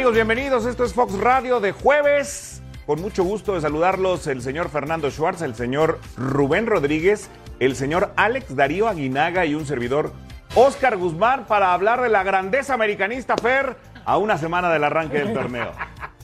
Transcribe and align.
amigos? 0.00 0.14
Bienvenidos. 0.14 0.64
Esto 0.64 0.84
es 0.84 0.94
Fox 0.94 1.12
Radio 1.18 1.60
de 1.60 1.72
jueves. 1.72 2.62
Con 2.86 3.02
mucho 3.02 3.22
gusto 3.22 3.52
de 3.52 3.60
saludarlos 3.60 4.26
el 4.28 4.40
señor 4.40 4.70
Fernando 4.70 5.10
Schwartz, 5.10 5.42
el 5.42 5.54
señor 5.54 5.98
Rubén 6.16 6.66
Rodríguez, 6.66 7.28
el 7.58 7.76
señor 7.76 8.10
Alex 8.16 8.56
Darío 8.56 8.88
Aguinaga 8.88 9.44
y 9.44 9.54
un 9.54 9.66
servidor 9.66 10.14
Oscar 10.54 10.96
Guzmán 10.96 11.44
para 11.44 11.74
hablar 11.74 12.00
de 12.00 12.08
la 12.08 12.22
grandeza 12.22 12.72
americanista 12.72 13.36
Fer 13.36 13.76
a 14.06 14.16
una 14.16 14.38
semana 14.38 14.72
del 14.72 14.84
arranque 14.84 15.18
del 15.18 15.34
torneo. 15.34 15.70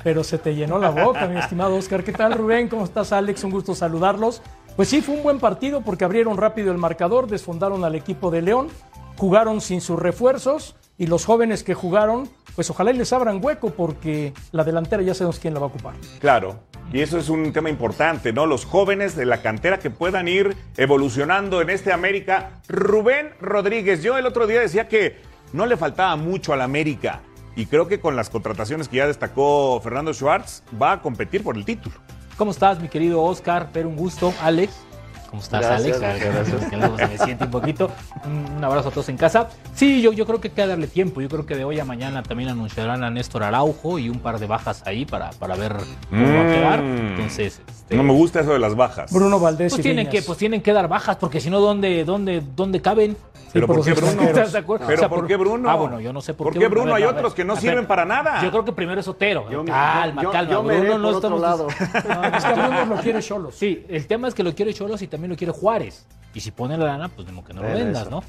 Pero 0.02 0.24
se 0.24 0.38
te 0.38 0.54
llenó 0.54 0.78
la 0.78 0.88
boca, 0.88 1.26
mi 1.26 1.38
estimado 1.38 1.76
Oscar. 1.76 2.02
¿Qué 2.02 2.12
tal, 2.12 2.32
Rubén? 2.32 2.70
¿Cómo 2.70 2.84
estás, 2.84 3.12
Alex? 3.12 3.44
Un 3.44 3.50
gusto 3.50 3.74
saludarlos. 3.74 4.40
Pues 4.74 4.88
sí, 4.88 5.02
fue 5.02 5.16
un 5.16 5.22
buen 5.22 5.38
partido 5.38 5.82
porque 5.82 6.06
abrieron 6.06 6.38
rápido 6.38 6.72
el 6.72 6.78
marcador, 6.78 7.26
desfondaron 7.26 7.84
al 7.84 7.94
equipo 7.94 8.30
de 8.30 8.40
León, 8.40 8.68
jugaron 9.18 9.60
sin 9.60 9.82
sus 9.82 9.98
refuerzos 9.98 10.76
y 10.98 11.06
los 11.06 11.24
jóvenes 11.24 11.62
que 11.62 11.74
jugaron, 11.74 12.28
pues 12.54 12.70
ojalá 12.70 12.90
y 12.90 12.96
les 12.96 13.12
abran 13.12 13.44
hueco 13.44 13.70
porque 13.70 14.32
la 14.52 14.64
delantera 14.64 15.02
ya 15.02 15.14
sabemos 15.14 15.38
quién 15.38 15.54
la 15.54 15.60
va 15.60 15.66
a 15.66 15.68
ocupar. 15.68 15.94
Claro, 16.20 16.60
y 16.92 17.00
eso 17.00 17.18
es 17.18 17.28
un 17.28 17.52
tema 17.52 17.68
importante, 17.68 18.32
¿no? 18.32 18.46
Los 18.46 18.64
jóvenes 18.64 19.16
de 19.16 19.26
la 19.26 19.42
cantera 19.42 19.78
que 19.78 19.90
puedan 19.90 20.28
ir 20.28 20.56
evolucionando 20.76 21.60
en 21.60 21.70
este 21.70 21.92
América. 21.92 22.60
Rubén 22.68 23.30
Rodríguez, 23.40 24.02
yo 24.02 24.16
el 24.16 24.26
otro 24.26 24.46
día 24.46 24.60
decía 24.60 24.88
que 24.88 25.16
no 25.52 25.66
le 25.66 25.76
faltaba 25.76 26.16
mucho 26.16 26.52
al 26.52 26.62
América 26.62 27.20
y 27.56 27.66
creo 27.66 27.88
que 27.88 28.00
con 28.00 28.16
las 28.16 28.30
contrataciones 28.30 28.88
que 28.88 28.98
ya 28.98 29.06
destacó 29.06 29.80
Fernando 29.82 30.12
Schwartz 30.12 30.62
va 30.80 30.92
a 30.92 31.02
competir 31.02 31.42
por 31.42 31.56
el 31.56 31.64
título. 31.64 31.96
¿Cómo 32.36 32.50
estás, 32.50 32.80
mi 32.80 32.88
querido 32.88 33.22
Oscar? 33.22 33.70
Pero 33.72 33.88
un 33.88 33.96
gusto. 33.96 34.32
Alex. 34.42 34.85
¿Cómo 35.36 35.42
estás, 35.44 35.60
Gracias, 35.60 36.02
Alex? 36.02 36.24
gracias. 36.24 36.70
Que 36.70 36.76
luego 36.78 36.96
se 36.96 37.06
me 37.08 37.18
siente 37.18 37.44
un 37.44 37.50
poquito. 37.50 37.90
Un, 38.24 38.64
abrazo 38.64 38.88
a 38.88 38.90
todos 38.90 39.10
en 39.10 39.18
casa. 39.18 39.48
Sí, 39.74 40.00
yo, 40.00 40.12
yo 40.14 40.24
creo 40.24 40.40
que 40.40 40.48
hay 40.48 40.54
que 40.54 40.66
darle 40.66 40.86
tiempo. 40.86 41.20
Yo 41.20 41.28
creo 41.28 41.44
que 41.44 41.54
de 41.56 41.64
hoy 41.64 41.78
a 41.78 41.84
mañana 41.84 42.22
también 42.22 42.48
anunciarán 42.48 43.04
a 43.04 43.10
Néstor 43.10 43.42
Araujo 43.42 43.98
y 43.98 44.08
un 44.08 44.20
par 44.20 44.38
de 44.38 44.46
bajas 44.46 44.82
ahí 44.86 45.04
para, 45.04 45.30
para 45.32 45.54
ver 45.56 45.76
cómo 46.08 46.22
va 46.26 46.40
a 46.40 46.46
quedar. 46.46 46.82
Mm. 46.82 47.06
Entonces, 47.08 47.60
este, 47.68 47.96
No 47.96 48.02
me 48.02 48.14
gusta 48.14 48.40
eso 48.40 48.54
de 48.54 48.58
las 48.58 48.74
bajas. 48.74 49.12
Bruno 49.12 49.38
Valdés 49.38 49.72
pues 49.72 49.80
y 49.80 49.82
tienen 49.82 50.06
Viñas. 50.06 50.22
que, 50.22 50.26
pues 50.26 50.38
tienen 50.38 50.62
que 50.62 50.72
dar 50.72 50.88
bajas, 50.88 51.16
porque 51.16 51.38
si 51.40 51.50
no, 51.50 51.60
¿dónde, 51.60 52.04
dónde, 52.06 52.42
dónde 52.54 52.80
caben? 52.80 53.14
Pero 53.52 53.66
por 53.66 53.76
¿por 53.76 53.84
qué 53.86 53.94
Bruno? 53.94 54.22
¿Estás 54.22 54.52
de 54.52 54.58
acuerdo? 54.58 54.86
Pero 54.86 54.96
O 54.96 55.00
sea, 55.00 55.08
¿por 55.08 55.26
qué 55.26 55.36
Bruno? 55.36 55.70
Ah, 55.70 55.76
bueno, 55.76 55.98
yo 55.98 56.12
no 56.12 56.20
sé 56.20 56.34
por, 56.34 56.48
¿Por 56.48 56.58
qué 56.58 56.68
Bruno? 56.68 56.94
Hay 56.94 57.04
ver, 57.04 57.14
otros 57.14 57.32
que 57.32 57.42
no 57.44 57.54
ver. 57.54 57.62
sirven 57.62 57.86
para 57.86 58.04
nada. 58.04 58.42
Yo 58.42 58.50
creo 58.50 58.64
que 58.66 58.72
primero 58.72 59.00
es 59.00 59.08
Otero. 59.08 59.50
Yo 59.50 59.64
calma, 59.64 60.22
yo- 60.22 60.30
calma. 60.30 60.50
yo 60.52 60.62
Bruno 60.62 60.98
no 60.98 61.10
estamos- 61.12 61.40
no, 61.40 61.68
Es 61.68 62.44
que 62.44 62.52
Bruno 62.52 62.84
lo 62.84 62.96
quiere 62.96 63.22
Cholos. 63.22 63.54
Sí, 63.54 63.86
el 63.88 64.06
tema 64.06 64.28
es 64.28 64.34
que 64.34 64.42
lo 64.42 64.54
quiere 64.54 64.74
Cholos 64.74 65.00
y 65.00 65.06
también 65.06 65.25
lo 65.28 65.36
quiere 65.36 65.52
Juárez. 65.52 66.06
Y 66.34 66.40
si 66.40 66.50
pone 66.50 66.76
la 66.76 66.84
lana, 66.84 67.08
pues 67.08 67.26
como 67.26 67.44
que 67.44 67.54
no 67.54 67.62
lo 67.62 67.68
vendas. 67.68 68.10
¿no? 68.10 68.22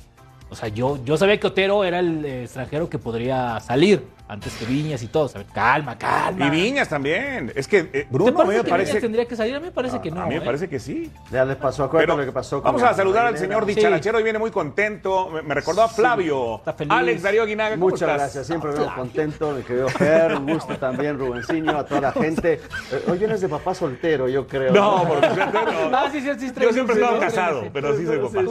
O 0.50 0.56
sea, 0.56 0.70
yo, 0.70 1.04
yo 1.04 1.18
sabía 1.18 1.40
que 1.40 1.48
Otero 1.48 1.84
era 1.84 2.00
el 2.00 2.24
eh, 2.26 2.44
extranjero 2.44 2.90
que 2.90 3.00
podría 3.00 3.60
salir 3.60 4.06
antes 4.28 4.56
que 4.56 4.66
Viñas 4.66 5.02
y 5.04 5.08
todo. 5.08 5.28
¿sabes? 5.28 5.48
Calma, 5.54 5.98
calma. 5.98 6.48
Y 6.48 6.50
Viñas 6.50 6.90
también. 6.90 7.52
Es 7.56 7.68
que 7.68 7.80
eh, 7.80 7.86
¿Te 7.92 8.08
Bruno 8.10 8.42
a 8.42 8.46
me 8.46 8.56
que 8.56 8.64
parece. 8.64 8.92
Viñas 8.92 9.02
tendría 9.02 9.26
que 9.26 9.36
salir? 9.36 9.56
A 9.56 9.60
mí 9.60 9.66
me 9.68 9.72
parece 9.72 10.02
que 10.02 10.12
no. 10.12 10.22
a 10.22 10.26
mí 10.26 10.36
me 10.36 10.42
¿eh? 10.42 10.46
parece 10.46 10.68
que 10.70 10.80
sí. 10.80 11.12
Ya 11.32 11.46
les 11.46 11.58
pasó, 11.58 11.84
acuérdate 11.86 12.20
lo 12.20 12.26
que 12.26 12.32
pasó. 12.32 12.62
con 12.62 12.66
vamos 12.74 12.84
a 12.84 12.94
saludar 12.94 13.26
al 13.28 13.38
señor 13.38 13.66
Sí. 13.66 13.76
Dicharachero 13.76 14.20
y 14.20 14.24
viene 14.24 14.40
muy 14.40 14.52
contento. 14.52 15.30
Me, 15.30 15.42
me 15.42 15.54
recordó 15.56 15.84
a 15.84 15.88
Flavio. 15.90 16.58
está 16.58 16.74
feliz. 16.74 16.92
Alex 16.94 17.22
Darío 17.24 17.44
Aguinaga, 17.44 17.76
¿cómo 17.76 17.86
Muchas 17.90 18.02
estás? 18.02 18.18
gracias, 18.18 18.48
siempre 18.48 18.72
veo 18.72 18.94
contento, 18.96 19.52
mi 19.52 19.62
querido 19.64 19.88
Fer, 19.90 20.36
un 20.36 20.54
gusto 20.54 20.78
también, 20.78 21.18
Rubencinho, 21.20 21.78
a 21.78 21.86
toda 21.86 22.02
la 22.02 22.12
gente. 22.12 22.62
Eh, 22.92 23.04
Hoy 23.08 23.18
vienes 23.18 23.42
de 23.42 23.50
papá 23.50 23.74
soltero, 23.74 24.28
yo 24.28 24.48
creo. 24.48 24.74
No, 24.74 25.04
porque 25.08 25.28
yo, 25.28 25.46
no. 25.90 25.98
Ah, 25.98 26.10
sí, 26.12 26.22
sí, 26.22 26.30
sí, 26.40 26.52
Yo 26.60 26.72
siempre 26.74 26.96
he 26.96 27.00
estado 27.00 27.20
casado, 27.20 27.64
pero 27.74 27.96
sí 27.98 28.06
soy 28.06 28.18
papá. 28.20 28.42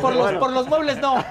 Por 0.00 0.14
los, 0.14 0.32
por 0.34 0.52
los 0.52 0.68
muebles 0.68 0.98
no. 1.00 1.16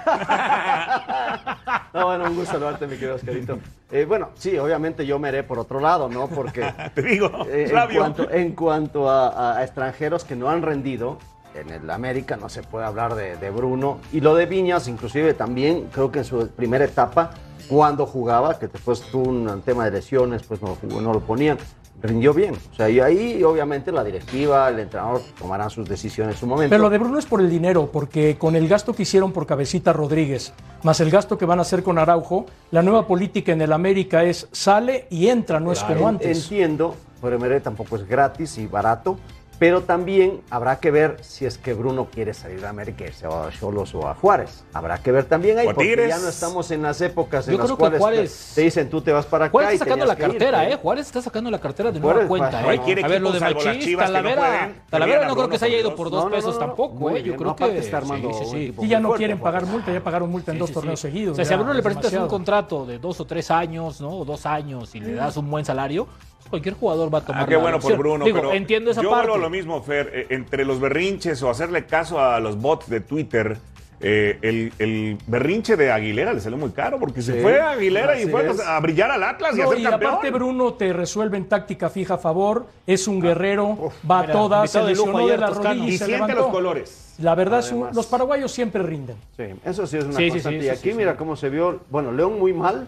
No, 1.93 2.05
bueno, 2.07 2.25
un 2.25 2.35
gusto 2.35 2.53
saludarte, 2.53 2.85
mi 2.87 2.95
querido 2.95 3.15
Oscarito. 3.15 3.59
Eh, 3.89 4.05
bueno, 4.05 4.29
sí, 4.35 4.57
obviamente 4.57 5.05
yo 5.05 5.17
me 5.17 5.29
iré 5.29 5.43
por 5.43 5.59
otro 5.59 5.79
lado, 5.79 6.09
¿no? 6.09 6.27
Porque 6.27 6.73
Te 6.93 7.01
digo, 7.01 7.29
eh, 7.49 7.71
en 7.71 7.95
cuanto, 7.97 8.31
en 8.31 8.51
cuanto 8.53 9.09
a, 9.09 9.63
extranjeros 9.63 10.25
que 10.25 10.35
no 10.35 10.49
han 10.49 10.61
rendido, 10.61 11.17
en 11.55 11.69
el 11.69 11.89
América 11.89 12.35
no 12.35 12.49
se 12.49 12.63
puede 12.63 12.85
hablar 12.85 13.15
de, 13.15 13.37
de 13.37 13.49
Bruno. 13.49 13.99
Y 14.11 14.19
lo 14.19 14.35
de 14.35 14.45
Viñas, 14.45 14.87
inclusive 14.87 15.33
también, 15.33 15.87
creo 15.91 16.11
que 16.11 16.19
en 16.19 16.25
su 16.25 16.49
primera 16.49 16.83
etapa, 16.85 17.31
cuando 17.69 18.05
jugaba, 18.05 18.59
que 18.59 18.67
después 18.67 19.01
tuvo 19.01 19.29
un 19.29 19.61
tema 19.61 19.85
de 19.85 19.91
lesiones, 19.91 20.43
pues 20.43 20.61
no, 20.61 20.75
jugó, 20.75 21.01
no 21.01 21.13
lo 21.13 21.21
ponían, 21.21 21.57
rindió 22.01 22.33
bien. 22.33 22.55
O 22.71 22.75
sea, 22.75 22.89
y 22.89 22.99
ahí 22.99 23.43
obviamente 23.43 23.91
la 23.91 24.03
directiva, 24.03 24.69
el 24.69 24.79
entrenador 24.79 25.21
tomarán 25.37 25.69
sus 25.69 25.87
decisiones 25.87 26.35
en 26.35 26.39
su 26.39 26.47
momento. 26.47 26.69
Pero 26.69 26.83
lo 26.83 26.89
de 26.89 26.97
Bruno 26.97 27.17
es 27.17 27.25
por 27.25 27.41
el 27.41 27.49
dinero, 27.49 27.89
porque 27.91 28.37
con 28.37 28.55
el 28.55 28.67
gasto 28.67 28.93
que 28.93 29.03
hicieron 29.03 29.31
por 29.31 29.45
Cabecita 29.45 29.93
Rodríguez, 29.93 30.53
más 30.83 30.99
el 30.99 31.09
gasto 31.09 31.37
que 31.37 31.45
van 31.45 31.59
a 31.59 31.63
hacer 31.63 31.83
con 31.83 31.97
Araujo, 31.97 32.45
la 32.71 32.81
nueva 32.81 33.07
política 33.07 33.51
en 33.51 33.61
el 33.61 33.73
América 33.73 34.23
es 34.23 34.47
sale 34.51 35.07
y 35.09 35.27
entra, 35.27 35.59
no 35.59 35.71
es 35.71 35.83
como 35.83 36.07
antes. 36.07 36.43
Entiendo, 36.43 36.95
pero 37.21 37.35
Emery 37.35 37.61
tampoco 37.61 37.95
es 37.95 38.07
gratis 38.07 38.57
y 38.57 38.67
barato, 38.67 39.17
pero 39.59 39.81
también 39.81 40.41
habrá 40.49 40.79
que 40.79 40.91
ver 40.91 41.17
si 41.21 41.45
es 41.45 41.57
que 41.57 41.73
Bruno 41.73 42.07
quiere 42.11 42.33
salir 42.33 42.61
de 42.61 42.67
América, 42.67 43.05
irse 43.05 43.25
a 43.25 43.49
Cholos 43.51 43.95
o 43.95 44.07
a 44.07 44.13
Juárez. 44.13 44.63
Habrá 44.73 44.97
que 44.99 45.11
ver 45.11 45.25
también 45.25 45.57
ahí, 45.57 45.67
a 45.67 45.73
porque 45.73 45.85
Tigres. 45.89 46.09
ya 46.09 46.19
no 46.19 46.29
estamos 46.29 46.69
en 46.71 46.81
las 46.83 47.01
épocas 47.01 47.47
en 47.47 47.53
Yo 47.53 47.57
las 47.57 47.65
creo 47.67 47.77
que 47.77 47.79
cuales 47.81 47.99
Juárez- 48.01 48.51
te 48.55 48.61
dicen 48.61 48.89
tú 48.89 49.01
te 49.01 49.11
vas 49.11 49.25
para 49.25 49.45
acá 49.45 49.51
Juárez 49.51 49.71
y 49.71 49.73
está 49.75 49.85
sacando 49.85 50.05
la 50.05 50.15
cartera. 50.15 50.69
¿eh? 50.69 50.75
Juárez 50.81 51.05
está 51.07 51.21
sacando 51.21 51.49
la 51.51 51.59
cartera 51.59 51.91
de 51.91 51.99
nueva 51.99 52.27
cuenta, 52.27 52.61
pues, 52.63 52.77
¿eh? 52.79 52.81
quiere 52.85 53.03
a 53.03 53.07
ver, 53.07 53.21
lo 53.21 53.31
de 53.31 53.39
Machís, 53.39 53.85
que 53.85 53.91
no 53.93 53.99
Talavera. 53.99 54.71
Talavera 54.89 55.25
a 55.25 55.27
no 55.27 55.35
creo 55.35 55.49
que 55.49 55.57
se 55.59 55.65
haya 55.65 55.79
ido 55.79 55.95
por 55.95 56.09
dos 56.09 56.23
No, 56.23 56.29
no, 56.29 56.35
pesos 56.35 56.55
no, 56.55 56.61
no, 56.61 56.67
tampoco, 56.67 57.09
¿eh? 57.11 57.23
Yo 57.23 57.35
creo 57.35 57.55
que 57.55 57.77
está 57.77 57.97
armando 57.97 58.29
sí, 58.33 58.39
sí, 58.39 58.43
un 58.45 58.51
sí. 58.51 58.63
equipo 58.63 58.85
Y 58.85 58.87
ya 58.87 58.99
no 58.99 59.09
fuerte, 59.09 59.21
quieren 59.21 59.39
pagar 59.39 59.65
multa, 59.65 59.91
ya 59.91 60.03
pagaron 60.03 60.29
multa 60.29 60.51
en 60.51 60.59
dos 60.59 60.71
torneos 60.71 60.99
seguidos. 60.99 61.33
O 61.33 61.35
sea, 61.35 61.45
si 61.45 61.53
a 61.53 61.57
Bruno 61.57 61.73
le 61.73 61.79
es 61.79 61.83
presentas 61.85 62.13
un 62.13 62.27
contrato 62.27 62.85
de 62.85 62.99
dos 62.99 63.19
o 63.19 63.25
tres 63.25 63.49
años, 63.51 64.01
¿no? 64.01 64.09
O 64.19 64.25
dos 64.25 64.45
años 64.45 64.93
y 64.93 64.99
le 64.99 65.13
das 65.13 65.35
un 65.37 65.49
buen 65.49 65.65
salario, 65.65 66.07
cualquier 66.49 66.75
jugador 66.75 67.13
va 67.13 67.19
a 67.19 67.25
tomar 67.25 67.43
Ah, 67.43 67.45
qué 67.47 67.53
la 67.55 67.59
bueno 67.61 67.79
por. 67.79 67.97
Bruno, 67.97 68.25
Digo, 68.25 68.37
pero 68.37 68.53
entiendo 68.53 68.91
esa 68.91 69.01
yo 69.01 69.09
parte. 69.11 69.31
a 69.33 69.37
lo 69.37 69.49
mismo, 69.49 69.81
Fer, 69.83 70.11
eh, 70.13 70.27
entre 70.29 70.65
los 70.65 70.79
berrinches 70.79 71.41
o 71.43 71.49
hacerle 71.49 71.85
caso 71.85 72.19
a 72.19 72.39
los 72.39 72.57
bots 72.59 72.89
de 72.89 73.01
Twitter, 73.01 73.57
eh, 73.99 74.37
el, 74.43 74.71
el 74.77 75.17
berrinche 75.25 75.75
de 75.75 75.91
Aguilera 75.91 76.31
le 76.31 76.39
salió 76.39 76.55
muy 76.57 76.69
caro 76.69 76.99
porque 76.99 77.23
se 77.23 77.41
fue 77.41 77.59
a 77.59 77.71
Aguilera 77.71 78.19
y 78.21 78.27
fue 78.27 78.47
es. 78.47 78.59
a 78.59 78.79
brillar 78.79 79.09
al 79.09 79.23
Atlas 79.23 79.57
y 79.57 79.61
a 79.61 79.67
ser 79.67 79.79
y 79.79 79.83
campeón. 79.83 80.11
aparte 80.11 80.29
Bruno 80.29 80.73
te 80.75 80.93
resuelve 80.93 81.35
en 81.37 81.45
táctica 81.49 81.89
fija 81.89 82.13
a 82.13 82.17
favor, 82.19 82.67
es 82.85 83.07
un 83.07 83.19
guerrero, 83.19 83.91
va 84.09 84.19
a 84.19 84.31
todas, 84.31 84.69
se 84.69 84.79
de 84.81 84.85
lesionó 84.89 85.27
de 85.27 85.37
la 85.37 85.47
rodilla 85.47 85.73
y 85.73 85.87
y 85.89 85.91
se 85.97 86.05
siente 86.05 86.17
levantó. 86.27 86.35
los 86.41 86.47
colores. 86.51 87.03
La 87.19 87.33
verdad, 87.33 87.61
es 87.61 87.71
un- 87.71 87.87
los 87.95 88.05
paraguayos 88.05 88.51
siempre 88.51 88.83
rinden. 88.83 89.15
Sí, 89.35 89.45
eso 89.65 89.87
sí 89.87 89.97
es 89.97 90.03
una 90.03 90.15
Sí, 90.15 90.25
sí, 90.25 90.29
constante. 90.33 90.59
sí, 90.59 90.65
y 90.67 90.69
aquí 90.69 90.91
sí, 90.91 90.95
mira 90.95 91.13
sí. 91.13 91.17
cómo 91.17 91.35
se 91.35 91.49
vio, 91.49 91.79
bueno, 91.89 92.11
León 92.11 92.37
muy 92.37 92.53
mal, 92.53 92.87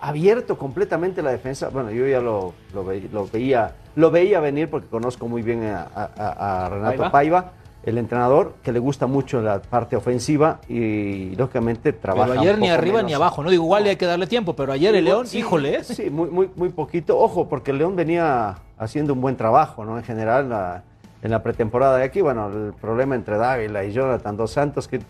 abierto 0.00 0.56
completamente 0.58 1.22
la 1.22 1.30
defensa. 1.30 1.68
Bueno, 1.68 1.90
yo 1.90 2.06
ya 2.06 2.20
lo, 2.20 2.54
lo, 2.74 2.84
ve- 2.84 3.08
lo 3.12 3.26
veía, 3.26 3.74
lo 3.96 4.10
veía 4.10 4.40
venir 4.40 4.68
porque 4.70 4.88
conozco 4.88 5.28
muy 5.28 5.42
bien 5.42 5.64
a, 5.64 5.88
a- 5.94 6.64
a 6.66 6.68
Renato 6.68 6.96
Paiva. 6.96 7.10
Paiva. 7.10 7.52
el 7.82 7.96
entrenador, 7.96 8.54
que 8.62 8.72
le 8.72 8.78
gusta 8.78 9.06
mucho 9.06 9.40
la 9.40 9.60
parte 9.62 9.96
ofensiva 9.96 10.60
y 10.68 11.34
lógicamente 11.36 11.94
trabaja. 11.94 12.28
Pero 12.28 12.40
ayer 12.42 12.54
un 12.56 12.60
ni 12.60 12.68
arriba 12.68 12.96
menos. 12.96 13.08
ni 13.10 13.14
abajo, 13.14 13.42
¿no? 13.42 13.48
Digo, 13.50 13.64
igual 13.64 13.84
hay 13.86 13.96
que 13.96 14.04
darle 14.04 14.26
tiempo, 14.26 14.54
pero 14.54 14.72
ayer 14.72 14.94
el 14.94 15.04
León, 15.06 15.26
Sí, 15.26 15.38
híjole, 15.38 15.76
¿eh? 15.76 15.84
Sí, 15.84 16.10
muy, 16.10 16.28
muy, 16.28 16.50
muy 16.56 16.68
poquito. 16.68 17.18
Ojo, 17.18 17.48
porque 17.48 17.70
el 17.70 17.78
León 17.78 17.96
venía 17.96 18.56
haciendo 18.78 19.14
un 19.14 19.22
buen 19.22 19.36
trabajo, 19.36 19.84
¿no? 19.86 19.96
En 19.96 20.04
general, 20.04 20.50
la- 20.50 20.82
en 21.22 21.30
la 21.30 21.42
pretemporada 21.42 21.96
de 21.98 22.04
aquí, 22.04 22.20
bueno, 22.20 22.48
el 22.48 22.72
problema 22.74 23.14
entre 23.14 23.38
Dávila 23.38 23.82
y 23.84 23.92
Jonathan 23.92 24.36
Dos 24.36 24.50
Santos, 24.52 24.86
que 24.88 25.00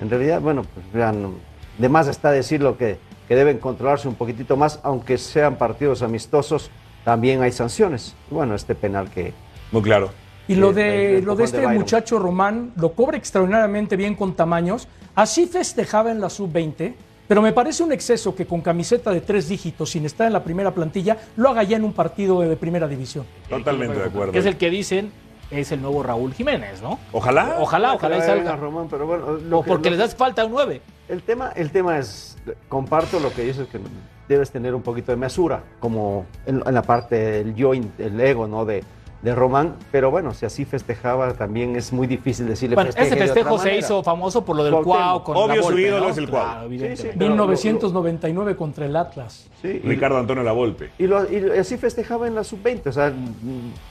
en 0.00 0.10
realidad, 0.10 0.40
bueno, 0.40 0.62
pues 0.74 0.92
vean, 0.92 1.34
de 1.78 1.88
más 1.88 2.08
está 2.08 2.30
decir 2.32 2.60
lo 2.60 2.76
que, 2.76 2.98
que 3.28 3.36
deben 3.36 3.58
controlarse 3.58 4.08
un 4.08 4.14
poquitito 4.14 4.56
más, 4.56 4.80
aunque 4.82 5.18
sean 5.18 5.56
partidos 5.56 6.02
amistosos, 6.02 6.70
también 7.04 7.42
hay 7.42 7.52
sanciones. 7.52 8.14
Bueno, 8.30 8.54
este 8.54 8.74
penal 8.74 9.10
que... 9.10 9.32
Muy 9.72 9.82
claro. 9.82 10.10
Y 10.46 10.56
lo 10.56 10.72
de, 10.72 11.18
el 11.18 11.24
lo 11.24 11.34
de 11.36 11.44
este 11.44 11.66
muchacho 11.66 12.18
Román 12.18 12.72
lo 12.76 12.92
cobra 12.92 13.16
extraordinariamente 13.16 13.96
bien 13.96 14.14
con 14.14 14.34
tamaños. 14.34 14.88
Así 15.14 15.46
festejaba 15.46 16.10
en 16.10 16.20
la 16.20 16.28
sub-20, 16.28 16.94
pero 17.26 17.40
me 17.40 17.52
parece 17.52 17.82
un 17.82 17.92
exceso 17.92 18.34
que 18.34 18.44
con 18.44 18.60
camiseta 18.60 19.10
de 19.10 19.22
tres 19.22 19.48
dígitos, 19.48 19.90
sin 19.90 20.04
estar 20.04 20.26
en 20.26 20.34
la 20.34 20.44
primera 20.44 20.72
plantilla, 20.72 21.16
lo 21.36 21.48
haga 21.48 21.62
ya 21.62 21.78
en 21.78 21.84
un 21.84 21.94
partido 21.94 22.40
de, 22.40 22.48
de 22.48 22.56
primera 22.56 22.86
división. 22.86 23.24
Totalmente 23.48 23.98
de 23.98 24.04
acuerdo. 24.04 24.32
Que 24.32 24.40
es 24.40 24.46
el 24.46 24.58
que 24.58 24.68
dicen 24.68 25.10
es 25.60 25.72
el 25.72 25.80
nuevo 25.82 26.02
Raúl 26.02 26.32
Jiménez, 26.34 26.82
¿no? 26.82 26.98
Ojalá. 27.12 27.56
Ojalá, 27.58 27.94
ojalá 27.94 28.18
y 28.18 28.22
salga. 28.22 28.56
Román, 28.56 28.88
pero 28.90 29.06
bueno, 29.06 29.32
lo 29.32 29.58
O 29.58 29.62
que- 29.62 29.68
porque 29.68 29.90
lo 29.90 29.96
les 29.96 29.98
das 30.06 30.14
falta 30.16 30.44
un 30.44 30.52
9. 30.52 30.80
El 31.08 31.22
tema, 31.22 31.52
el 31.54 31.70
tema 31.70 31.98
es, 31.98 32.36
comparto 32.68 33.20
lo 33.20 33.32
que 33.32 33.42
dices, 33.42 33.68
que 33.68 33.78
debes 34.28 34.50
tener 34.50 34.74
un 34.74 34.82
poquito 34.82 35.12
de 35.12 35.16
mesura, 35.16 35.62
como 35.80 36.24
en, 36.46 36.62
en 36.66 36.74
la 36.74 36.82
parte 36.82 37.14
del 37.16 37.54
yo, 37.54 37.72
el 37.74 38.20
ego, 38.20 38.46
¿no? 38.46 38.64
De, 38.64 38.82
de 39.24 39.34
Román, 39.34 39.76
pero 39.90 40.10
bueno, 40.10 40.34
si 40.34 40.44
así 40.44 40.66
festejaba, 40.66 41.32
también 41.32 41.76
es 41.76 41.94
muy 41.94 42.06
difícil 42.06 42.46
decirle 42.46 42.74
Bueno, 42.74 42.90
ese 42.90 43.16
festejo 43.16 43.56
se 43.58 43.64
manera. 43.64 43.76
hizo 43.78 44.02
famoso 44.02 44.44
por 44.44 44.54
lo 44.54 44.64
del. 44.64 44.74
Cuau 44.74 45.24
con 45.24 45.34
Obvio, 45.36 45.46
la 45.48 45.54
su 45.56 45.62
Volpe, 45.62 45.80
ídolo 45.80 46.04
¿no? 46.04 46.10
es 46.10 46.18
el 46.18 46.28
Cuau. 46.28 46.68
Sí, 46.70 46.78
sí. 46.96 47.08
Pero 47.18 47.30
lo- 47.34 47.46
1999 47.46 48.54
contra 48.54 48.84
el 48.84 48.94
Atlas. 48.94 49.48
Sí, 49.62 49.80
y- 49.82 49.88
Ricardo 49.88 50.18
Antonio 50.18 50.42
Lavolpe. 50.42 50.90
Y, 50.98 51.06
lo- 51.06 51.24
y 51.30 51.58
así 51.58 51.78
festejaba 51.78 52.26
en 52.26 52.34
la 52.34 52.44
sub-20, 52.44 52.86
o 52.88 52.92
sea, 52.92 53.14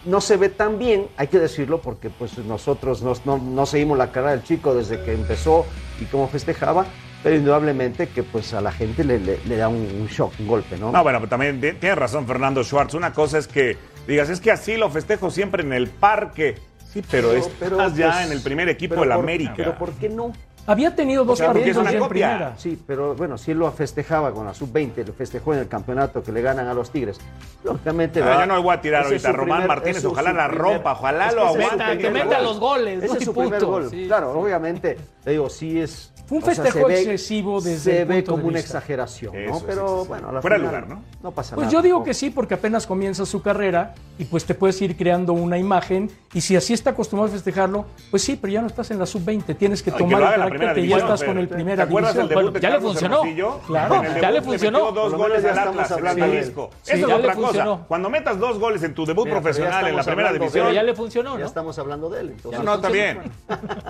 no 0.06 0.21
se 0.21 0.38
ve 0.38 0.50
tan 0.50 0.77
bien, 0.77 1.07
hay 1.18 1.27
que 1.27 1.39
decirlo, 1.39 1.79
porque 1.81 2.12
pues 2.12 2.38
nosotros 2.38 3.01
nos- 3.01 3.25
no, 3.25 3.39
no 3.39 3.65
seguimos 3.65 3.97
la 3.97 4.12
cara 4.12 4.29
del 4.31 4.44
chico 4.44 4.75
desde 4.75 5.01
que 5.01 5.13
empezó 5.13 5.65
y 6.00 6.06
cómo 6.06 6.27
festejaba, 6.27 6.86
pero 7.24 7.36
indudablemente 7.38 8.07
que 8.09 8.21
pues 8.21 8.53
a 8.53 8.62
la 8.62 8.71
gente 8.71 9.03
le, 9.03 9.18
le- 9.19 9.39
le 9.47 9.57
da 9.57 9.68
un, 9.68 9.77
un 9.77 10.07
shock, 10.07 10.33
un 10.39 10.47
golpe, 10.47 10.77
¿no? 10.77 10.91
No, 10.91 11.01
bueno, 11.01 11.19
pero 11.19 11.29
también 11.29 11.59
ti- 11.59 11.71
tiene 11.79 11.95
razón 11.95 12.27
Fernando 12.27 12.63
Schwartz. 12.63 12.94
Una 12.94 13.13
cosa 13.13 13.39
es 13.39 13.47
que 13.47 13.77
digas, 14.07 14.29
es 14.29 14.39
que 14.41 14.51
así 14.51 14.77
lo 14.77 14.89
festejo 14.89 15.29
siempre 15.31 15.63
en 15.63 15.73
el 15.73 15.88
parque. 15.88 16.57
Sí, 16.91 17.01
pero, 17.09 17.31
estás 17.31 17.95
ya 17.95 18.11
pues, 18.11 18.25
en 18.27 18.31
el 18.33 18.41
primer 18.41 18.69
equipo 18.69 18.91
pero 18.95 19.01
de 19.01 19.07
la 19.09 19.15
por- 19.15 19.23
América. 19.23 19.53
Pero 19.57 19.77
¿por 19.77 19.91
qué 19.94 20.09
no? 20.09 20.31
Había 20.65 20.95
tenido 20.95 21.25
dos 21.25 21.39
sea, 21.39 21.47
porque 21.51 21.71
es 21.71 21.75
partidos 21.75 21.94
en 21.94 22.00
copia. 22.00 22.27
primera. 22.29 22.53
Sí, 22.57 22.81
pero 22.88 23.15
bueno, 23.15 23.38
si 23.38 23.51
él 23.51 23.57
lo 23.57 23.69
festejaba 23.73 24.31
con 24.31 24.45
la 24.45 24.53
sub-20, 24.53 25.05
lo 25.05 25.11
festejó 25.11 25.53
en 25.53 25.59
el 25.59 25.67
campeonato 25.67 26.23
que 26.23 26.31
le 26.31 26.41
ganan 26.41 26.67
a 26.69 26.73
los 26.73 26.89
Tigres. 26.89 27.19
Lógicamente. 27.65 28.21
Ah, 28.23 28.39
yo 28.39 28.45
no 28.45 28.61
voy 28.63 28.73
a 28.73 28.79
tirar 28.79 29.03
ahorita 29.03 29.33
Román 29.33 29.57
primer- 29.63 29.67
Martínez, 29.67 30.05
ojalá 30.05 30.31
la 30.31 30.47
primer- 30.47 30.61
rompa, 30.63 30.91
ojalá 30.94 31.27
es 31.27 31.33
lo 31.35 31.41
que 31.53 31.63
aguante, 31.65 31.97
que 31.97 32.09
meta 32.11 32.39
los 32.41 32.59
goles, 32.61 33.00
Ese 33.03 33.07
¿no? 33.07 33.13
es 33.19 33.25
su 33.25 33.33
punto. 33.33 33.50
primer 33.50 33.65
gol. 33.65 33.89
Sí, 33.89 34.05
claro, 34.07 34.31
sí. 34.31 34.39
obviamente, 34.39 34.97
le 35.25 35.31
digo, 35.33 35.50
sí 35.50 35.81
es. 35.81 36.12
Fue 36.33 36.38
un 36.38 36.44
o 36.44 36.53
sea, 36.56 36.63
festejo 36.63 36.88
se 36.88 36.94
ve- 36.94 37.00
excesivo 37.01 37.62
desde 37.62 37.80
Se 37.80 38.01
el 38.01 38.07
ve 38.07 38.15
punto 38.15 38.31
de 38.31 38.38
como 38.38 38.47
una 38.50 38.57
vista. 38.59 38.77
exageración, 38.77 39.33
¿no? 39.33 39.39
Pero 39.39 39.51
excesivo. 39.81 40.06
bueno, 40.06 40.30
a 40.30 40.31
la 40.31 40.41
Fuera 40.41 40.56
final 40.57 40.71
lugar, 40.75 40.88
¿no? 40.89 41.03
No 41.21 41.31
pasa 41.31 41.56
Pues 41.56 41.65
nada. 41.68 41.74
yo 41.77 41.81
digo 41.81 42.03
que 42.03 42.13
sí, 42.13 42.30
porque 42.31 42.56
apenas 42.56 42.88
comienza 42.88 43.25
su 43.25 43.41
carrera 43.41 43.94
y 44.18 44.25
pues 44.25 44.45
te 44.45 44.53
puedes 44.56 44.81
ir 44.81 44.95
creando 44.97 45.33
una 45.33 45.57
imagen. 45.57 46.09
Y 46.33 46.41
si 46.41 46.56
así 46.56 46.74
está 46.74 46.89
acostumbrado 46.91 47.30
a 47.31 47.33
festejarlo, 47.35 47.85
pues 48.12 48.24
sí, 48.24 48.38
pero 48.39 48.51
ya 48.53 48.62
no 48.62 48.68
estás 48.68 48.89
en 48.91 49.00
la 49.00 49.06
sub-20. 49.06 49.56
Tienes 49.56 49.81
que 49.83 49.91
que 49.91 49.97
tomar 50.00 50.19
lo 50.21 50.27
el 50.27 50.33
carácter 50.33 50.59
que 50.59 50.65
ya 50.65 50.74
división, 50.74 51.00
estás 51.01 51.19
pero- 51.21 51.31
con 51.33 51.38
el 51.39 51.47
¿te 51.47 51.53
primera 51.56 51.83
acuerdas 51.83 52.13
división. 52.15 52.27
del 52.30 52.38
debut 52.38 52.51
Bueno, 52.51 52.59
de 52.59 52.59
ya 52.62 52.69
le 52.69 52.81
funcionó. 52.81 53.21
Claro, 53.68 54.01
ya 54.21 54.31
le 54.31 54.41
funcionó. 54.41 54.91
dos 54.91 55.13
goles 55.13 55.44
ya 55.44 55.51
al 55.51 55.59
Atlas. 55.59 55.89
Jalisco. 56.18 56.69
Eso 56.86 56.94
es 56.94 57.00
ya 57.00 57.06
otra 57.15 57.18
le 57.18 57.24
cosa. 57.36 57.47
funcionó. 57.47 57.86
Cuando 57.88 58.09
metas 58.09 58.39
dos 58.39 58.59
goles 58.59 58.83
en 58.83 58.94
tu 58.94 59.06
debut 59.06 59.25
ya 59.27 59.31
profesional 59.33 59.88
en 59.88 59.95
la 59.95 60.03
primera 60.03 60.33
división, 60.33 60.51
Pero 60.65 60.74
ya 60.74 60.83
le 60.83 60.95
funcionó, 60.95 61.33
Ya 61.33 61.39
¿no? 61.41 61.45
estamos 61.45 61.77
hablando 61.79 62.09
de 62.09 62.21
él. 62.21 62.36
No, 62.51 62.63
no, 62.63 62.75
está 62.75 62.89
bien. 62.89 63.19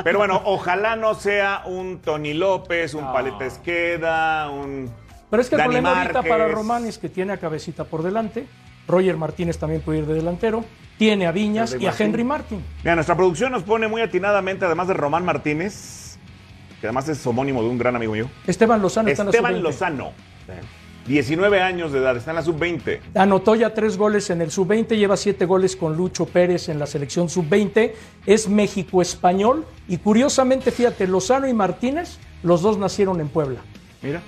Pero 0.03 0.19
bueno, 0.19 0.41
ojalá 0.45 0.95
no 0.95 1.13
sea 1.15 1.63
un 1.65 1.99
Tony 1.99 2.32
López, 2.33 2.93
un 2.93 3.05
No. 3.05 3.13
Paleta 3.13 3.45
Esqueda, 3.45 4.49
un. 4.49 4.91
Pero 5.29 5.41
es 5.41 5.49
que 5.49 5.55
el 5.55 5.63
problema 5.63 6.01
ahorita 6.01 6.23
para 6.23 6.47
Román 6.47 6.85
es 6.85 6.97
que 6.97 7.09
tiene 7.09 7.33
a 7.33 7.37
Cabecita 7.37 7.85
por 7.85 8.03
delante. 8.03 8.45
Roger 8.87 9.17
Martínez 9.17 9.57
también 9.57 9.81
puede 9.81 9.99
ir 9.99 10.05
de 10.05 10.13
delantero. 10.15 10.63
Tiene 10.97 11.25
a 11.25 11.31
Viñas 11.31 11.75
y 11.79 11.87
a. 11.87 11.93
Henry 11.97 12.23
Martín. 12.23 12.63
Mira, 12.83 12.95
nuestra 12.95 13.15
producción 13.15 13.51
nos 13.51 13.63
pone 13.63 13.87
muy 13.87 14.01
atinadamente, 14.01 14.65
además 14.65 14.87
de 14.87 14.93
Román 14.93 15.25
Martínez, 15.25 16.17
que 16.79 16.87
además 16.87 17.07
es 17.09 17.25
homónimo 17.25 17.63
de 17.63 17.69
un 17.69 17.77
gran 17.77 17.95
amigo 17.95 18.13
mío, 18.13 18.29
Esteban 18.45 18.81
Lozano 18.81 19.09
está 19.09 19.23
en 19.23 19.27
la 19.27 19.69
Esteban 19.69 19.97
sub-20. 19.97 20.82
Lozano. 21.03 21.07
19 21.07 21.61
años 21.61 21.91
de 21.91 21.99
edad, 21.99 22.15
está 22.17 22.31
en 22.31 22.35
la 22.35 22.41
sub-20. 22.43 22.99
Anotó 23.15 23.55
ya 23.55 23.73
tres 23.73 23.97
goles 23.97 24.29
en 24.29 24.41
el 24.41 24.51
sub-20, 24.51 24.95
lleva 24.97 25.17
siete 25.17 25.45
goles 25.45 25.75
con 25.75 25.95
Lucho 25.97 26.25
Pérez 26.25 26.69
en 26.69 26.79
la 26.79 26.85
selección 26.85 27.29
sub-20. 27.29 27.91
Es 28.25 28.47
México-español 28.49 29.65
y 29.87 29.97
curiosamente, 29.97 30.71
fíjate, 30.71 31.07
Lozano 31.07 31.47
y 31.47 31.53
Martínez, 31.53 32.17
los 32.43 32.61
dos 32.61 32.77
nacieron 32.77 33.19
en 33.19 33.27
Puebla. 33.29 33.59
Mira. 34.01 34.21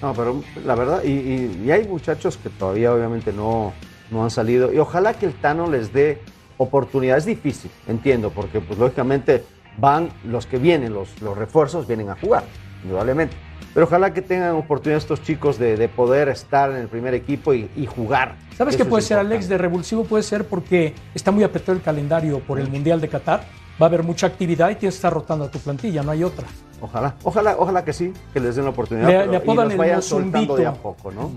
No, 0.00 0.12
pero 0.14 0.42
la 0.64 0.74
verdad, 0.76 1.02
y, 1.04 1.08
y- 1.10 1.62
y 1.66 1.70
hay 1.72 1.84
muchachos 1.86 2.36
que 2.36 2.50
todavía 2.50 2.92
obviamente 2.94 3.32
no, 3.32 3.72
no 4.10 4.22
han 4.22 4.30
salido. 4.30 4.72
Y 4.72 4.78
ojalá 4.78 5.14
que 5.14 5.26
el 5.26 5.34
Tano 5.34 5.68
les 5.68 5.92
dé 5.92 6.20
oportunidad. 6.56 7.18
Es 7.18 7.24
difícil, 7.24 7.70
entiendo, 7.88 8.30
porque 8.30 8.60
pues 8.60 8.78
lógicamente 8.78 9.44
van 9.76 10.10
los 10.24 10.46
que 10.46 10.58
vienen, 10.58 10.92
los, 10.92 11.20
los 11.20 11.36
refuerzos 11.36 11.86
vienen 11.88 12.10
a 12.10 12.16
jugar, 12.16 12.44
indudablemente. 12.84 13.36
Pero 13.74 13.86
ojalá 13.86 14.12
que 14.12 14.22
tengan 14.22 14.54
oportunidad 14.56 14.98
estos 14.98 15.22
chicos 15.22 15.58
de, 15.58 15.76
de 15.76 15.88
poder 15.88 16.28
estar 16.28 16.70
en 16.70 16.76
el 16.76 16.88
primer 16.88 17.14
equipo 17.14 17.54
y, 17.54 17.70
y 17.76 17.86
jugar. 17.86 18.36
¿Sabes 18.56 18.76
qué 18.76 18.84
puede 18.84 19.02
ser. 19.02 19.18
Alex? 19.18 19.48
De 19.48 19.56
revulsivo 19.58 20.04
puede 20.04 20.22
ser 20.22 20.46
porque 20.46 20.94
está 21.14 21.30
muy 21.30 21.44
apretado 21.44 21.72
el 21.76 21.82
calendario 21.82 22.40
por 22.40 22.58
el 22.58 22.68
Mundial 22.70 23.00
de 23.00 23.08
Qatar. 23.08 23.44
Va 23.80 23.86
a 23.86 23.88
haber 23.88 24.02
mucha 24.02 24.26
actividad 24.26 24.70
y 24.70 24.74
tienes 24.74 24.94
que 24.94 24.98
estar 24.98 25.12
rotando 25.12 25.44
a 25.44 25.50
tu 25.50 25.60
plantilla, 25.60 26.02
no 26.02 26.10
hay 26.10 26.24
otra. 26.24 26.46
Ojalá, 26.80 27.14
ojalá, 27.22 27.56
ojalá 27.58 27.84
que 27.84 27.92
sí, 27.92 28.12
que 28.32 28.40
les 28.40 28.56
den 28.56 28.64
la 28.64 28.70
oportunidad. 28.72 29.06
Le- 29.06 29.18
pero- 29.18 29.30
le 29.30 29.36
apodan 29.36 29.68
y 29.68 29.72
el 29.72 29.78
vayan 29.78 29.96
Mozumbito. 29.96 30.32
soltando 30.38 30.56
de 30.56 30.66
a 30.66 30.72
poco, 30.72 31.12
¿no? 31.12 31.30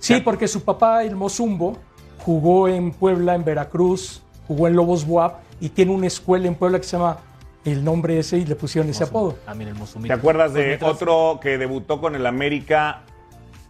Sí, 0.00 0.20
porque 0.20 0.48
su 0.48 0.64
papá, 0.64 1.04
el 1.04 1.14
Mozumbo, 1.14 1.76
jugó 2.24 2.66
en 2.68 2.90
Puebla, 2.92 3.34
en 3.36 3.44
Veracruz, 3.44 4.22
jugó 4.48 4.66
en 4.66 4.74
Lobos 4.74 5.06
Buap 5.06 5.36
y 5.60 5.68
tiene 5.68 5.92
una 5.92 6.06
escuela 6.08 6.48
en 6.48 6.54
Puebla 6.56 6.78
que 6.78 6.84
se 6.84 6.96
llama 6.96 7.18
el 7.64 7.84
nombre 7.84 8.18
ese 8.18 8.38
y 8.38 8.44
le 8.44 8.56
pusieron 8.56 8.90
ese 8.90 9.04
apodo. 9.04 9.36
Ah, 9.46 9.54
mira, 9.54 9.70
el 9.70 9.76
¿Te 10.06 10.12
acuerdas 10.12 10.52
Pues 10.52 10.62
de 10.62 10.66
mientras- 10.68 10.90
otro 10.92 11.38
que 11.40 11.56
debutó 11.58 12.00
con 12.00 12.14
el 12.14 12.26
América 12.26 13.02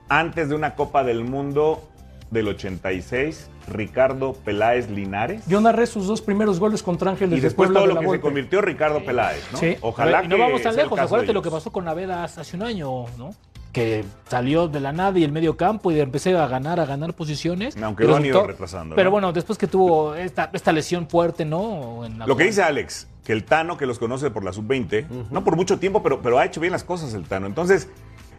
antes 0.08 0.48
de 0.48 0.54
una 0.54 0.74
Copa 0.74 1.04
del 1.04 1.24
Mundo 1.24 1.82
del 2.30 2.48
86? 2.48 3.48
Ricardo 3.68 4.34
Peláez 4.34 4.90
Linares. 4.90 5.46
Yo 5.46 5.60
narré 5.60 5.86
sus 5.86 6.06
dos 6.06 6.20
primeros 6.20 6.58
goles 6.60 6.82
contra 6.82 7.10
Ángeles 7.12 7.38
y 7.38 7.40
de 7.40 7.42
después 7.48 7.68
Puebla 7.68 7.80
todo 7.80 7.88
de 7.88 7.88
lo 7.88 7.94
la 7.94 8.00
que 8.00 8.04
se 8.04 8.08
Volpe. 8.08 8.22
convirtió 8.22 8.60
Ricardo 8.60 9.02
Peláez, 9.04 9.42
¿no? 9.52 9.58
Sí. 9.58 9.76
Ojalá 9.80 10.22
y 10.24 10.28
no 10.28 10.36
que 10.36 10.42
vamos 10.42 10.62
tan 10.62 10.72
sea 10.74 10.82
el 10.82 10.86
lejos, 10.86 10.96
caso 10.96 11.06
acuérdate 11.06 11.26
de 11.28 11.32
lo 11.34 11.42
que 11.42 11.48
ellos. 11.48 11.60
pasó 11.60 11.72
con 11.72 11.84
Naveda 11.86 12.24
hace 12.24 12.56
un 12.56 12.62
año, 12.62 13.06
¿no? 13.16 13.30
Que 13.72 14.04
salió 14.28 14.68
de 14.68 14.80
la 14.80 14.92
nada 14.92 15.18
y 15.18 15.24
el 15.24 15.32
medio 15.32 15.56
campo 15.56 15.90
y 15.90 15.98
empecé 15.98 16.36
a 16.36 16.46
ganar, 16.46 16.78
a 16.78 16.84
ganar 16.86 17.14
posiciones. 17.14 17.76
Aunque 17.82 18.04
Y 18.04 18.06
lo 18.06 18.16
han 18.16 18.24
ido 18.26 18.34
resultó- 18.40 18.48
retrasando, 18.52 18.96
Pero 18.96 19.06
¿no? 19.08 19.12
bueno, 19.12 19.32
después 19.32 19.58
que 19.58 19.66
tuvo 19.66 20.14
esta, 20.14 20.50
esta 20.52 20.72
lesión 20.72 21.08
fuerte, 21.08 21.44
¿no? 21.44 22.04
En 22.04 22.18
la 22.18 22.26
Lo 22.26 22.36
que 22.36 22.44
dice 22.44 22.62
Alex, 22.62 23.08
que 23.24 23.32
el 23.32 23.44
Tano, 23.44 23.76
que 23.76 23.86
los 23.86 23.98
conoce 23.98 24.30
por 24.30 24.44
la 24.44 24.52
sub-20, 24.52 25.06
no 25.30 25.44
por 25.44 25.56
mucho 25.56 25.78
tiempo, 25.78 26.02
pero, 26.02 26.20
pero 26.20 26.38
ha 26.38 26.44
hecho 26.44 26.60
bien 26.60 26.72
las 26.72 26.84
cosas 26.84 27.14
el 27.14 27.24
Tano. 27.24 27.46
Entonces, 27.46 27.88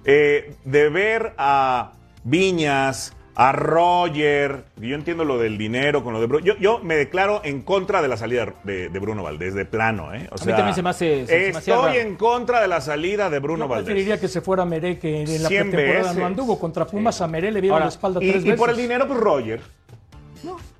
eh, 0.06 0.54
de 0.64 0.90
ver 0.90 1.34
a 1.38 1.94
Viñas, 2.24 3.14
a 3.38 3.52
Roger, 3.52 4.64
y 4.80 4.88
yo 4.90 4.96
entiendo 4.96 5.26
lo 5.26 5.38
del 5.38 5.58
dinero 5.58 6.04
con 6.06 6.14
lo 6.14 6.22
de 6.22 6.28
Bruno. 6.28 6.46
Yo, 6.46 6.56
yo 6.58 6.80
me 6.80 6.96
declaro 6.96 7.42
en 7.44 7.64
contra 7.64 8.02
de 8.02 8.08
la 8.08 8.16
salida 8.16 8.54
de, 8.64 8.88
de 8.88 9.00
Bruno 9.00 9.24
Valdés, 9.24 9.54
de 9.56 9.66
plano. 9.66 10.14
¿eh? 10.14 10.30
O 10.32 10.42
A 10.42 10.46
mí 10.46 10.54
también 10.54 10.74
se 10.74 10.82
me 10.84 10.90
hace- 10.92 11.26
se- 11.26 11.48
se 11.48 11.52
me 11.52 11.58
hacía 11.58 11.76
Estoy 11.76 11.98
en 11.98 12.16
contra 12.16 12.62
de 12.62 12.68
la 12.70 12.80
salida 12.80 13.30
de 13.30 13.40
Bruno 13.40 13.66
Yo 13.66 13.70
Valdés. 13.70 13.86
preferiría 13.86 14.20
que 14.22 14.28
se 14.30 14.40
fuera 14.40 14.64
Meré, 14.64 14.98
que 15.00 15.24
en 15.24 15.44
la 15.44 15.50
pretemporada 15.50 16.02
veces. 16.04 16.16
no 16.18 16.26
anduvo. 16.26 16.58
Contra 16.60 16.86
Pumas 16.88 17.20
a 17.20 17.28
Meré 17.28 17.52
le 17.52 17.60
vieron 17.60 17.74
Ahora, 17.76 17.86
la 17.88 17.90
espalda 17.92 18.24
Y, 18.24 18.30
tres 18.32 18.42
y 18.44 18.46
veces. 18.46 18.60
por 18.60 18.70
el 18.70 18.78
dinero, 18.78 19.06
pues 19.08 19.20
Roger. 19.20 19.62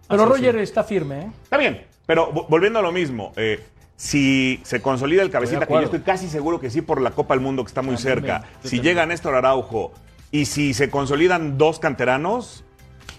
Pero 0.08 0.24
Así, 0.24 0.32
Roger 0.32 0.56
está 0.60 0.84
firme, 0.84 1.20
¿eh? 1.24 1.32
Está 1.44 1.58
bien, 1.58 1.82
pero 2.06 2.32
vo- 2.32 2.46
volviendo 2.48 2.80
a 2.80 2.82
lo 2.84 2.92
mismo, 2.92 3.34
eh, 3.36 3.60
si 3.96 4.60
se 4.64 4.82
consolida 4.82 5.22
el 5.22 5.30
cabecita, 5.30 5.66
que 5.66 5.74
yo 5.74 5.80
estoy 5.82 6.02
casi 6.02 6.28
seguro 6.28 6.60
que 6.60 6.70
sí 6.70 6.82
por 6.82 7.02
la 7.02 7.12
Copa 7.12 7.34
del 7.34 7.42
Mundo 7.42 7.64
que 7.64 7.70
está 7.70 7.82
muy 7.82 7.96
También, 7.96 8.16
cerca, 8.16 8.42
si 8.62 8.78
también. 8.78 8.84
llega 8.84 9.06
Néstor 9.06 9.36
Araujo 9.36 9.94
y 10.32 10.46
si 10.46 10.74
se 10.74 10.90
consolidan 10.90 11.58
dos 11.58 11.80
canteranos, 11.80 12.64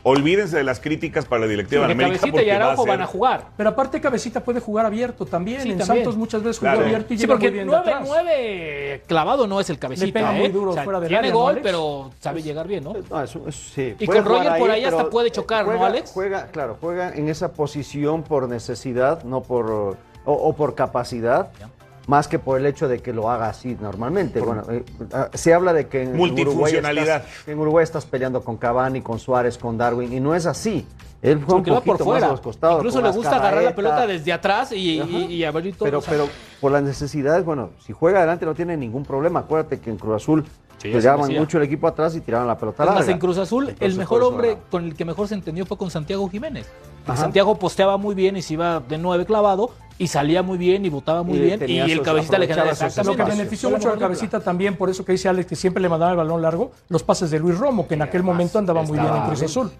olvídense 0.02 0.56
de 0.58 0.62
las 0.62 0.78
críticas 0.78 1.24
para 1.24 1.40
la 1.40 1.46
directiva 1.48 1.86
de 1.86 1.92
América. 1.92 2.18
Cabecita 2.18 2.28
y 2.28 2.30
porque 2.30 2.46
va 2.50 2.52
a 2.52 2.56
Araujo 2.66 2.82
ser- 2.84 2.90
van 2.92 3.00
a 3.02 3.06
jugar. 3.06 3.46
Pero 3.56 3.70
aparte 3.70 4.00
Cabecita 4.00 4.44
puede 4.44 4.60
jugar 4.60 4.86
abierto 4.86 5.24
también. 5.26 5.62
Sí, 5.62 5.70
en 5.70 5.78
también. 5.78 5.98
Santos 6.04 6.16
muchas 6.16 6.42
veces 6.44 6.58
jugó 6.58 6.70
Claro. 6.72 6.86
abierto 6.86 7.14
y 7.14 7.16
Sí, 7.16 7.22
llega 7.22 7.34
porque 7.34 7.46
muy 7.48 7.54
bien 7.54 7.66
de 7.68 7.72
9, 7.74 7.90
atrás. 7.92 8.08
9 8.08 9.02
clavado 9.08 9.46
no 9.48 9.58
es 9.58 9.68
el 9.70 9.78
cabecita. 9.80 10.06
Le 10.06 10.12
pega 10.12 10.30
muy 10.30 10.44
¿eh? 10.46 10.48
duro 10.50 10.70
O 10.70 10.74
sea, 10.74 10.84
fuera 10.84 11.00
del 11.00 11.08
Tiene 11.08 11.18
área, 11.20 11.32
¿no, 11.32 11.38
gol, 11.38 11.50
Alex? 11.52 11.64
pero 11.64 12.10
sabe 12.20 12.42
llegar 12.42 12.68
bien, 12.68 12.84
¿no? 12.84 12.92
No, 13.10 13.22
eso- 13.22 13.42
eso 13.48 13.50
sí. 13.74 13.96
Y 13.98 14.06
Puede 14.06 14.22
con 14.22 14.28
Roger 14.28 14.58
por 14.58 14.70
ahí 14.70 14.84
hasta 14.84 14.96
pero 14.98 15.10
puede 15.10 15.30
chocar, 15.32 15.64
¿no, 15.64 15.72
juega- 15.72 15.86
Alex? 15.86 16.10
Juega, 16.12 16.46
claro, 16.52 16.76
juega 16.80 17.12
en 17.14 17.28
esa 17.28 17.52
posición 17.52 18.22
por 18.22 18.48
necesidad, 18.48 19.24
no 19.24 19.42
por 19.42 19.96
o, 20.26 20.32
o 20.32 20.52
por 20.54 20.74
capacidad, 20.74 21.50
más 22.06 22.28
que 22.28 22.38
por 22.38 22.58
el 22.60 22.66
hecho 22.66 22.86
de 22.86 23.00
que 23.00 23.12
lo 23.12 23.30
haga 23.30 23.48
así 23.48 23.76
normalmente. 23.80 24.40
Bueno, 24.40 24.62
eh, 24.70 24.84
ah, 25.12 25.28
se 25.34 25.54
habla 25.54 25.72
de 25.72 25.88
que 25.88 26.02
en 26.02 26.08
Uruguay, 26.10 26.30
Multifuncionalidad. 26.30 27.16
estás, 27.24 27.48
en 27.48 27.58
Uruguay 27.58 27.82
estás 27.82 28.04
peleando 28.04 28.42
con 28.44 28.56
Cavani, 28.58 29.00
con 29.00 29.18
Suárez, 29.18 29.58
con 29.58 29.76
Darwin 29.78 30.12
y 30.12 30.20
no 30.20 30.34
es 30.34 30.46
así. 30.46 30.86
Él 31.22 31.42
juega 31.44 31.70
un 31.70 31.76
va 31.76 31.80
por 31.80 31.98
más 31.98 32.02
fuera. 32.04 32.26
a 32.26 32.30
los 32.30 32.40
costados. 32.40 32.76
Incluso 32.76 33.00
le 33.00 33.10
gusta 33.10 33.36
agarrar 33.36 33.64
la 33.64 33.74
pelota 33.74 34.06
desde 34.06 34.32
atrás 34.32 34.70
y, 34.70 35.00
Ajá. 35.00 35.10
y, 35.10 35.24
y 35.34 35.44
abrir 35.44 35.74
todo. 35.74 35.86
pero, 35.86 35.98
o 35.98 36.02
sea, 36.02 36.12
pero 36.12 36.28
por 36.60 36.70
las 36.70 36.82
necesidades, 36.82 37.44
bueno, 37.44 37.70
si 37.84 37.92
juega 37.92 38.18
adelante 38.18 38.44
no 38.46 38.54
tiene 38.54 38.76
ningún 38.76 39.04
problema. 39.04 39.40
Acuérdate 39.40 39.80
que 39.80 39.90
en 39.90 39.96
Cruz 39.96 40.22
Azul 40.22 40.44
Sí, 40.78 40.90
pegaban 40.92 41.32
mucho 41.32 41.56
el 41.56 41.64
equipo 41.64 41.88
atrás 41.88 42.14
y 42.14 42.20
tiraban 42.20 42.46
la 42.46 42.58
pelota 42.58 42.82
Es 42.84 42.86
más, 42.90 42.96
larga. 42.98 43.12
en 43.12 43.18
Cruz 43.18 43.38
Azul, 43.38 43.74
el 43.80 43.96
mejor 43.96 44.22
hombre 44.22 44.58
con 44.70 44.84
el 44.84 44.94
que 44.94 45.06
mejor 45.06 45.26
se 45.26 45.34
entendió 45.34 45.64
fue 45.64 45.78
con 45.78 45.90
Santiago 45.90 46.28
Jiménez. 46.28 46.66
Santiago 47.14 47.58
posteaba 47.58 47.96
muy 47.96 48.14
bien 48.14 48.36
y 48.36 48.42
se 48.42 48.52
iba 48.54 48.80
de 48.80 48.98
nueve 48.98 49.24
clavado 49.24 49.70
y 49.98 50.06
salía 50.08 50.42
muy 50.42 50.58
bien 50.58 50.84
y 50.84 50.88
botaba 50.90 51.22
muy 51.22 51.38
Y 51.38 51.40
bien. 51.40 51.60
Y 51.68 51.78
el 51.78 52.02
cabecita 52.02 52.38
le 52.38 52.46
generaba 52.46 52.72
Lo 53.04 53.16
que 53.16 53.22
benefició 53.24 53.70
mucho 53.70 53.90
al 53.92 53.98
cabecita 53.98 54.40
también, 54.40 54.76
por 54.76 54.90
eso 54.90 55.04
que 55.04 55.12
dice 55.12 55.28
Alex 55.28 55.46
que 55.48 55.56
siempre 55.56 55.82
le 55.82 55.88
mandaba 55.88 56.10
el 56.12 56.16
balón 56.18 56.42
largo, 56.42 56.72
los 56.88 57.02
pases 57.02 57.30
de 57.30 57.38
Luis 57.38 57.58
Romo, 57.58 57.88
que 57.88 57.94
en 57.94 58.02
aquel 58.02 58.22
momento 58.22 58.58
andaba 58.58 58.82
muy 58.82 58.98
bien 58.98 59.14
en 59.14 59.22
Cruz. 59.22 59.42
Azul. 59.42 59.70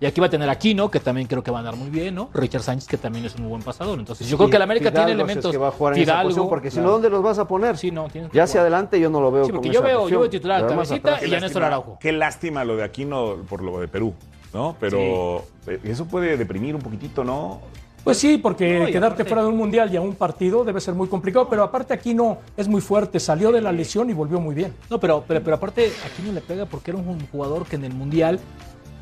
Y 0.00 0.06
aquí 0.06 0.20
va 0.20 0.26
a 0.26 0.30
tener 0.30 0.48
a 0.48 0.52
Aquino, 0.52 0.90
que 0.90 1.00
también 1.00 1.26
creo 1.26 1.42
que 1.42 1.50
va 1.50 1.58
a 1.58 1.60
andar 1.60 1.76
muy 1.76 1.88
bien, 1.90 2.14
¿no? 2.14 2.28
Richard 2.34 2.62
Sánchez, 2.62 2.86
que 2.88 2.96
también 2.98 3.24
es 3.24 3.34
un 3.36 3.42
muy 3.42 3.50
buen 3.50 3.62
pasador. 3.62 3.98
Entonces, 3.98 4.28
yo 4.28 4.36
creo 4.36 4.50
que 4.50 4.56
el 4.56 4.62
América 4.62 4.90
Fidalgo 4.90 5.06
tiene 5.06 5.16
si 5.16 5.22
es 5.22 5.24
elementos. 5.28 5.50
que 5.52 5.58
va 5.58 5.68
a 5.68 5.70
jugar 5.70 5.94
en 5.94 6.02
esa 6.02 6.12
Fidalgo, 6.12 6.28
posición, 6.28 6.48
porque 6.48 6.70
si 6.70 6.80
no, 6.80 6.90
¿dónde 6.90 7.08
los 7.10 7.22
vas 7.22 7.38
a 7.38 7.48
poner? 7.48 7.76
Sí, 7.78 7.90
no, 7.90 8.08
tienes 8.08 8.30
que 8.30 8.36
ya 8.36 8.44
hacia 8.44 8.60
adelante 8.60 9.00
yo 9.00 9.08
no 9.10 9.20
lo 9.20 9.30
veo 9.32 9.44
Sí, 9.46 9.52
porque 9.52 9.68
con 9.68 9.72
yo 9.74 9.80
esa 9.80 9.88
veo- 9.88 10.08
yo 10.08 10.20
veo 10.20 10.30
titular 10.30 10.66
Cabecita 10.66 11.16
y 11.24 11.30
Qué 11.30 11.36
a 11.36 11.40
Néstor 11.40 11.62
lástima- 11.62 11.66
Araujo. 11.66 11.98
Qué 12.00 12.12
lástima 12.12 12.64
lo 12.64 12.76
de 12.76 12.84
Aquino 12.84 13.36
por 13.48 13.62
lo 13.62 13.80
de 13.80 13.88
Perú, 13.88 14.12
¿no? 14.52 14.76
Pero 14.78 15.44
eso 15.82 16.04
puede 16.06 16.36
deprimir 16.36 16.74
un 16.74 16.82
poquitito, 16.82 17.24
¿no? 17.24 17.60
Pues 18.04 18.18
sí, 18.18 18.36
porque 18.36 18.80
No, 18.80 18.86
quedarte 18.86 19.06
aparte- 19.06 19.24
fuera 19.26 19.42
de 19.42 19.48
un 19.48 19.56
mundial 19.56 19.92
y 19.92 19.96
a 19.96 20.00
un 20.00 20.14
partido 20.16 20.64
debe 20.64 20.80
ser 20.80 20.94
muy 20.94 21.06
complicado, 21.06 21.48
pero 21.48 21.62
aparte 21.62 21.94
aquí 21.94 22.14
no 22.14 22.38
es 22.56 22.66
muy 22.66 22.80
fuerte, 22.80 23.20
salió 23.20 23.52
de 23.52 23.60
la 23.60 23.70
lesión 23.70 24.10
y 24.10 24.12
volvió 24.12 24.40
muy 24.40 24.54
bien. 24.56 24.74
No, 24.90 24.98
pero, 24.98 25.24
pero, 25.26 25.40
pero 25.42 25.56
aparte, 25.56 25.92
aquí 26.04 26.22
no 26.26 26.32
le 26.32 26.40
pega 26.40 26.66
porque 26.66 26.90
era 26.90 26.98
un 26.98 27.20
jugador 27.30 27.64
que 27.64 27.76
en 27.76 27.84
el 27.84 27.94
Mundial 27.94 28.40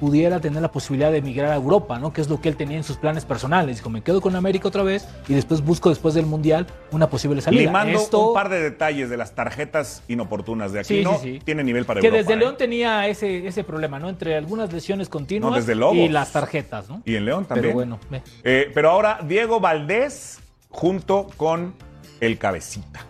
pudiera 0.00 0.40
tener 0.40 0.62
la 0.62 0.72
posibilidad 0.72 1.12
de 1.12 1.18
emigrar 1.18 1.52
a 1.52 1.54
Europa, 1.56 1.98
¿no? 1.98 2.12
Que 2.12 2.22
es 2.22 2.28
lo 2.30 2.40
que 2.40 2.48
él 2.48 2.56
tenía 2.56 2.78
en 2.78 2.84
sus 2.84 2.96
planes 2.96 3.24
personales. 3.26 3.76
Dijo, 3.76 3.90
me 3.90 4.02
quedo 4.02 4.20
con 4.22 4.34
América 4.34 4.66
otra 4.68 4.82
vez 4.82 5.06
y 5.28 5.34
después 5.34 5.62
busco 5.62 5.90
después 5.90 6.14
del 6.14 6.24
Mundial 6.26 6.66
una 6.90 7.08
posible 7.10 7.40
salida. 7.42 7.62
Limando 7.62 7.98
Esto- 7.98 8.28
un 8.28 8.34
par 8.34 8.48
de 8.48 8.60
detalles 8.62 9.10
de 9.10 9.16
las 9.18 9.34
tarjetas 9.34 10.02
inoportunas 10.08 10.72
de 10.72 10.80
aquí, 10.80 10.98
Sí, 10.98 11.04
¿no? 11.04 11.18
sí, 11.18 11.34
sí. 11.34 11.40
Tiene 11.44 11.62
nivel 11.62 11.84
para 11.84 12.00
que 12.00 12.06
Europa. 12.06 12.22
desde 12.22 12.32
¿eh? 12.32 12.36
León 12.36 12.56
tenía 12.56 13.06
ese, 13.08 13.46
ese 13.46 13.62
problema, 13.62 13.98
¿no? 13.98 14.08
Entre 14.08 14.34
algunas 14.36 14.72
lesiones 14.72 15.08
continuas 15.10 15.50
No, 15.50 15.56
desde 15.58 15.74
Lobos. 15.74 15.96
y 15.96 16.08
las 16.08 16.32
tarjetas, 16.32 16.88
¿no? 16.88 17.02
Y 17.04 17.16
en 17.16 17.26
León 17.26 17.44
también. 17.44 17.66
Pero 17.66 17.74
bueno, 17.74 17.98
ve. 18.10 18.22
Eh, 18.42 18.70
pero 18.74 18.90
ahora 18.90 19.20
Diego 19.22 19.60
Valdés 19.60 20.40
junto 20.70 21.26
con 21.36 21.74
el 22.20 22.38
Cabecita. 22.38 23.00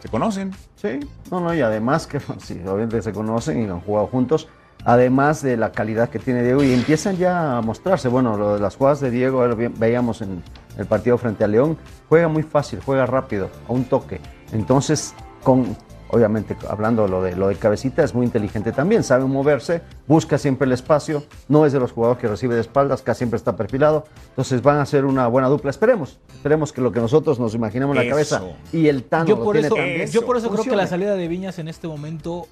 ¿Se 0.00 0.08
conocen? 0.08 0.52
Sí, 0.76 1.00
no, 1.30 1.40
no, 1.40 1.52
y 1.54 1.60
además 1.60 2.06
que 2.06 2.20
sí, 2.38 2.54
obviamente 2.64 3.02
se 3.02 3.12
conocen 3.12 3.60
y 3.62 3.64
han 3.68 3.80
jugado 3.80 4.06
juntos, 4.06 4.46
además 4.84 5.42
de 5.42 5.56
la 5.56 5.72
calidad 5.72 6.08
que 6.08 6.18
tiene 6.18 6.42
Diego 6.42 6.62
y 6.62 6.72
empiezan 6.72 7.16
ya 7.16 7.58
a 7.58 7.62
mostrarse. 7.62 8.08
Bueno, 8.08 8.36
lo 8.36 8.54
de 8.54 8.60
las 8.60 8.76
jugadas 8.76 9.00
de 9.00 9.10
Diego, 9.10 9.46
veíamos 9.76 10.22
en 10.22 10.42
el 10.76 10.86
partido 10.86 11.18
frente 11.18 11.44
a 11.44 11.48
León, 11.48 11.76
juega 12.08 12.28
muy 12.28 12.42
fácil, 12.42 12.80
juega 12.84 13.06
rápido, 13.06 13.50
a 13.68 13.72
un 13.72 13.84
toque. 13.84 14.20
Entonces, 14.52 15.14
con, 15.42 15.76
obviamente, 16.10 16.56
hablando 16.68 17.06
lo 17.08 17.22
de 17.22 17.36
lo 17.36 17.48
de 17.48 17.56
cabecita, 17.56 18.02
es 18.02 18.14
muy 18.14 18.24
inteligente 18.24 18.72
también, 18.72 19.02
sabe 19.02 19.24
moverse, 19.24 19.82
busca 20.06 20.38
siempre 20.38 20.66
el 20.66 20.72
espacio, 20.72 21.24
no 21.48 21.66
es 21.66 21.72
de 21.72 21.80
los 21.80 21.92
jugadores 21.92 22.20
que 22.20 22.28
recibe 22.28 22.54
de 22.54 22.60
espaldas, 22.60 23.02
casi 23.02 23.18
siempre 23.18 23.36
está 23.36 23.56
perfilado. 23.56 24.04
Entonces 24.30 24.62
van 24.62 24.78
a 24.78 24.86
ser 24.86 25.04
una 25.04 25.26
buena 25.26 25.48
dupla. 25.48 25.70
Esperemos, 25.70 26.18
esperemos 26.32 26.72
que 26.72 26.80
lo 26.80 26.92
que 26.92 27.00
nosotros 27.00 27.38
nos 27.38 27.54
imaginamos 27.54 27.96
en 27.96 28.04
la 28.04 28.10
cabeza 28.10 28.42
y 28.72 28.86
el 28.86 29.04
Tano 29.04 29.26
Yo 29.26 29.36
lo 29.36 29.44
por, 29.44 29.52
tiene 29.54 29.66
eso, 29.66 29.76
también, 29.76 30.10
yo 30.10 30.24
por 30.24 30.36
eso 30.36 30.50
creo 30.50 30.64
que 30.64 30.76
la 30.76 30.86
salida 30.86 31.14
de 31.14 31.28
Viñas 31.28 31.58
en 31.58 31.68
este 31.68 31.88
momento 31.88 32.46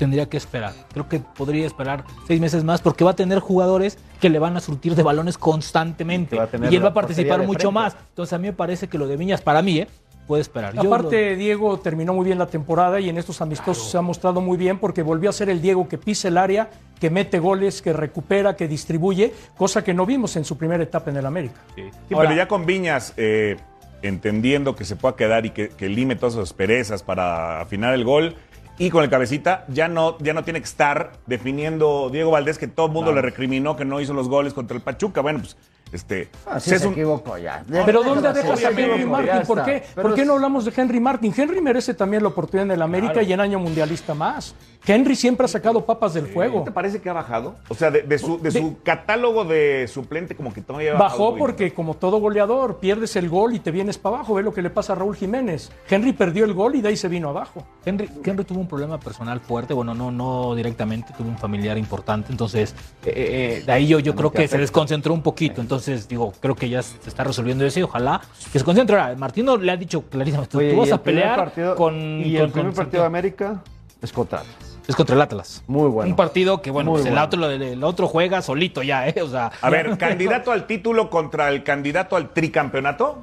tendría 0.00 0.30
que 0.30 0.38
esperar. 0.38 0.72
Creo 0.94 1.10
que 1.10 1.18
podría 1.20 1.66
esperar 1.66 2.04
seis 2.26 2.40
meses 2.40 2.64
más 2.64 2.80
porque 2.80 3.04
va 3.04 3.10
a 3.10 3.16
tener 3.16 3.38
jugadores 3.38 3.98
que 4.18 4.30
le 4.30 4.38
van 4.38 4.56
a 4.56 4.60
surtir 4.60 4.94
de 4.94 5.02
balones 5.02 5.36
constantemente. 5.36 6.30
Que 6.30 6.36
va 6.38 6.44
a 6.44 6.46
tener 6.46 6.72
y 6.72 6.76
él 6.76 6.82
va 6.82 6.88
a 6.88 6.94
participar 6.94 7.46
mucho 7.46 7.70
más. 7.70 7.94
Entonces 8.08 8.32
a 8.32 8.38
mí 8.38 8.48
me 8.48 8.54
parece 8.54 8.88
que 8.88 8.96
lo 8.96 9.06
de 9.06 9.18
Viñas, 9.18 9.42
para 9.42 9.60
mí, 9.60 9.80
¿eh? 9.80 9.88
puede 10.26 10.40
esperar. 10.40 10.74
Yo 10.74 10.94
Aparte, 10.94 11.36
Diego 11.36 11.80
terminó 11.80 12.14
muy 12.14 12.24
bien 12.24 12.38
la 12.38 12.46
temporada 12.46 12.98
y 12.98 13.10
en 13.10 13.18
estos 13.18 13.42
amistosos 13.42 13.90
se 13.90 13.98
ha 13.98 14.00
mostrado 14.00 14.40
muy 14.40 14.56
bien 14.56 14.78
porque 14.78 15.02
volvió 15.02 15.28
a 15.28 15.34
ser 15.34 15.50
el 15.50 15.60
Diego 15.60 15.86
que 15.86 15.98
pisa 15.98 16.28
el 16.28 16.38
área, 16.38 16.70
que 16.98 17.10
mete 17.10 17.38
goles, 17.38 17.82
que 17.82 17.92
recupera, 17.92 18.56
que 18.56 18.68
distribuye, 18.68 19.34
cosa 19.58 19.84
que 19.84 19.92
no 19.92 20.06
vimos 20.06 20.34
en 20.36 20.46
su 20.46 20.56
primera 20.56 20.82
etapa 20.82 21.10
en 21.10 21.18
el 21.18 21.26
América. 21.26 21.60
Sí, 21.74 21.82
Ahora, 22.14 22.30
pero 22.30 22.38
ya 22.38 22.48
con 22.48 22.64
Viñas, 22.64 23.12
eh, 23.18 23.58
entendiendo 24.00 24.74
que 24.74 24.86
se 24.86 24.96
pueda 24.96 25.14
quedar 25.14 25.44
y 25.44 25.50
que, 25.50 25.68
que 25.68 25.90
lime 25.90 26.16
todas 26.16 26.34
sus 26.34 26.54
perezas 26.54 27.02
para 27.02 27.60
afinar 27.60 27.92
el 27.92 28.04
gol. 28.04 28.34
Y 28.80 28.88
con 28.88 29.04
el 29.04 29.10
cabecita 29.10 29.66
ya 29.68 29.88
no, 29.88 30.16
ya 30.20 30.32
no 30.32 30.42
tiene 30.42 30.58
que 30.58 30.64
estar 30.64 31.12
definiendo 31.26 32.08
Diego 32.10 32.30
Valdés, 32.30 32.56
que 32.56 32.66
todo 32.66 32.86
el 32.86 32.92
mundo 32.92 33.12
le 33.12 33.20
recriminó 33.20 33.76
que 33.76 33.84
no 33.84 34.00
hizo 34.00 34.14
los 34.14 34.26
goles 34.26 34.54
contra 34.54 34.74
el 34.74 34.82
Pachuca. 34.82 35.20
Bueno, 35.20 35.40
pues, 35.40 35.58
este. 35.92 36.28
Ah, 36.46 36.60
sí 36.60 36.78
se 36.78 36.86
un- 36.86 36.92
equivocó 36.92 37.36
ya. 37.38 37.64
Pero 37.86 38.02
¿dónde 38.02 38.32
dejas 38.32 38.64
a 38.64 38.68
Henry 38.70 39.04
Martin? 39.04 39.42
¿Por 39.46 39.64
qué, 39.64 39.82
Pero 39.94 40.08
¿Por 40.08 40.16
qué 40.16 40.24
no 40.24 40.34
hablamos 40.34 40.64
de 40.64 40.72
Henry 40.76 41.00
Martin? 41.00 41.32
Henry 41.36 41.60
merece 41.60 41.94
también 41.94 42.22
la 42.22 42.28
oportunidad 42.28 42.66
en 42.66 42.72
el 42.72 42.82
América 42.82 43.22
y 43.22 43.32
en 43.32 43.40
año 43.40 43.58
mundialista 43.58 44.14
más. 44.14 44.54
Henry 44.86 45.14
siempre 45.14 45.44
ha 45.44 45.48
sacado 45.48 45.84
papas 45.84 46.14
del 46.14 46.24
¿No 46.28 46.30
fuego. 46.30 46.62
te 46.62 46.70
parece 46.70 47.02
que 47.02 47.10
ha 47.10 47.12
bajado? 47.12 47.54
O 47.68 47.74
sea, 47.74 47.90
de, 47.90 48.00
de 48.00 48.18
su, 48.18 48.38
de 48.40 48.50
De- 48.50 48.60
su 48.60 48.78
catálogo 48.82 49.44
de 49.44 49.86
suplente, 49.88 50.34
como 50.34 50.54
que 50.54 50.62
todavía 50.62 50.94
Bajó 50.94 51.36
porque, 51.36 51.74
como 51.74 51.94
todo 51.94 52.18
goleador, 52.18 52.78
pierdes 52.78 53.14
el 53.16 53.28
gol 53.28 53.54
y 53.54 53.58
te 53.60 53.70
vienes 53.70 53.98
para 53.98 54.16
abajo. 54.16 54.34
Ve 54.34 54.42
lo 54.42 54.54
que 54.54 54.62
le 54.62 54.70
pasa 54.70 54.94
a 54.94 54.96
Raúl 54.96 55.16
Jiménez. 55.16 55.70
Henry 55.88 56.14
perdió 56.14 56.46
el 56.46 56.54
gol 56.54 56.76
y 56.76 56.80
de 56.80 56.88
ahí 56.88 56.96
se 56.96 57.08
vino 57.08 57.28
abajo. 57.28 57.62
Henry, 57.84 58.08
Henry 58.24 58.44
tuvo 58.44 58.60
un 58.60 58.68
problema 58.68 58.98
personal 58.98 59.40
fuerte, 59.40 59.74
bueno, 59.74 59.92
no, 59.94 60.10
no 60.10 60.54
directamente, 60.54 61.12
tuvo 61.16 61.28
un 61.28 61.36
familiar 61.38 61.76
importante, 61.76 62.32
entonces 62.32 62.74
eh, 63.04 63.58
eh, 63.60 63.62
de 63.66 63.72
ahí 63.72 63.86
yo, 63.86 63.98
yo 63.98 64.14
creo 64.14 64.30
que 64.32 64.48
se 64.48 64.56
desconcentró 64.58 65.12
un 65.12 65.22
poquito, 65.22 65.60
entonces 65.60 65.79
digo, 66.08 66.32
creo 66.40 66.54
que 66.54 66.68
ya 66.68 66.82
se 66.82 66.96
está 67.08 67.24
resolviendo 67.24 67.64
eso 67.64 67.80
y 67.80 67.82
ojalá 67.82 68.20
que 68.52 68.58
se 68.58 68.64
concentre. 68.64 68.98
Ahora, 68.98 69.14
Martino 69.16 69.56
le 69.56 69.72
ha 69.72 69.76
dicho 69.76 70.02
clarísimamente, 70.02 70.52
tú, 70.52 70.58
Oye, 70.58 70.70
tú 70.70 70.74
y 70.76 70.78
vas 70.78 70.88
el 70.88 70.94
a 70.94 71.02
primer 71.02 71.22
pelear 71.22 71.36
partido- 71.38 71.74
con... 71.76 72.20
Y 72.20 72.34
con- 72.34 72.44
el 72.44 72.50
primer 72.50 72.72
con 72.72 72.74
partido 72.84 73.02
de. 73.02 73.06
América 73.06 73.62
es 74.02 74.12
contra 74.12 74.40
Atlas. 74.40 74.78
Es 74.88 74.96
contra 74.96 75.14
el 75.14 75.22
Atlas. 75.22 75.62
Muy 75.68 75.88
bueno. 75.88 76.10
Un 76.10 76.16
partido 76.16 76.60
que, 76.62 76.70
bueno, 76.70 76.92
pues 76.92 77.04
el, 77.04 77.12
bueno. 77.12 77.24
otro, 77.26 77.50
el, 77.50 77.62
el 77.62 77.84
otro 77.84 78.08
juega 78.08 78.42
solito 78.42 78.82
ya, 78.82 79.06
¿eh? 79.08 79.22
O 79.22 79.28
sea, 79.28 79.52
A 79.60 79.70
ver, 79.70 79.96
candidato 79.98 80.50
al 80.52 80.66
título 80.66 81.10
contra 81.10 81.48
el 81.50 81.62
candidato 81.62 82.16
al 82.16 82.30
tricampeonato. 82.32 83.18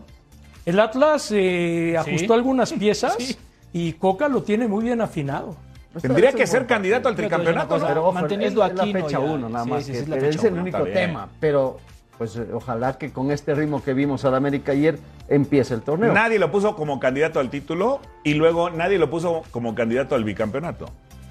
El 0.66 0.80
Atlas 0.80 1.30
eh, 1.34 1.92
Sí. 1.92 2.12
ajustó 2.12 2.34
algunas 2.36 2.72
piezas 2.80 3.16
Sí. 3.18 3.36
y 3.74 3.94
Coca 3.94 4.30
lo 4.30 4.44
tiene 4.44 4.68
muy 4.68 4.84
bien 4.84 5.02
afinado. 5.02 5.56
Tendría 6.02 6.32
que 6.32 6.44
es 6.44 6.50
ser 6.52 6.68
candidato 6.68 7.10
al 7.10 7.16
tricampeonato. 7.16 7.80
Pero 7.86 8.02
ojo, 8.04 8.12
Manteniendo 8.14 8.64
es, 8.64 8.72
es 8.72 8.80
aquí, 8.80 8.94
la 8.94 9.00
no, 9.00 9.06
fecha 9.06 9.20
ya. 9.20 9.26
uno, 9.26 9.50
nada 9.50 9.64
Sí, 9.66 9.70
más. 9.72 9.84
sí, 9.84 9.92
que 9.92 9.98
sí, 9.98 10.04
es 10.04 10.10
la 10.10 10.16
es 10.18 10.24
fecha 10.36 10.48
el 10.48 10.54
uno. 10.54 10.62
único 10.62 10.84
tema. 10.84 11.28
Pero, 11.40 11.80
pues, 12.18 12.36
eh, 12.36 12.48
ojalá 12.54 12.98
que 12.98 13.12
con 13.12 13.32
este 13.32 13.54
ritmo 13.56 13.84
que 13.84 13.94
vimos 13.94 14.26
al 14.26 14.36
América 14.36 14.72
ayer 14.72 14.98
empiece 15.28 15.74
el 15.74 15.82
torneo. 15.82 16.14
Nadie 16.14 16.40
lo 16.40 16.52
puso 16.52 16.76
como 16.76 17.00
candidato 17.00 17.40
al 17.40 17.50
título 17.50 18.00
y 18.24 18.34
luego 18.34 18.70
nadie 18.70 18.98
lo 18.98 19.10
puso 19.10 19.44
como 19.52 19.76
candidato 19.76 20.16
al 20.16 20.24
bicampeonato. 20.24 20.86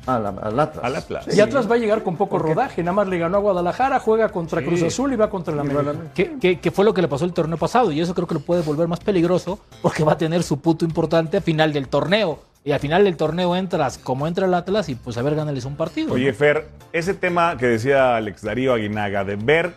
Al, 0.06 0.24
al 0.24 0.60
Atlas. 0.60 0.84
Al 0.84 0.94
Atlas. 0.96 1.24
Sí. 1.28 1.36
Y 1.36 1.40
Atlas 1.40 1.68
va 1.68 1.74
a 1.74 1.78
llegar 1.78 2.04
con 2.04 2.16
poco 2.16 2.38
rodaje. 2.38 2.80
Nada 2.80 2.92
más 2.92 3.08
le 3.08 3.18
ganó 3.18 3.38
a 3.38 3.40
Guadalajara, 3.40 3.98
juega 3.98 4.28
contra 4.28 4.62
Cruz 4.62 4.80
Azul 4.84 5.12
y 5.12 5.16
va 5.16 5.28
contra 5.28 5.52
el 5.52 5.58
América. 5.58 5.94
que, 6.14 6.38
que- 6.38 6.60
que 6.60 6.70
fue 6.70 6.84
lo 6.84 6.94
que 6.94 7.02
le 7.02 7.08
pasó 7.08 7.24
el 7.24 7.32
torneo 7.32 7.58
pasado 7.58 7.90
y 7.90 8.00
eso 8.00 8.14
creo 8.14 8.28
que 8.28 8.34
lo 8.34 8.40
puede 8.40 8.62
volver 8.62 8.86
más 8.86 9.00
peligroso 9.00 9.58
porque 9.82 10.04
va 10.04 10.12
a 10.12 10.16
tener 10.18 10.44
su 10.44 10.60
punto 10.60 10.84
importante 10.84 11.38
a 11.38 11.40
final 11.40 11.72
del 11.72 11.88
torneo. 11.88 12.38
Y 12.64 12.70
al 12.72 12.78
final 12.80 13.02
del 13.04 13.16
torneo 13.16 13.54
entras 13.56 13.98
como 13.98 14.26
entra 14.28 14.46
el 14.46 14.54
Atlas 14.54 14.88
y 14.88 14.94
pues 14.94 15.16
a 15.18 15.22
ver, 15.22 15.34
gánales 15.34 15.64
un 15.64 15.74
partido. 15.76 16.14
Oye, 16.14 16.28
¿no? 16.30 16.34
Fer, 16.36 16.68
ese 16.92 17.14
tema 17.14 17.56
que 17.56 17.66
decía 17.66 18.14
Alex 18.16 18.42
Darío 18.42 18.74
Aguinaga, 18.74 19.24
de 19.24 19.34
ver 19.36 19.74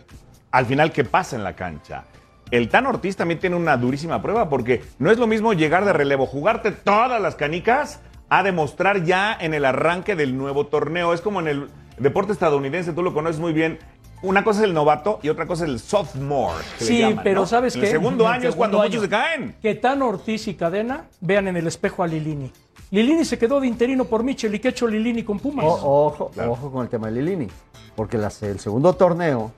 al 0.52 0.66
final 0.66 0.92
qué 0.92 1.04
pasa 1.04 1.36
en 1.36 1.44
la 1.44 1.56
cancha. 1.56 2.06
El 2.52 2.70
Tan 2.70 2.88
Ortiz 2.88 3.16
también 3.16 3.40
tiene 3.40 3.56
una 3.56 3.78
durísima 3.78 4.22
prueba 4.22 4.50
porque 4.50 4.82
no 4.98 5.12
es 5.12 5.18
lo 5.20 5.28
mismo 5.28 5.54
llegar 5.54 5.86
de 5.86 5.94
relevo, 5.94 6.26
jugarte 6.26 6.72
todas 6.72 7.22
las 7.22 7.36
canicas, 7.36 8.00
a 8.30 8.44
demostrar 8.44 9.04
ya 9.04 9.36
en 9.40 9.54
el 9.54 9.66
arranque 9.66 10.16
del 10.16 10.38
nuevo 10.38 10.68
torneo. 10.68 11.14
Es 11.14 11.22
como 11.22 11.40
en 11.40 11.48
el 11.48 11.68
deporte 11.98 12.32
estadounidense, 12.32 12.94
tú 12.94 13.02
lo 13.04 13.14
conoces 13.14 13.40
muy 13.40 13.54
bien. 13.54 13.80
Una 14.22 14.44
cosa 14.44 14.60
es 14.60 14.66
el 14.66 14.74
novato 14.74 15.20
y 15.24 15.30
otra 15.30 15.48
cosa 15.48 15.64
es 15.64 15.70
el 15.72 15.80
sophomore. 15.80 16.64
que 16.78 16.86
le 16.86 16.88
Sí, 16.92 17.00
llaman, 17.00 17.24
pero 17.24 17.42
¿no? 17.42 17.48
¿sabes 17.48 17.76
El 17.76 17.82
qué? 17.82 17.88
segundo 17.88 18.26
El 18.26 18.32
año 18.34 18.50
es 18.50 18.56
cuando 18.56 18.78
segundo 18.80 18.98
muchos 19.00 19.04
se 19.04 19.10
caen. 19.10 19.56
Que 19.62 19.76
Tan 19.76 20.02
Ortiz 20.02 20.48
y 20.48 20.56
Cadena 20.56 21.06
vean 21.22 21.48
en 21.48 21.56
el 21.58 21.68
espejo 21.68 22.04
a 22.04 22.08
Lilini. 22.08 22.52
Lilini 22.92 23.24
se 23.24 23.38
quedó 23.38 23.60
de 23.62 23.68
interino 23.68 24.06
por 24.06 24.24
Michel 24.24 24.54
y 24.56 24.60
que 24.60 24.68
ha 24.70 24.72
hecho 24.72 24.88
Lilini 24.88 25.24
con 25.24 25.40
Pumas. 25.40 25.64
O- 25.66 26.08
ojo, 26.08 26.30
Claro. 26.32 26.52
ojo 26.52 26.72
con 26.72 26.84
el 26.84 26.90
tema 26.90 27.08
de 27.08 27.14
Lilini. 27.22 27.48
Porque 27.96 28.18
las- 28.18 28.42
el 28.44 28.60
segundo 28.60 28.94
torneo 28.94 29.52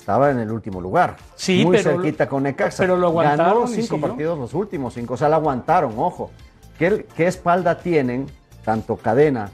estaba 0.00 0.30
en 0.30 0.38
el 0.38 0.50
último 0.50 0.80
lugar. 0.80 1.16
Sí, 1.36 1.64
muy 1.64 1.76
pero- 1.76 1.92
cerquita 1.92 2.28
con 2.28 2.42
Necaxa. 2.42 2.82
pero 2.82 2.96
lo 2.96 3.08
aguantaron 3.08 3.64
Ganó 3.64 3.66
cinco 3.68 4.00
partidos, 4.00 4.38
los 4.38 4.54
últimos 4.54 4.94
cinco. 4.94 5.14
O 5.14 5.16
sea, 5.16 5.28
la 5.28 5.36
aguantaron, 5.36 5.94
ojo. 5.96 6.30
¿Qué, 6.78 7.06
qué 7.14 7.26
espalda 7.26 7.78
tienen 7.78 8.26
tanto 8.64 8.96
Cadena 8.96 9.50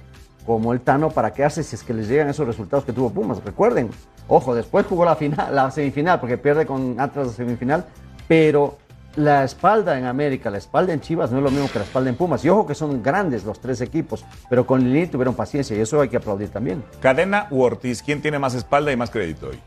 como 0.47 0.73
el 0.73 0.81
Tano 0.81 1.11
para 1.11 1.33
quedarse 1.33 1.63
si 1.65 1.75
es 1.75 1.83
que 1.83 1.93
les 1.93 2.09
llegan 2.09 2.29
esos 2.29 2.47
resultados 2.47 2.85
que 2.85 2.93
tuvo 2.93 3.11
Pumas? 3.11 3.43
Recuerden, 3.45 3.91
ojo, 4.29 4.55
después 4.55 4.87
jugó 4.87 5.05
la, 5.05 5.17
final, 5.17 5.53
la 5.55 5.71
semifinal 5.73 6.21
porque 6.21 6.39
pierde 6.39 6.65
con 6.67 6.99
Atlas 7.01 7.27
la 7.27 7.33
semifinal, 7.33 7.85
pero 8.29 8.79
la 9.17 9.45
espalda 9.45 9.99
en 9.99 10.05
América, 10.05 10.51
la 10.51 10.59
espalda 10.59 10.93
en 10.93 11.01
Chivas 11.01 11.31
no 11.33 11.39
es 11.39 11.43
lo 11.45 11.51
mismo 11.51 11.69
que 11.73 11.79
la 11.81 11.85
espalda 11.87 12.11
en 12.11 12.17
Pumas. 12.17 12.45
Y 12.45 12.49
ojo 12.51 12.67
que 12.67 12.75
son 12.75 13.03
grandes 13.03 13.45
los 13.45 13.59
tres 13.61 13.81
equipos, 13.81 14.25
pero 14.49 14.67
con 14.67 14.85
Lili 14.85 15.07
tuvieron 15.09 15.35
paciencia 15.35 15.77
y 15.77 15.81
eso 15.81 16.01
hay 16.01 16.09
que 16.09 16.19
aplaudir 16.19 16.51
también. 16.51 16.85
Cadena 17.01 17.49
u 17.51 17.63
Ortiz, 17.63 18.03
¿quién 18.03 18.23
tiene 18.23 18.39
más 18.39 18.55
espalda 18.55 18.93
y 18.93 18.97
más 18.97 19.11
crédito 19.11 19.49
hoy? 19.49 19.59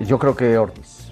Yo 0.00 0.18
creo 0.18 0.34
que 0.34 0.58
Ortiz. 0.58 1.10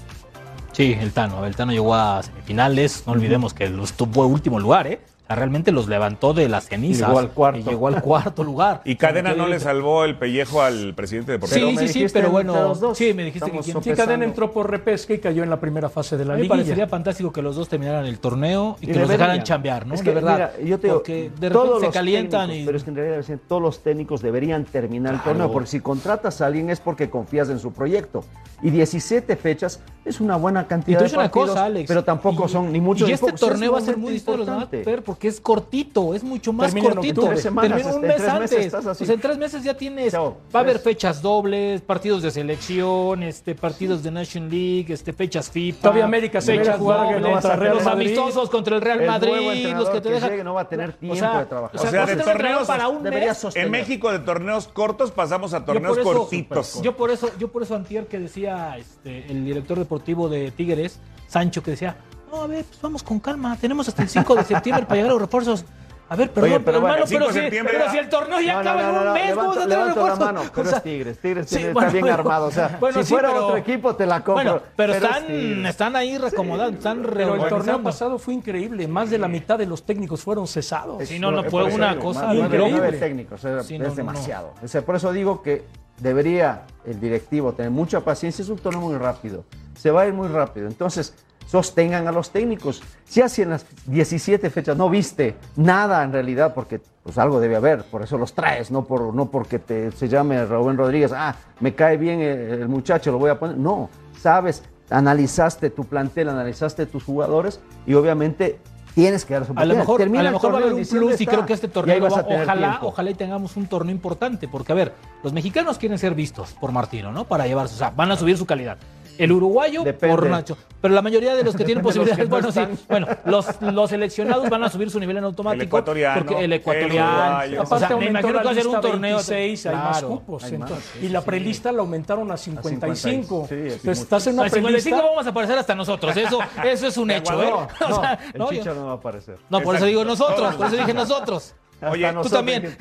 Sí, 0.73 0.97
el 0.99 1.13
Tano. 1.13 1.45
El 1.45 1.55
Tano 1.57 1.73
llegó 1.73 1.95
a 1.95 2.23
semifinales. 2.23 3.05
No 3.07 3.13
olvidemos 3.13 3.53
que 3.53 3.69
los 3.69 3.93
tuvo 3.93 4.27
último 4.27 4.59
lugar, 4.61 4.87
¿eh? 4.87 5.01
Sea, 5.29 5.37
realmente 5.37 5.73
los 5.73 5.89
levantó 5.89 6.33
de 6.35 6.49
las 6.49 6.65
cenizas. 6.69 7.07
Llegó 7.09 7.19
al 7.21 7.31
cuarto. 7.31 7.61
Y 7.61 7.63
llegó 7.63 7.89
al 7.89 8.01
cuarto 8.03 8.43
lugar. 8.43 8.81
Y 8.85 8.97
Cadena 8.97 9.35
no 9.35 9.47
le 9.47 9.61
salvó 9.61 10.05
el 10.05 10.17
pellejo 10.19 10.63
al 10.63 10.95
presidente 10.95 11.33
Sí, 11.33 11.33
deportivo. 11.33 11.67
Pero 11.69 11.73
me 11.73 11.87
sí, 11.87 11.93
sí, 11.93 11.99
dijiste 11.99 12.19
pero 12.21 12.31
bueno. 12.33 12.55
los 12.69 12.81
dos. 12.81 12.97
Sí, 12.99 13.13
me 13.15 13.25
dijiste 13.25 13.45
Estamos 13.47 13.67
que 13.67 13.73
quién. 13.73 13.85
Sí. 13.85 13.93
Cadena 14.03 14.25
entró 14.25 14.51
por 14.51 14.71
repesca 14.71 15.13
y 15.15 15.19
cayó 15.19 15.43
en 15.43 15.51
la 15.51 15.61
primera 15.61 15.89
fase 15.91 16.17
de 16.17 16.25
la 16.25 16.35
A 16.35 16.37
mí 16.37 16.43
me 16.45 16.49
parecería 16.49 16.89
fantástico 16.89 17.33
que 17.33 17.43
los 17.43 17.57
dos 17.57 17.69
terminaran 17.69 18.07
el 18.07 18.19
torneo 18.19 18.77
y, 18.81 18.85
Y 18.85 18.87
que 18.87 18.99
los 18.99 19.03
deberían. 19.09 19.19
dejaran 19.29 19.43
chambear, 19.45 19.87
¿no? 19.87 19.95
Es 19.95 20.01
de 20.01 20.05
que, 20.05 20.15
verdad. 20.15 20.53
mira, 20.57 20.69
yo 20.69 20.79
te 20.79 20.87
digo, 20.87 20.97
porque 20.99 21.31
de 21.39 21.51
todos 21.51 21.67
repente 21.75 21.87
se 21.87 21.93
calientan 21.93 22.41
técnicos, 22.49 22.63
y. 22.63 22.67
Pero 22.67 22.79
es 22.79 22.85
que 22.85 22.91
en 22.91 22.97
realidad 22.97 23.39
todos 23.47 23.63
los 23.63 23.83
técnicos 23.83 24.23
deberían 24.23 24.65
terminar 24.65 25.15
el 25.15 25.21
Claro. 25.21 25.39
torneo, 25.39 25.53
porque 25.53 25.69
si 25.69 25.81
contratas 25.81 26.41
a 26.41 26.47
alguien 26.47 26.71
es 26.71 26.81
porque 26.81 27.11
confías 27.11 27.51
en 27.51 27.59
su 27.59 27.73
proyecto. 27.73 28.25
Y 28.63 28.71
17 28.71 29.37
fechas 29.37 29.81
es 30.05 30.21
una 30.21 30.37
buena 30.37 30.63
Y 30.63 30.65
cantidad 30.65 30.99
te 31.01 31.05
de 31.05 31.11
voy 31.11 31.19
a 31.19 31.19
decir 31.19 31.19
una 31.19 31.25
partidos, 31.31 31.49
cosa, 31.51 31.65
Alex. 31.67 31.87
pero 31.89 32.03
tampoco 32.05 32.47
y- 32.47 32.49
son 32.49 32.73
ni 32.73 32.81
muchos 32.81 33.09
Y 33.09 33.13
este 33.13 33.33
torneo 33.33 33.73
va 33.73 33.79
a 33.79 33.83
ser 33.83 33.97
muy 33.99 34.13
distinto 34.13 34.33
de 34.33 34.39
los 34.39 34.47
demás, 34.47 34.63
importante. 34.65 34.85
Porque 35.19 35.27
es 35.27 35.41
cortito, 35.41 36.15
es 36.15 36.23
mucho 36.23 36.53
más 36.53 36.69
Termina 36.69 36.91
en 36.91 36.95
cortito. 36.95 37.21
octubre. 37.23 37.35
Tres 37.35 37.43
semanas, 37.43 37.71
Termina 37.77 37.97
un 37.97 38.05
en 38.05 38.09
mes 38.09 38.29
antes. 38.29 38.53
estás 38.53 38.87
así. 38.87 39.03
O 39.03 39.07
sea, 39.09 39.15
en 39.17 39.21
tres 39.21 39.37
meses 39.37 39.65
ya 39.65 39.75
tienes. 39.77 40.13
Chao, 40.13 40.37
va 40.55 40.61
a 40.61 40.63
haber 40.63 40.79
fechas 40.79 41.21
dobles, 41.23 41.81
partidos 41.81 42.23
de 42.23 42.31
selección, 42.31 43.25
este, 43.25 43.57
partidos 43.57 44.05
de 44.05 44.13
Nation 44.13 44.49
League, 44.49 44.87
este, 44.91 45.13
fechas 45.13 45.51
FIFA. 45.51 45.81
Todavía 45.83 46.05
América 46.05 46.41
se 46.41 46.57
fechas 46.57 46.79
dobles, 46.79 47.45
a 47.45 47.57
los 47.57 47.85
Madrid. 47.85 48.07
amistosos 48.07 48.49
contra 48.49 48.77
el 48.77 48.81
Real 48.81 49.01
El 49.01 49.07
nuevo 49.09 49.47
Madrid, 49.47 49.75
los 49.75 49.89
que 49.91 50.01
te 50.01 50.09
que 50.09 50.15
dejan. 50.15 50.31
llegue 50.31 50.45
no 50.45 50.55
va 50.55 50.61
a 50.61 50.69
tener 50.69 50.93
tiempo 50.93 51.17
sea, 51.17 51.41
de 51.41 51.47
trabajar. 51.47 51.75
O 51.75 51.79
sea, 51.81 51.89
O 51.89 51.91
sea, 51.93 52.07
de 52.07 52.23
torneos 52.23 52.69
para 52.69 52.87
un 52.87 53.03
mes. 53.03 53.57
En 53.57 53.71
México 53.73 54.13
de 54.13 54.21
torneos 54.21 54.69
cortos 54.69 55.11
pasamos 55.11 55.53
a 55.53 55.59
Yo 55.59 55.65
torneos 55.65 55.99
por 55.99 56.13
eso- 56.13 56.19
cortitos. 56.21 56.81
Yo 56.81 56.97
por 56.97 57.11
eso, 57.11 57.29
yo 57.41 57.49
por 57.49 57.65
eso 57.65 57.75
antier 57.75 58.07
que 58.07 58.21
decía 58.21 58.79
este, 58.79 59.27
el 59.33 59.45
director 59.45 59.81
deportivo 59.81 60.29
de 60.29 60.53
Tigres, 60.53 61.01
Sancho, 61.27 61.61
que 61.65 61.73
decía, 61.73 61.97
no, 62.31 62.43
a 62.43 62.47
ver, 62.47 62.65
pues 62.65 62.81
vamos 62.81 63.03
con 63.03 63.19
calma, 63.21 63.57
tenemos 63.61 63.89
hasta 63.89 64.03
el 64.03 64.09
5 64.09 64.35
de 64.37 64.45
septiembre 64.45 64.85
para 64.87 64.97
llegar 64.97 65.11
a 65.11 65.15
los 65.15 65.23
refuerzos. 65.23 65.65
A 66.11 66.17
ver, 66.17 66.31
perdón, 66.31 66.51
Oye, 66.53 66.61
pero 66.61 66.65
pero, 66.65 66.81
bueno, 66.81 66.95
hermano, 66.95 67.05
el 67.05 67.09
5 67.11 67.25
pero, 67.35 67.51
si, 67.51 67.67
pero 67.77 67.91
si 67.91 67.99
el 67.99 68.09
torneo 68.09 68.41
ya 68.41 68.55
No, 68.55 68.59
acaba 68.61 68.83
no, 68.83 68.93
no, 68.93 69.01
en 69.03 69.07
un 69.09 69.13
mes, 69.13 69.23
levanto- 69.27 69.35
¿cómo 69.43 69.49
vas 69.49 69.59
a 69.59 69.69
tener 69.69 69.87
refuerzos? 69.89 70.19
mano, 70.21 70.41
pero 70.55 70.63
O 70.67 70.71
sea, 70.71 70.79
es 70.79 70.83
Tigres, 70.85 71.19
Tigres 71.19 71.49
sí, 71.51 71.57
tiene- 71.57 71.73
bueno, 71.75 71.89
está 71.89 72.01
bien 72.03 72.15
armado, 72.19 72.47
o 72.47 72.51
sea, 72.51 72.77
Bueno, 72.81 72.99
si 73.01 73.05
sí, 73.05 73.13
fuera 73.13 73.29
pero- 73.29 73.45
otro 73.45 73.57
equipo 73.59 73.95
te 73.95 74.07
la 74.07 74.25
compro. 74.25 74.35
Bueno, 74.35 74.63
pero, 74.75 74.95
es 74.95 75.03
están, 75.03 75.67
están 75.67 75.97
ahí 75.97 76.17
reacomodando, 76.17 76.79
están 76.79 77.03
Pero 77.03 77.35
el 77.35 77.49
torneo 77.51 77.83
pasado 77.83 78.19
fue 78.19 78.33
increíble. 78.33 78.89
Más 78.89 79.11
de 79.11 79.19
la 79.19 79.29
mitad 79.29 79.59
de 79.59 79.67
los 79.67 79.83
técnicos 79.85 80.23
fueron 80.23 80.47
cesados. 80.47 81.07
Sí, 81.07 81.19
no, 81.19 81.31
no, 81.31 81.45
fue 81.45 81.65
una 81.65 81.91
digo, 81.91 82.05
cosa 82.05 82.35
increíble. 82.35 82.93
técnicos, 82.93 83.45
es, 83.45 83.67
Sí, 83.67 83.77
es 83.77 83.95
demasiado. 83.95 84.55
O 84.65 84.67
sea, 84.69 84.81
por 84.81 84.97
eso 84.97 85.13
digo 85.13 85.43
que 85.43 85.67
debería 85.99 86.63
el 86.87 86.99
directivo 87.01 87.53
tener 87.53 87.71
mucha 87.71 88.01
paciencia. 88.01 88.43
Es 88.43 88.49
un 88.49 88.57
torneo 88.59 88.81
muy 88.81 88.97
rápido. 88.97 89.45
Se 89.79 89.91
va 89.91 90.03
a 90.03 90.07
ir 90.07 90.15
muy 90.15 90.29
rápido. 90.29 90.69
Entonces, 90.69 91.15
sostengan 91.49 92.07
a 92.07 92.13
los 92.13 92.31
técnicos. 92.31 92.83
Si 93.07 93.23
así 93.23 93.43
en 93.43 93.51
las 93.51 93.65
17 93.87 94.51
fechas 94.51 94.77
no 94.77 94.91
viste 94.91 95.35
nada 95.57 96.05
en 96.05 96.13
realidad, 96.13 96.53
porque 96.55 96.81
pues 97.03 97.17
algo 97.17 97.41
debe 97.41 97.57
haber, 97.57 97.85
por 97.85 98.03
eso 98.03 98.19
los 98.19 98.35
traes, 98.35 98.71
no, 98.71 98.85
por, 98.85 99.15
no 99.15 99.27
porque 99.31 99.59
te, 99.59 99.91
se 99.93 100.09
llame 100.09 100.45
Rubén 100.45 100.77
Rodríguez, 100.77 101.11
ah, 101.15 101.35
me 101.61 101.75
cae 101.75 101.97
bien 101.97 102.21
el, 102.21 102.39
el 102.63 102.69
muchacho, 102.69 103.11
lo 103.11 103.19
voy 103.19 103.31
a 103.31 103.39
poner. 103.39 103.57
No, 103.57 103.89
sabes, 104.21 104.63
analizaste 104.91 105.71
tu 105.71 105.85
plantel, 105.85 106.29
analizaste 106.29 106.85
tus 106.87 107.03
jugadores 107.03 107.61
y 107.87 107.95
obviamente 107.95 108.59
tienes 108.95 109.25
que 109.25 109.35
dar 109.35 109.47
su 109.47 109.53
A 109.57 109.65
lo 109.65 109.75
mejor, 109.77 109.97
Termina 109.99 110.21
a 110.21 110.25
lo 110.25 110.33
mejor 110.33 110.53
va 110.53 110.59
a 110.59 110.61
haber 110.61 110.75
un 110.75 110.85
plus 110.85 111.21
y 111.21 111.27
creo 111.27 111.47
que 111.47 111.53
este 111.55 111.69
torneo, 111.69 112.01
va- 112.03 112.09
ojalá, 112.27 112.69
tiempo. 112.71 112.89
ojalá 112.89 113.11
y 113.11 113.15
tengamos 113.15 113.57
un 113.57 113.67
torneo 113.69 113.95
importante, 113.95 114.49
porque 114.49 114.73
a 114.73 114.75
ver, 114.75 114.93
los 115.23 115.33
mexicanos 115.33 115.79
quieren 115.79 115.99
ser 115.99 116.15
vistos 116.15 116.53
por 116.61 116.73
Martino, 116.73 117.11
¿no? 117.13 117.25
Para 117.25 117.47
llevarse, 117.47 117.75
o 117.75 117.79
sea, 117.79 117.91
van 117.91 118.11
a 118.11 118.17
subir 118.17 118.37
su 118.37 118.45
calidad. 118.45 118.77
El 119.19 119.33
uruguayo 119.33 119.83
Depende. 119.83 120.15
por 120.17 120.27
Nacho. 120.31 120.57
Pero 120.81 120.95
la 120.95 121.03
mayoría 121.03 121.35
de 121.35 121.43
los 121.45 121.57
que 121.57 121.65
tienen 121.65 121.83
posibilidades, 121.85 122.25
que 122.25 122.31
bueno, 122.31 122.47
no 122.47 122.53
sí, 122.53 122.61
bueno, 122.89 123.07
los, 123.25 123.47
los 123.61 123.91
seleccionados 123.91 124.49
van 124.49 124.63
a 124.63 124.71
subir 124.71 124.91
su 124.91 125.01
nivel 125.01 125.17
en 125.19 125.25
automático. 125.25 125.61
El 125.63 125.67
ecuatoriano, 125.67 126.19
Porque 126.25 126.39
el 126.39 126.45
el 126.45 126.53
ecuatoriano. 126.55 127.11
uruguayo. 127.11 127.63
o 127.63 127.67
sea, 127.67 127.77
Aparte 127.77 127.97
me 127.97 128.07
imagino 128.11 128.39
que 128.39 128.45
va 128.45 128.51
a 128.51 128.55
ser 128.55 128.67
un 128.69 128.81
torneo. 128.81 129.17
26, 129.17 129.67
hay 129.67 129.75
más 129.77 129.99
Claro. 129.99 130.09
cupos. 130.09 130.45
hay 130.45 130.53
más, 130.59 130.71
entonces, 130.71 130.91
sí, 131.01 131.07
y 131.07 131.09
la 131.09 131.21
sí. 131.21 131.27
prelista 131.27 131.73
la 131.73 131.81
aumentaron 131.81 132.31
a 132.31 132.37
55. 132.37 133.47
Sí, 133.49 133.55
es 133.55 133.73
entonces 133.75 133.99
estás 134.05 134.27
en 134.29 134.35
una 134.35 134.45
Al 134.45 134.51
55 134.51 134.83
prelista. 134.97 135.09
vamos 135.11 135.27
a 135.27 135.31
aparecer 135.31 135.59
hasta 135.59 135.75
nosotros. 135.75 136.17
Eso, 136.17 136.39
eso 136.65 136.87
es 136.87 136.97
un 136.97 137.11
hecho, 137.11 137.43
¿eh? 137.43 137.47
Ecuador. 137.49 137.69
O 137.91 138.01
sea, 138.01 138.19
el 138.33 138.39
no, 138.39 138.51
yo- 138.53 138.59
Chicharo 138.59 138.75
no 138.81 138.87
va 138.87 138.93
a 138.93 138.97
aparecer. 138.97 139.37
no, 139.51 139.61
por 139.61 139.75
eso 139.77 139.85
digo 139.85 140.05
nosotros, 140.05 140.55
por 140.55 140.67
eso 140.69 140.77
dije 140.77 140.95
nosotros. 140.95 141.55
Oye, 141.83 142.09
tú 142.09 142.15
nosotros, 142.15 142.33
también. 142.33 142.77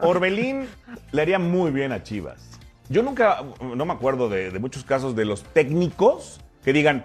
Orbelín 0.00 0.68
le 1.12 1.22
haría 1.22 1.38
muy 1.38 1.70
bien 1.70 1.92
a 1.92 2.02
Chivas. 2.02 2.48
Yo 2.88 3.02
nunca, 3.02 3.42
no 3.60 3.84
me 3.84 3.92
acuerdo 3.92 4.28
de, 4.28 4.50
de 4.50 4.58
muchos 4.58 4.84
casos 4.84 5.14
de 5.14 5.24
los 5.24 5.42
técnicos 5.42 6.40
que 6.64 6.72
digan, 6.72 7.04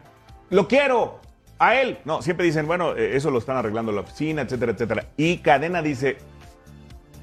lo 0.49 0.67
quiero 0.67 1.19
a 1.59 1.75
él. 1.75 1.97
No, 2.05 2.21
siempre 2.21 2.45
dicen, 2.45 2.67
bueno, 2.67 2.95
eh, 2.95 3.15
eso 3.15 3.29
lo 3.31 3.39
están 3.39 3.57
arreglando 3.57 3.91
en 3.91 3.97
la 3.97 4.01
oficina, 4.01 4.41
etcétera, 4.43 4.71
etcétera. 4.71 5.05
Y 5.17 5.37
Cadena 5.37 5.81
dice, 5.81 6.17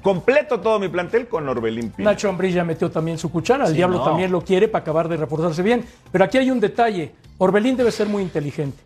completo 0.01 0.59
todo 0.59 0.79
mi 0.79 0.89
plantel 0.89 1.27
con 1.27 1.47
Orbelín 1.47 1.89
Pinto. 1.91 2.03
Nacho 2.03 2.29
Ambriz 2.29 2.53
ya 2.53 2.63
metió 2.63 2.89
también 2.91 3.17
su 3.17 3.31
cuchara. 3.31 3.65
El 3.65 3.71
Sí, 3.71 3.77
Diablo 3.77 3.97
no. 3.99 4.03
también 4.03 4.31
lo 4.31 4.41
quiere 4.41 4.67
para 4.67 4.81
acabar 4.83 5.07
de 5.09 5.17
reforzarse 5.17 5.61
bien. 5.61 5.85
Pero 6.11 6.23
aquí 6.23 6.37
hay 6.37 6.51
un 6.51 6.59
detalle. 6.59 7.11
Orbelín 7.37 7.75
debe 7.77 7.91
ser 7.91 8.07
muy 8.07 8.21
inteligente. 8.23 8.81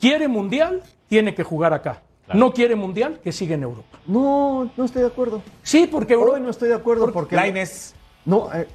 Quiere 0.00 0.28
mundial, 0.28 0.82
tiene 1.08 1.34
que 1.34 1.42
jugar 1.44 1.72
acá. 1.72 2.02
No 2.32 2.52
quiere 2.52 2.74
mundial, 2.74 3.20
que 3.22 3.32
siga 3.32 3.54
en 3.54 3.62
Europa. 3.64 3.98
No, 4.06 4.70
no 4.76 4.84
estoy 4.84 5.02
de 5.02 5.08
acuerdo. 5.08 5.42
Sí, 5.62 5.86
porque 5.90 6.14
Europa. 6.14 6.36
Hoy 6.36 6.40
no 6.42 6.50
estoy 6.50 6.68
de 6.70 6.74
acuerdo 6.74 7.12
porque. 7.12 7.36
Lainez, 7.36 7.94
No, 8.24 8.48
eh, 8.54 8.66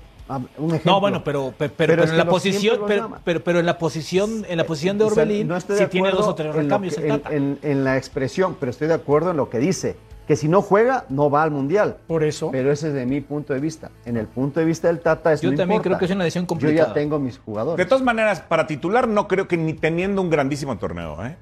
un 0.58 0.70
ejemplo. 0.70 0.92
No, 0.92 1.00
bueno, 1.02 1.24
pero, 1.24 1.54
pero, 1.58 1.74
pero, 1.74 1.74
Pero 1.78 1.92
pero 1.94 2.04
es 2.04 2.10
en 2.12 2.18
la 2.18 2.26
posición, 2.26 2.80
pero, 2.88 3.12
pero, 3.24 3.44
pero 3.44 3.60
en 3.60 3.66
la 3.66 3.78
posición, 3.78 4.46
en 4.48 4.58
la 4.58 4.66
posición 4.66 4.98
de 4.98 5.06
O 5.06 5.10
sea, 5.10 5.24
Orbelín, 5.24 5.48
no 5.48 5.56
estoy 5.58 5.78
sí 5.78 5.84
de 5.84 5.90
tiene 5.90 6.12
dos 6.12 6.28
o 6.28 6.36
tres 6.36 6.54
en 6.56 6.62
recambios 6.64 6.96
que- 6.96 7.02
el 7.06 7.12
en, 7.12 7.20
Tata. 7.22 7.36
en- 7.36 7.60
en 7.64 7.84
la 7.84 7.98
expresión, 7.98 8.56
pero 8.60 8.70
estoy 8.70 8.88
de 8.88 8.94
acuerdo 8.94 9.32
en 9.32 9.38
lo 9.38 9.50
que 9.50 9.60
dice, 9.60 9.96
que 10.28 10.36
si 10.36 10.48
no 10.48 10.62
juega, 10.62 11.06
no 11.10 11.32
va 11.32 11.42
al 11.42 11.50
Mundial. 11.50 11.98
Por 12.06 12.24
eso. 12.24 12.52
Pero 12.52 12.72
ese 12.72 12.90
es 12.90 12.94
de 12.94 13.06
mi 13.08 13.20
punto 13.22 13.54
de 13.54 13.60
vista. 13.60 13.90
En 14.06 14.16
el 14.16 14.28
punto 14.28 14.60
de 14.60 14.66
vista 14.68 14.88
del 14.88 15.00
Tata, 15.00 15.34
eso 15.34 15.42
Yo 15.44 15.52
no 15.52 15.58
también 15.58 15.78
importa. 15.78 15.90
creo 15.98 16.00
que 16.00 16.06
es 16.06 16.12
una 16.12 16.24
decisión 16.24 16.44
Yo 16.44 16.48
complicada. 16.50 16.88
ya 16.90 16.94
tengo 16.94 17.18
mis 17.18 17.36
de 17.36 17.42
jugadores. 17.42 17.88
todas 17.88 18.04
maneras, 18.04 18.40
para 18.42 18.68
titular 18.68 19.08
no 19.08 19.28
creo 19.28 19.48
que 19.48 19.58
ni 19.58 19.74
teniendo 19.74 20.22
un 20.22 20.30
grandísimo 20.30 20.78
torneo. 20.78 21.26
¿eh? 21.26 21.36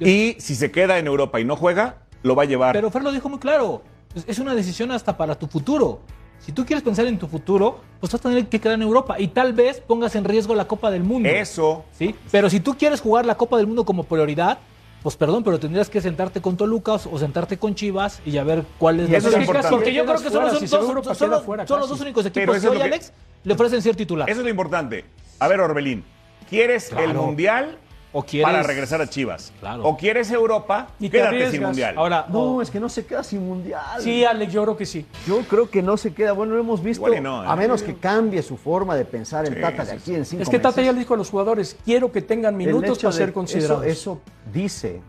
Yo- 0.00 0.08
Y 0.08 0.36
si 0.40 0.56
se 0.56 0.72
queda 0.72 0.98
en 0.98 1.06
Europa 1.06 1.38
y 1.38 1.44
no 1.44 1.54
juega, 1.54 1.98
lo 2.24 2.34
va 2.34 2.42
a 2.42 2.46
llevar. 2.46 2.72
Pero 2.74 2.90
Fer 2.90 3.04
lo 3.04 3.12
dijo 3.12 3.28
muy 3.28 3.38
claro. 3.38 3.82
Es- 4.16 4.24
Es 4.26 4.38
una 4.40 4.54
decisión 4.56 4.90
hasta 4.90 5.16
para 5.16 5.36
tu 5.36 5.46
futuro. 5.46 6.00
Si 6.44 6.50
tú 6.50 6.66
quieres 6.66 6.82
pensar 6.82 7.06
en 7.06 7.18
tu 7.18 7.28
futuro, 7.28 7.80
pues 8.00 8.12
vas 8.12 8.20
a 8.20 8.28
tener 8.28 8.46
que 8.48 8.60
quedar 8.60 8.74
en 8.74 8.82
Europa 8.82 9.14
y 9.18 9.28
tal 9.28 9.52
vez 9.52 9.80
pongas 9.80 10.16
en 10.16 10.24
riesgo 10.24 10.54
la 10.56 10.66
Copa 10.66 10.90
del 10.90 11.04
Mundo. 11.04 11.28
Eso. 11.28 11.84
¿sí? 11.92 12.14
Pero 12.32 12.50
si 12.50 12.58
tú 12.58 12.76
quieres 12.76 13.00
jugar 13.00 13.24
la 13.24 13.36
Copa 13.36 13.56
del 13.58 13.68
Mundo 13.68 13.84
como 13.84 14.02
prioridad, 14.04 14.58
pues 15.04 15.16
perdón, 15.16 15.44
pero 15.44 15.60
tendrías 15.60 15.88
que 15.88 16.00
sentarte 16.00 16.40
con 16.40 16.56
Toluca 16.56 16.94
o 16.94 17.18
sentarte 17.18 17.58
con 17.58 17.74
Chivas 17.76 18.20
y 18.26 18.36
a 18.38 18.44
ver 18.44 18.64
cuál 18.78 19.00
es 19.00 19.08
Y 19.08 19.12
la 19.12 19.18
eso 19.18 19.28
es 19.28 19.36
importante. 19.36 19.70
Porque 19.70 19.94
yo 19.94 20.04
creo 20.04 20.20
que 20.20 20.30
son, 20.30 20.44
los- 20.44 20.58
si 20.58 20.74
Europa, 20.74 21.14
fuera 21.44 21.66
son 21.66 21.80
dos 21.80 22.00
únicos 22.00 22.26
equipos 22.26 22.58
que 22.58 22.68
hoy, 22.68 22.76
que- 22.76 22.82
Alex, 22.84 23.12
le 23.44 23.54
ofrecen 23.54 23.80
ser 23.82 23.94
titular. 23.94 24.28
Eso 24.28 24.40
es 24.40 24.44
lo 24.44 24.50
importante. 24.50 25.04
A 25.38 25.48
ver, 25.48 25.60
Orbelín, 25.60 26.04
¿quieres 26.48 26.92
el. 26.92 27.14
Mundial 27.14 27.78
O 28.14 28.22
quieres- 28.22 28.44
para 28.50 28.62
regresar 28.62 29.00
a 29.00 29.08
Chivas? 29.08 29.52
Claro. 29.60 29.84
¿O 29.84 29.96
quieres 29.96 30.30
Europa? 30.30 30.88
Y 31.00 31.08
te 31.08 31.18
quédate 31.18 31.50
sin. 31.50 31.62
Mundial. 31.62 31.94
Ahora, 31.96 32.26
No, 32.28 32.56
o- 32.56 32.62
es 32.62 32.70
que 32.70 32.78
no 32.78 32.88
se 32.88 33.06
queda 33.06 33.22
sin 33.24 33.46
Mundial. 33.46 33.80
Sí, 34.00 34.24
Alex, 34.24 34.52
yo 34.52 34.62
creo 34.64 34.76
que 34.76 34.84
sí. 34.86 35.06
Yo 35.26 35.40
creo 35.48 35.70
que 35.70 35.82
no 35.82 35.96
se 35.96 36.12
queda. 36.12 36.32
Bueno, 36.32 36.54
lo 36.54 36.60
hemos 36.60 36.82
visto. 36.82 37.00
Igual 37.06 37.18
y 37.18 37.22
no, 37.22 37.42
¿eh? 37.42 37.46
A 37.48 37.56
menos 37.56 37.82
que 37.82 37.94
cambie 37.96 38.42
su 38.42 38.56
forma 38.56 38.94
de 38.96 39.04
pensar 39.06 39.46
el 39.46 39.54
Sí, 39.54 39.60
Tata 39.60 39.84
de 39.84 39.92
aquí 39.92 40.14
en 40.14 40.24
cinco 40.26 40.42
Es 40.42 40.48
que 40.48 40.58
Tata 40.58 40.68
meses. 40.76 40.84
ya 40.86 40.92
le 40.92 40.98
dijo 40.98 41.14
a 41.14 41.16
los 41.16 41.30
jugadores, 41.30 41.76
quiero 41.84 42.12
que 42.12 42.20
tengan 42.22 42.56
minutos 42.56 42.98
para 42.98 43.12
ser 43.12 43.32
considerados. 43.32 43.84
Eso, 43.84 43.92
eso 44.12 44.20
dice. 44.52 45.00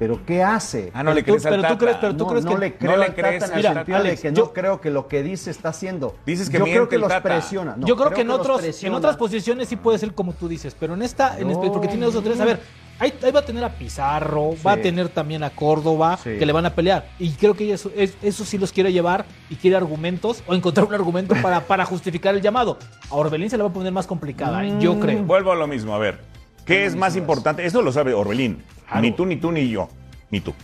Pero 0.00 0.18
¿qué 0.24 0.42
hace? 0.42 0.90
Ah, 0.94 1.02
no 1.04 1.12
le 1.12 1.22
crees 1.22 1.44
al 1.44 1.50
pero 1.52 1.62
tú 1.62 1.68
Tata. 1.68 1.78
crees- 1.78 1.96
pero 2.00 2.16
tú 2.16 2.24
no, 2.24 2.30
crees 2.30 2.44
no 2.46 2.50
que- 2.54 2.58
le 2.58 2.74
creo 2.76 2.90
no 2.92 2.96
le 2.96 3.04
al 3.04 3.10
Tata 3.14 3.28
crees 3.28 3.42
en 3.44 3.50
el 3.50 3.56
Mira, 3.58 3.74
sentido 3.74 3.98
Alex, 3.98 4.22
de 4.22 4.28
que 4.30 4.34
yo- 4.34 4.44
no 4.46 4.52
creo 4.54 4.80
que 4.80 4.90
lo 4.90 5.06
que 5.08 5.22
dice 5.22 5.50
está 5.50 5.68
haciendo. 5.68 6.16
Dices 6.24 6.48
que 6.48 6.56
yo 6.58 6.64
miente 6.64 6.78
creo 6.78 6.88
que 6.88 6.94
el 6.96 7.00
los 7.02 7.10
Tata. 7.10 7.22
presiona. 7.22 7.74
No, 7.76 7.86
yo 7.86 7.96
creo, 7.96 8.10
que 8.10 8.22
en, 8.22 8.30
otros, 8.30 8.82
en 8.82 8.94
otras 8.94 9.16
posiciones 9.18 9.68
sí 9.68 9.76
puede 9.76 9.98
ser 9.98 10.14
como 10.14 10.32
tú 10.32 10.48
dices, 10.48 10.74
pero 10.80 10.94
en 10.94 11.02
esta, 11.02 11.38
en 11.38 11.52
porque 11.52 11.86
tiene 11.88 12.06
dos 12.06 12.16
o 12.16 12.22
tres. 12.22 12.40
A 12.40 12.46
ver, 12.46 12.60
ahí, 12.98 13.12
ahí 13.22 13.30
va 13.30 13.40
a 13.40 13.44
tener 13.44 13.62
a 13.62 13.68
Pizarro, 13.68 14.54
va 14.66 14.72
a 14.72 14.76
tener 14.78 15.10
también 15.10 15.44
a 15.44 15.50
Córdoba, 15.50 16.16
Sí. 16.16 16.38
que 16.38 16.46
le 16.46 16.52
van 16.54 16.64
a 16.64 16.74
pelear. 16.74 17.06
Y 17.18 17.32
creo 17.32 17.52
que 17.52 17.70
eso, 17.70 17.90
es- 17.94 18.16
eso 18.22 18.46
sí 18.46 18.56
los 18.56 18.72
quiere 18.72 18.94
llevar 18.94 19.26
y 19.50 19.56
quiere 19.56 19.76
argumentos 19.76 20.42
o 20.46 20.54
encontrar 20.54 20.86
un 20.86 20.94
argumento 20.94 21.34
para, 21.42 21.60
para 21.60 21.84
justificar 21.84 22.34
el 22.34 22.40
llamado. 22.40 22.78
A 23.10 23.16
Orbelín 23.16 23.50
se 23.50 23.58
le 23.58 23.64
va 23.64 23.68
a 23.68 23.72
poner 23.72 23.92
más 23.92 24.06
complicada, 24.06 24.64
¿eh? 24.64 24.74
yo 24.80 24.98
creo. 24.98 25.22
Vuelvo 25.24 25.52
a 25.52 25.56
lo 25.56 25.66
mismo, 25.66 25.94
a 25.94 25.98
ver. 25.98 26.29
¿Qué 26.70 26.84
es 26.84 26.94
más 26.94 27.16
importante? 27.16 27.66
Eso 27.66 27.82
lo 27.82 27.90
sabe 27.90 28.14
Orbelín. 28.14 28.62
Claro. 28.86 29.02
Ni 29.02 29.12
tú, 29.12 29.26
ni 29.26 29.36
tú, 29.36 29.50
ni 29.50 29.68
yo. 29.68 29.88
Ni 30.30 30.40
tú. 30.40 30.54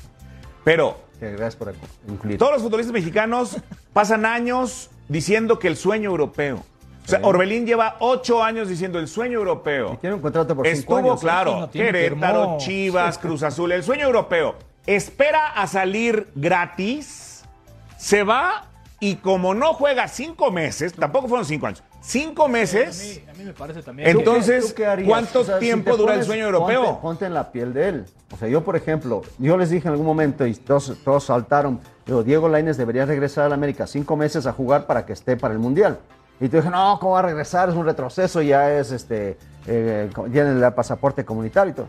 Pero 0.62 1.00
Gracias 1.20 1.56
por 1.56 1.74
incluir. 2.08 2.38
todos 2.38 2.52
los 2.52 2.62
futbolistas 2.62 2.92
mexicanos 2.92 3.56
pasan 3.92 4.24
años 4.24 4.90
diciendo 5.08 5.58
que 5.58 5.66
el 5.68 5.76
sueño 5.76 6.10
europeo. 6.10 6.62
O 7.04 7.08
sea, 7.08 7.20
Orbelín 7.22 7.66
lleva 7.66 7.96
ocho 8.00 8.42
años 8.42 8.68
diciendo 8.68 8.98
el 8.98 9.08
sueño 9.08 9.38
europeo. 9.38 9.94
Y 9.94 9.96
tiene 9.98 10.14
un 10.14 10.22
contrato 10.22 10.54
por 10.54 10.66
cinco 10.66 10.78
Estuvo 10.78 10.96
años. 10.98 11.20
¿eh? 11.20 11.22
claro, 11.22 11.60
No 11.60 11.70
Querétaro, 11.70 12.42
firmó. 12.42 12.58
Chivas, 12.58 13.18
Cruz 13.22 13.42
Azul, 13.42 13.72
el 13.72 13.82
sueño 13.82 14.04
europeo. 14.06 14.56
Espera 14.86 15.48
a 15.48 15.66
salir 15.66 16.28
gratis, 16.36 17.44
se 17.96 18.22
va 18.22 18.66
y 19.00 19.16
como 19.16 19.54
no 19.54 19.72
juega 19.74 20.06
cinco 20.08 20.50
meses, 20.52 20.94
tampoco 20.94 21.26
fueron 21.28 21.44
cinco 21.44 21.66
años, 21.66 21.82
cinco 22.06 22.48
meses, 22.48 23.20
A 23.28 23.34
mí 23.34 23.44
me 23.44 23.52
parece 23.52 23.82
también. 23.82 24.08
Entonces, 24.08 24.62
¿Tú 24.62 24.68
qué- 24.68 24.70
tú 24.70 24.74
qué 24.76 24.86
harías? 24.86 25.08
¿cuánto 25.08 25.44
tiempo 25.58 25.96
dura 25.96 26.14
el 26.14 26.24
sueño 26.24 26.46
europeo? 26.46 26.84
Ponte, 26.84 27.00
ponte 27.02 27.26
en 27.26 27.34
la 27.34 27.50
piel 27.50 27.72
de 27.74 27.88
él. 27.88 28.04
O 28.32 28.36
sea, 28.36 28.48
yo, 28.48 28.62
por 28.64 28.76
ejemplo, 28.76 29.22
yo 29.38 29.56
les 29.56 29.70
dije 29.70 29.88
en 29.88 29.92
algún 29.92 30.06
momento 30.06 30.46
y 30.46 30.54
todos, 30.54 30.96
todos 31.04 31.24
saltaron, 31.24 31.80
digo, 32.06 32.22
Diego 32.22 32.48
Lainez 32.48 32.76
debería 32.76 33.04
regresar 33.06 33.44
a 33.46 33.48
la 33.48 33.54
América 33.56 33.86
cinco 33.86 34.16
meses 34.16 34.46
a 34.46 34.52
jugar 34.52 34.86
para 34.86 35.04
que 35.04 35.12
esté 35.12 35.36
para 35.36 35.52
el 35.54 35.60
Mundial. 35.60 35.98
Y 36.40 36.48
tú 36.48 36.56
dije, 36.58 36.70
no, 36.70 36.98
¿cómo 37.00 37.12
va 37.12 37.20
a 37.20 37.22
regresar? 37.22 37.68
Es 37.70 37.74
un 37.74 37.86
retroceso, 37.86 38.42
ya 38.42 38.70
es, 38.78 38.92
este, 38.92 39.38
eh, 39.66 40.08
ya 40.32 40.42
en 40.42 40.62
el 40.62 40.72
pasaporte 40.74 41.24
comunitario 41.24 41.72
y 41.72 41.74
todo. 41.74 41.88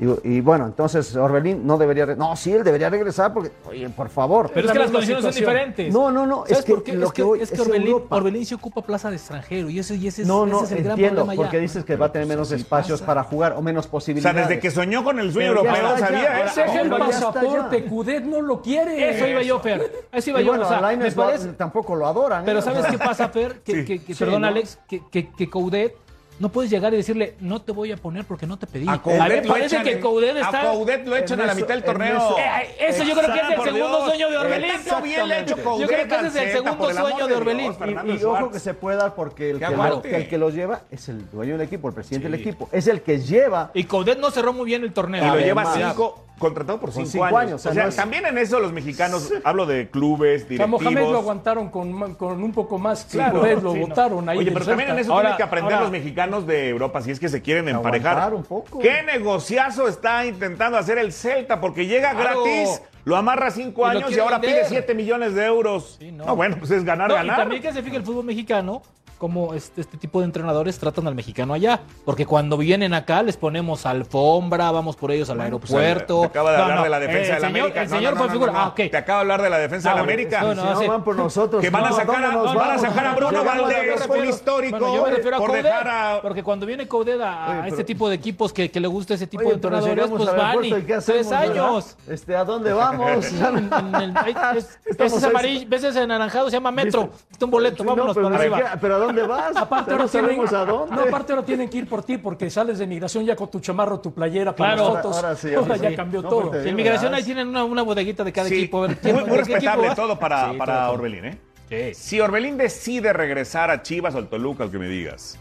Y, 0.00 0.36
y 0.36 0.40
bueno, 0.40 0.66
entonces 0.66 1.16
Orbelín 1.16 1.66
no 1.66 1.76
debería. 1.76 2.06
No, 2.06 2.36
sí, 2.36 2.52
él 2.52 2.62
debería 2.62 2.88
regresar 2.88 3.32
porque, 3.32 3.50
oye, 3.68 3.88
por 3.90 4.08
favor. 4.08 4.48
Pero 4.54 4.60
Es 4.60 4.66
es 4.66 4.72
que 4.72 4.78
la 4.78 4.84
las 4.84 4.92
condiciones 4.92 5.24
son 5.24 5.34
diferentes. 5.34 5.92
No, 5.92 6.10
no, 6.12 6.24
no, 6.24 6.44
es 6.44 6.50
¿Sabes 6.50 6.64
que 6.64 6.74
por 6.74 6.82
qué? 6.84 6.92
lo 6.92 7.06
es 7.06 7.12
que 7.12 7.16
que, 7.16 7.22
hoy 7.24 7.40
es 7.40 7.48
que 7.48 7.56
es 7.56 7.60
Orbelín. 7.60 7.96
Orbelín 8.08 8.46
se 8.46 8.54
ocupa 8.54 8.82
plaza 8.82 9.10
de 9.10 9.16
extranjero 9.16 9.68
y 9.68 9.78
ese, 9.80 9.96
y 9.96 10.06
ese, 10.06 10.22
es, 10.22 10.28
No, 10.28 10.44
ese 10.44 10.52
no, 10.52 10.64
es 10.64 10.70
el 10.72 10.78
gran 10.84 10.90
entiendo, 10.92 11.22
problema 11.24 11.42
porque 11.42 11.56
ya. 11.56 11.62
dices 11.62 11.84
que 11.84 11.96
va 11.96 12.06
a 12.06 12.12
tener 12.12 12.28
menos 12.28 12.52
espacios 12.52 13.02
para 13.02 13.24
jugar 13.24 13.54
o 13.54 13.62
menos 13.62 13.80
O 13.86 13.88
sea, 13.88 13.90
posibilidades. 13.92 14.48
desde 14.48 14.60
que 14.60 14.70
soñó 14.70 15.02
con 15.02 15.18
el 15.18 15.32
sueño 15.32 15.50
Pero 15.50 15.64
ya 15.64 15.70
europeo, 15.70 15.94
está, 15.96 16.06
sabía, 16.06 16.22
ya. 16.22 16.40
¿eh? 16.40 16.44
Ese 16.46 16.64
es 16.64 16.74
el 16.76 16.90
ya 16.90 16.98
pasaporte, 16.98 17.82
ya. 17.82 17.88
Cudet 17.88 18.24
no 18.24 18.40
lo 18.40 18.62
quiere. 18.62 19.10
Eso 19.10 19.26
iba 19.26 19.42
yo, 19.42 19.58
Fer. 19.58 20.06
Eso 20.12 20.30
iba 20.30 20.40
yo. 20.40 20.46
bueno, 20.48 20.64
o 20.64 20.68
sea, 20.68 20.78
a 20.78 21.56
tampoco 21.56 21.96
lo 21.96 22.06
adoran. 22.06 22.44
Pero 22.44 22.60
¿eh? 22.60 22.62
¿sabes 22.62 22.86
qué 22.86 22.98
pasa, 22.98 23.28
Fer? 23.30 23.60
Que, 23.64 23.72
Sí. 23.72 23.84
que- 23.84 23.98
que- 24.04 24.14
Sí, 24.14 24.24
perdón. 24.24 24.44
Alex, 24.44 24.78
que, 24.88 25.02
que, 25.10 25.30
que 25.30 25.50
Coudet 25.50 25.94
no 26.38 26.48
puedes 26.50 26.70
llegar 26.70 26.92
y 26.94 26.98
decirle, 26.98 27.34
no 27.40 27.60
te 27.62 27.72
voy 27.72 27.90
a 27.92 27.96
poner 27.96 28.24
porque 28.24 28.46
no 28.46 28.58
te 28.58 28.66
pedí. 28.66 28.86
A 28.88 28.92
A 28.92 28.94
mí 28.94 29.00
Coudet 29.02 29.28
me 29.28 29.42
lo 29.42 29.48
parece 29.52 29.66
echan 29.76 29.84
que 29.84 29.92
en- 29.92 30.00
Coudet 30.00 30.36
a 30.36 30.40
está... 30.40 30.70
Coudet 30.70 31.06
lo 31.06 31.16
echan 31.16 31.38
en 31.38 31.44
a 31.44 31.46
la 31.48 31.54
mitad 31.54 31.68
del 31.68 31.82
torneo. 31.84 32.16
eso- 32.16 32.36
Eh, 32.38 32.76
eso 32.88 33.04
yo 33.04 33.14
creo 33.16 33.32
que 33.32 33.40
es 33.40 33.48
el 33.58 33.64
segundo 33.64 33.88
Dios. 33.88 34.04
sueño 34.06 34.30
de 34.30 34.36
Orbelín. 34.38 34.70
Bien 35.02 35.32
hecho. 35.32 35.56
Coudet, 35.62 35.80
Yo 35.80 35.86
creo 35.88 36.08
que 36.08 36.14
ese 36.14 36.26
es 36.26 36.36
el 36.36 36.52
segundo 36.52 36.92
sueño 36.92 37.26
de 37.26 37.34
Orbelín. 37.34 37.72
Y, 38.06 38.12
y 38.20 38.24
ojo 38.24 38.50
que 38.50 38.58
se 38.60 38.74
puede 38.74 38.96
dar 38.98 39.14
porque 39.14 39.50
el 39.50 39.58
Que 39.58 39.64
lo, 39.68 39.82
aguante. 39.82 40.08
que 40.10 40.16
el 40.16 40.28
que 40.28 40.38
los 40.38 40.54
lleva 40.54 40.82
es 40.90 41.08
el 41.08 41.30
dueño 41.30 41.52
del 41.58 41.66
equipo, 41.66 41.88
el 41.88 41.94
presidente 41.94 42.28
del 42.30 42.40
equipo. 42.40 42.68
Es 42.72 42.86
el 42.86 43.02
que 43.02 43.18
lleva. 43.18 43.70
Y 43.74 43.84
Coudet 43.84 44.18
no 44.18 44.30
cerró 44.30 44.52
muy 44.52 44.66
bien 44.66 44.82
el 44.84 44.92
torneo. 44.92 45.22
Y 45.22 45.26
lo 45.26 45.32
Además. 45.32 45.74
lleva 45.76 45.88
cinco, 45.90 46.24
contratado 46.38 46.80
por 46.80 46.92
cinco, 46.92 47.08
cinco 47.10 47.24
años. 47.24 47.38
años, 47.40 47.52
O 47.52 47.56
o 47.56 47.58
sea, 47.58 47.72
sea, 47.72 47.82
no 47.84 47.88
es- 47.90 47.96
también 47.96 48.26
en 48.26 48.38
eso 48.38 48.60
los 48.60 48.72
mexicanos, 48.72 49.30
hablo 49.44 49.66
de 49.66 49.88
clubes, 49.90 50.46
A 50.60 50.66
Mohamed 50.66 50.84
lo 50.84 50.90
directivos. 50.90 51.14
aguantaron 51.20 51.68
con, 51.68 52.14
con 52.14 52.42
un 52.42 52.52
poco 52.52 52.78
más. 52.78 53.04
que 53.04 53.18
Claro. 53.18 53.42
Lo 53.44 53.72
Sí, 53.72 53.80
no. 53.80 53.86
votaron 53.88 54.28
ahí. 54.28 54.38
Oye, 54.38 54.52
pero 54.52 54.64
también 54.64 54.90
en 54.90 54.98
eso 54.98 55.12
Ahora- 55.12 55.22
tienen 55.30 55.36
que 55.36 55.42
aprender 55.42 55.72
ahora- 55.74 55.82
los 55.84 55.90
mexicanos 55.92 56.46
de 56.46 56.68
Europa 56.68 57.02
si 57.02 57.10
es 57.10 57.20
que 57.20 57.28
se 57.28 57.42
quieren 57.42 57.68
emparejar. 57.68 58.12
Aguantar 58.18 58.34
un 58.34 58.44
poco. 58.44 58.78
¿Qué 58.78 59.02
negociazo 59.02 59.88
está 59.88 60.24
intentando 60.26 60.78
hacer 60.78 60.98
el 60.98 61.12
Celta? 61.12 61.60
Porque 61.60 61.86
llega 61.86 62.12
Claro. 62.12 62.42
gratis, 62.44 62.80
lo 63.04 63.16
amarra 63.16 63.50
cinco 63.50 63.82
Y 63.82 63.92
lo 63.94 63.98
años 63.98 64.12
y 64.16 64.18
ahora 64.20 64.38
vender. 64.38 64.60
pide 64.60 64.68
7 64.68 64.94
millones 64.94 65.34
de 65.34 65.44
euros. 65.44 65.96
Sí, 65.98 66.12
no. 66.12 66.26
no. 66.26 66.36
bueno, 66.36 66.56
pues 66.58 66.70
es 66.70 66.84
ganar, 66.84 67.08
No, 67.08 67.14
y 67.14 67.18
ganar. 67.18 67.36
también 67.36 67.62
que 67.62 67.72
se 67.72 67.82
fije 67.82 67.96
el 67.96 68.02
fútbol 68.02 68.24
mexicano 68.24 68.82
cómo 69.18 69.54
este, 69.54 69.80
este 69.80 69.96
tipo 69.98 70.20
de 70.20 70.26
entrenadores 70.26 70.78
tratan 70.78 71.06
al 71.06 71.14
mexicano 71.14 71.54
allá. 71.54 71.80
Porque 72.04 72.24
cuando 72.26 72.56
vienen 72.56 72.94
acá 72.94 73.22
les 73.22 73.36
ponemos 73.36 73.84
alfombra, 73.86 74.70
vamos 74.70 74.96
por 74.96 75.10
ellos 75.10 75.28
al 75.30 75.36
pues, 75.36 75.44
aeropuerto. 75.46 76.20
te 76.20 76.26
acaba 76.26 76.52
de 76.52 76.56
No, 76.58 76.62
hablar 76.62 76.78
no, 76.78 76.84
de 76.84 76.90
la 76.90 77.00
defensa 77.00 77.18
el 77.20 77.24
de 77.26 77.32
la 77.32 77.48
señor- 77.48 77.60
América. 77.60 77.82
El 77.82 77.88
señor 77.88 78.16
no, 78.16 78.28
figura. 78.28 78.52
no, 78.52 78.58
no. 78.58 78.64
Ah, 78.64 78.68
ok. 78.68 78.76
Te 78.76 78.96
acaba 78.96 79.18
de 79.18 79.20
hablar 79.22 79.42
de 79.42 79.50
la 79.50 79.58
defensa 79.58 79.88
Ah, 79.90 79.92
de 79.92 79.96
la 79.98 80.02
bueno, 80.04 80.12
América. 80.14 80.40
no, 80.40 80.50
Si 80.50 80.56
no, 80.56 80.74
no 80.74 80.80
sí. 80.80 80.86
van 80.88 81.04
por 81.04 81.16
nosotros. 81.16 81.62
Que 81.62 81.70
van 81.70 81.84
a 81.84 81.92
sacar 81.92 82.24
a- 82.24 82.28
¿dónde 82.30 82.44
nos 82.44 82.54
van 82.54 82.70
a 82.70 82.78
sacar 82.78 83.06
a 83.06 83.14
Bruno 83.14 83.44
Valdés, 83.44 84.00
al 84.02 84.10
un 84.10 84.24
histórico, 84.28 84.78
Bueno, 84.78 84.94
yo 84.96 85.02
me 85.04 85.10
refiero 85.10 85.36
a 85.36 85.40
por 85.40 85.48
Coudet, 85.48 85.64
dejar 85.64 85.88
a- 85.88 86.22
porque 86.22 86.42
cuando 86.42 86.66
viene 86.66 86.86
Coudet 86.88 87.20
a, 87.20 87.44
a 87.44 87.60
Oye, 87.60 87.68
este 87.70 87.84
tipo 87.84 88.08
de 88.08 88.14
equipos 88.14 88.52
que, 88.52 88.70
que 88.70 88.80
le 88.80 88.88
gusta 88.88 89.14
ese 89.14 89.26
tipo 89.26 89.40
Oye, 89.42 89.50
de 89.50 89.54
entrenadores, 89.56 90.06
pues 90.08 90.24
van 90.26 90.36
y 90.36 90.40
aeropuerto, 90.40 90.78
¿y 90.78 90.82
qué 90.82 90.98
tres 91.04 91.32
años. 91.32 91.96
Este, 92.08 92.36
¿A 92.36 92.44
dónde 92.44 92.72
vamos? 92.72 93.26
En- 93.48 93.72
en 93.72 93.94
el- 93.94 94.16
ahí 94.16 94.34
es- 94.56 94.78
Estamos 94.86 95.12
ese 95.12 95.16
es 95.16 95.24
ahí. 95.24 95.30
amarillo, 95.30 95.66
ves 95.68 95.84
ese 95.84 96.00
anaranjado, 96.00 96.46
se 96.50 96.56
llama 96.56 96.70
Metro. 96.70 97.10
Está 97.30 97.44
un 97.44 97.50
boleto, 97.50 97.84
vámonos 97.84 98.14
para 98.16 98.36
arriba. 98.36 98.60
¿Pero 98.80 98.94
a 98.96 98.98
dónde 99.08 99.22
vas? 99.26 99.56
Aparte 99.56 99.90
no 99.90 99.96
ahora, 99.98 100.08
tienen, 100.10 100.40
a 100.40 100.64
dónde. 100.64 100.94
no, 100.96 101.02
aparte 101.02 101.32
ahora 101.32 101.44
tienen 101.44 101.68
que 101.68 101.78
ir 101.78 101.88
por 101.88 102.02
ti 102.02 102.16
porque 102.18 102.48
sales 102.50 102.78
de 102.78 102.86
migración 102.86 103.24
ya 103.24 103.34
con 103.36 103.50
tu 103.50 103.60
chamarro, 103.60 104.00
tu 104.00 104.14
playera 104.14 104.54
para 104.54 104.74
Claro. 104.74 104.94
las 104.94 105.02
fotos. 105.02 105.16
Ahora- 105.16 105.28
ahora 105.28 105.40
sí, 105.40 105.54
Ahora 105.54 105.76
ya 105.76 105.96
cambió 105.96 106.22
No, 106.22 106.28
todo. 106.28 106.54
En 106.54 106.68
inmigración 106.68 107.12
ahí 107.14 107.22
tienen 107.24 107.48
una, 107.48 107.64
una 107.64 107.82
bodeguita 107.82 108.22
de 108.24 108.32
cada 108.32 108.48
Sí, 108.48 108.54
equipo. 108.54 108.82
ver, 108.82 108.90
muy, 108.90 108.96
¿quién- 109.00 109.14
muy 109.16 109.24
de 109.24 109.28
qué 109.28 109.32
equipo 109.34 109.54
respetable 109.54 109.94
todo 109.94 110.18
para, 110.18 110.50
Sí, 110.52 110.56
para 110.56 110.80
todo. 110.86 110.92
Orbelín, 110.92 111.24
¿eh? 111.24 111.38
Sí. 111.68 111.94
Si 111.94 112.20
Orbelín 112.20 112.56
decide 112.56 113.12
regresar 113.12 113.70
a 113.70 113.82
Chivas 113.82 114.14
o 114.14 114.18
al 114.18 114.28
Toluca, 114.28 114.64
al 114.64 114.70
que 114.70 114.78
me 114.78 114.88
digas, 114.88 115.38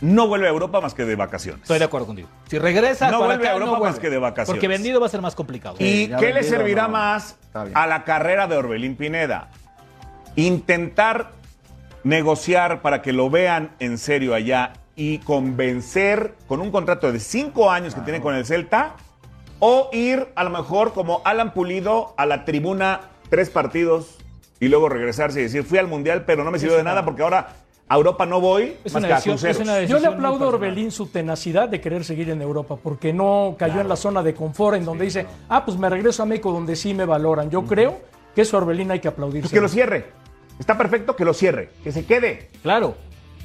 no 0.00 0.28
vuelve 0.28 0.46
a 0.46 0.50
Europa 0.50 0.80
más 0.80 0.92
que 0.94 1.04
de 1.04 1.16
vacaciones. 1.16 1.62
Estoy 1.62 1.78
de 1.78 1.84
acuerdo 1.86 2.06
contigo. 2.06 2.28
Si 2.48 2.58
regresa 2.58 3.06
No 3.10 3.12
para 3.20 3.26
vuelve 3.28 3.44
acá, 3.44 3.50
a 3.50 3.54
Europa 3.54 3.78
no 3.78 3.84
más 3.84 3.98
que 3.98 4.10
de 4.10 4.18
vacaciones. 4.18 4.50
Porque 4.60 4.68
vendido 4.68 5.00
va 5.00 5.06
a 5.06 5.08
ser 5.08 5.22
más 5.22 5.34
complicado. 5.34 5.76
¿Y 5.78 6.08
qué 6.08 6.32
le 6.34 6.42
servirá 6.42 6.82
no. 6.82 6.90
más 6.90 7.38
a 7.74 7.86
la 7.86 8.04
carrera 8.04 8.46
de 8.46 8.56
Orbelín 8.56 8.94
Pineda? 8.96 9.48
Intentar 10.36 11.30
negociar 12.06 12.82
para 12.82 13.02
que 13.02 13.12
lo 13.12 13.28
vean 13.30 13.72
en 13.80 13.98
serio 13.98 14.32
allá 14.34 14.74
y 14.94 15.18
convencer 15.18 16.34
con 16.46 16.60
un 16.60 16.70
contrato 16.70 17.10
de 17.10 17.18
cinco 17.18 17.68
años 17.70 17.94
que 17.96 18.00
tiene 18.02 18.20
con 18.20 18.34
el 18.36 18.46
Celta 18.46 18.94
o 19.58 19.90
ir 19.92 20.28
a 20.36 20.44
lo 20.44 20.50
mejor 20.50 20.92
como 20.92 21.20
Alan 21.24 21.52
Pulido 21.52 22.14
a 22.16 22.24
la 22.24 22.44
tribuna 22.44 23.00
tres 23.28 23.50
partidos 23.50 24.18
y 24.60 24.68
luego 24.68 24.88
regresarse 24.88 25.40
y 25.40 25.42
decir 25.44 25.64
fui 25.64 25.78
al 25.78 25.88
Mundial 25.88 26.22
pero 26.24 26.44
no 26.44 26.52
me 26.52 26.60
sirvió 26.60 26.76
de 26.76 26.84
nada 26.84 27.04
porque 27.04 27.22
ahora 27.22 27.48
a 27.88 27.96
Europa 27.96 28.24
no 28.24 28.40
voy 28.40 28.76
Es 28.84 28.94
más 28.94 29.00
una 29.02 29.08
que 29.08 29.12
a 29.12 29.16
decisión- 29.16 29.34
es 29.34 29.56
cruceros. 29.56 29.62
una 29.68 29.82
Yo 29.82 29.98
le 29.98 30.06
aplaudo 30.06 30.44
a. 30.44 30.48
Orbelín 30.48 30.92
su 30.92 31.06
tenacidad 31.06 31.68
de 31.68 31.80
querer 31.80 32.04
seguir 32.04 32.30
en 32.30 32.40
Europa, 32.40 32.76
porque 32.82 33.12
no 33.12 33.56
cayó 33.58 33.80
en 33.80 33.88
la 33.88 33.94
zona 33.96 34.22
de 34.24 34.32
confort 34.34 34.76
en 34.76 34.84
donde 34.84 35.04
dice, 35.04 35.24
ah, 35.48 35.64
pues 35.64 35.76
me 35.78 35.88
regreso 35.88 36.22
a 36.22 36.26
México 36.26 36.50
donde 36.52 36.74
sí 36.74 36.94
me 36.94 37.04
valoran. 37.04 37.48
Yo 37.48 37.62
creo 37.64 38.00
que 38.34 38.42
eso 38.42 38.56
a 38.56 38.60
Orbelín 38.62 38.90
hay 38.90 38.98
que 38.98 39.06
aplaudir. 39.06 39.42
Pues 39.42 39.52
que 39.52 39.60
lo 39.60 39.68
cierre. 39.68 40.06
Está 40.58 40.76
perfecto 40.78 41.14
que 41.16 41.24
lo 41.24 41.34
cierre, 41.34 41.70
que 41.84 41.92
se 41.92 42.04
quede. 42.06 42.48
Claro. 42.62 42.96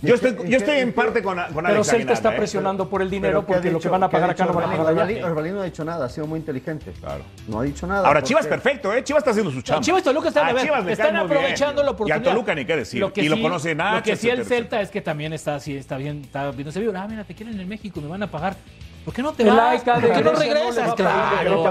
Yo 0.03 0.15
¿Y 0.15 0.19
qué- 0.19 0.27
estoy, 0.29 0.49
yo 0.49 0.57
estoy 0.57 0.77
en 0.79 0.93
parte 0.93 1.21
con, 1.21 1.37
con 1.53 1.63
Pero 1.63 1.83
Celta 1.83 2.13
está 2.13 2.33
¿eh? 2.33 2.37
presionando 2.37 2.89
por 2.89 3.03
el 3.03 3.09
dinero 3.11 3.45
¿qué 3.45 3.51
ha 3.53 3.55
porque 3.57 3.69
lo 3.71 3.77
que 3.77 3.83
dicho- 3.83 3.91
van 3.91 4.01
a 4.01 4.09
pagar 4.09 4.31
acá 4.31 4.45
dicho 4.45 4.53
no 4.53 4.59
van 4.59 4.73
a 4.73 4.77
pagar 4.83 5.07
allá. 5.07 5.25
Orbelín 5.27 5.53
no 5.53 5.61
ha 5.61 5.65
dicho 5.65 5.85
nada, 5.85 6.05
ha 6.05 6.09
sido 6.09 6.25
muy 6.25 6.39
inteligente. 6.39 6.91
Claro. 6.99 7.23
No 7.47 7.59
ha 7.59 7.63
dicho 7.63 7.85
nada. 7.85 8.07
Ahora, 8.07 8.21
¿por 8.21 8.27
Chivas 8.27 8.47
perfecto, 8.47 8.91
¿eh? 8.95 9.03
Chivas 9.03 9.21
está 9.21 9.29
haciendo 9.29 9.51
su 9.51 9.61
chamba. 9.61 9.81
Chivas 9.83 10.01
y 10.01 10.03
Toluca 10.05 10.29
están, 10.29 10.47
A 10.49 10.53
ver, 10.53 10.65
están 10.89 11.13
muy 11.13 11.19
bien. 11.27 11.37
aprovechando 11.37 11.83
la 11.83 11.91
oportunidad. 11.91 12.17
Y 12.25 12.27
a 12.27 12.31
Toluca 12.31 12.55
ni 12.55 12.65
qué 12.65 12.77
decir. 12.77 13.05
y 13.15 13.29
lo 13.29 13.41
conoce 13.41 13.75
Nacho. 13.75 13.97
Lo 13.97 14.03
que 14.03 14.15
sí 14.15 14.27
el 14.29 14.43
Celta 14.43 14.81
es 14.81 14.89
que 14.89 15.01
también 15.01 15.33
está 15.33 15.53
así, 15.53 15.77
está 15.77 15.97
bien, 15.97 16.21
está 16.23 16.49
viendo 16.49 16.71
ese 16.71 16.79
video. 16.79 16.93
Ah, 16.99 17.07
mira, 17.07 17.23
te 17.23 17.35
quieren 17.35 17.59
en 17.59 17.67
México, 17.69 18.01
me 18.01 18.07
van 18.07 18.23
a 18.23 18.31
pagar. 18.31 18.55
¿Por 19.03 19.13
qué 19.15 19.23
no 19.23 19.33
te 19.33 19.43
El 19.43 19.49
vas? 19.49 19.81
¿Por 19.83 20.01
qué 20.13 20.23
no 20.23 20.31
regresas? 20.33 20.93
claro, 20.93 21.63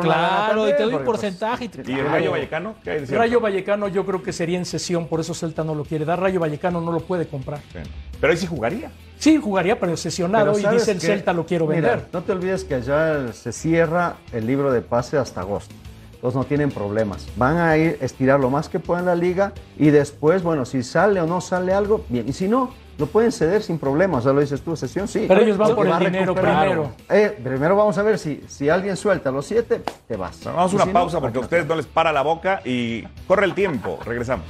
claro, 0.00 0.68
y 0.68 0.72
te 0.76 0.82
doy 0.84 0.94
un 0.94 1.04
porcentaje. 1.04 1.64
y 1.64 1.68
te- 1.68 1.90
¿Y 1.90 1.94
el 1.98 2.06
Rayo 2.06 2.30
Vallecano? 2.30 2.74
¿Qué 2.84 2.90
hay 2.90 3.00
de 3.00 3.06
cierto? 3.06 3.22
Rayo 3.22 3.40
Vallecano 3.40 3.88
yo 3.88 4.04
creo 4.06 4.22
que 4.22 4.32
sería 4.32 4.58
en 4.58 4.64
sesión, 4.64 5.08
por 5.08 5.20
eso 5.20 5.34
Celta 5.34 5.64
no 5.64 5.74
lo 5.74 5.84
quiere 5.84 6.04
dar. 6.04 6.20
Rayo 6.20 6.38
Vallecano 6.40 6.80
no 6.80 6.92
lo 6.92 7.00
puede 7.00 7.26
comprar. 7.26 7.58
Sí. 7.72 7.78
Pero 8.20 8.32
ahí 8.32 8.36
sí 8.36 8.46
jugaría. 8.46 8.90
Sí, 9.18 9.36
jugaría, 9.42 9.78
pero 9.78 9.96
sesionado 9.96 10.46
Pero 10.46 10.58
y 10.58 10.62
¿sabes 10.62 10.80
dice 10.80 10.92
el? 10.92 11.00
Celta 11.00 11.32
lo 11.32 11.46
quiero 11.46 11.66
Mira, 11.66 11.90
vender. 11.90 12.08
no 12.12 12.22
te 12.22 12.32
olvides 12.32 12.64
que 12.64 12.74
allá 12.76 13.32
se 13.32 13.52
cierra 13.52 14.16
el 14.32 14.46
libro 14.46 14.72
de 14.72 14.82
pase 14.82 15.16
hasta 15.18 15.40
agosto. 15.40 15.74
Entonces 16.14 16.36
no 16.36 16.44
tienen 16.44 16.70
problemas. 16.70 17.26
Van 17.36 17.56
a 17.56 17.76
ir 17.76 17.98
a 18.00 18.04
estirar 18.04 18.38
lo 18.38 18.48
más 18.50 18.68
que 18.68 18.78
puedan 18.78 19.06
la 19.06 19.16
liga 19.16 19.52
y 19.76 19.90
después, 19.90 20.44
bueno, 20.44 20.64
si 20.64 20.84
sale 20.84 21.20
o 21.20 21.26
no 21.26 21.40
sale 21.40 21.72
algo, 21.72 22.04
bien. 22.08 22.28
Y 22.28 22.32
si 22.32 22.46
no, 22.46 22.70
lo 22.98 23.06
pueden 23.06 23.32
ceder 23.32 23.62
sin 23.62 23.78
problemas. 23.78 24.20
O 24.20 24.22
sea, 24.22 24.32
lo 24.32 24.40
dices 24.40 24.62
tú, 24.62 24.76
sesión, 24.76 25.08
sí. 25.08 25.24
Pero 25.28 25.40
ellos 25.40 25.56
van 25.56 25.74
por 25.74 25.86
el 25.86 25.98
dinero 25.98 26.34
primero. 26.34 26.94
Eh, 27.08 27.38
primero 27.42 27.76
vamos 27.76 27.96
a 27.98 28.02
ver 28.02 28.18
si, 28.18 28.42
si 28.48 28.68
alguien 28.68 28.96
suelta 28.96 29.30
los 29.30 29.46
siete, 29.46 29.82
te 30.06 30.16
vas. 30.16 30.44
Vamos 30.44 30.72
a 30.72 30.76
una 30.76 30.84
si 30.84 30.90
no, 30.90 30.92
pausa 30.92 31.20
porque 31.20 31.38
a 31.38 31.40
ustedes 31.40 31.66
no 31.66 31.74
les 31.74 31.86
para 31.86 32.12
la 32.12 32.22
boca 32.22 32.60
y 32.64 33.02
corre 33.26 33.46
el 33.46 33.54
tiempo. 33.54 33.98
Regresamos. 34.04 34.46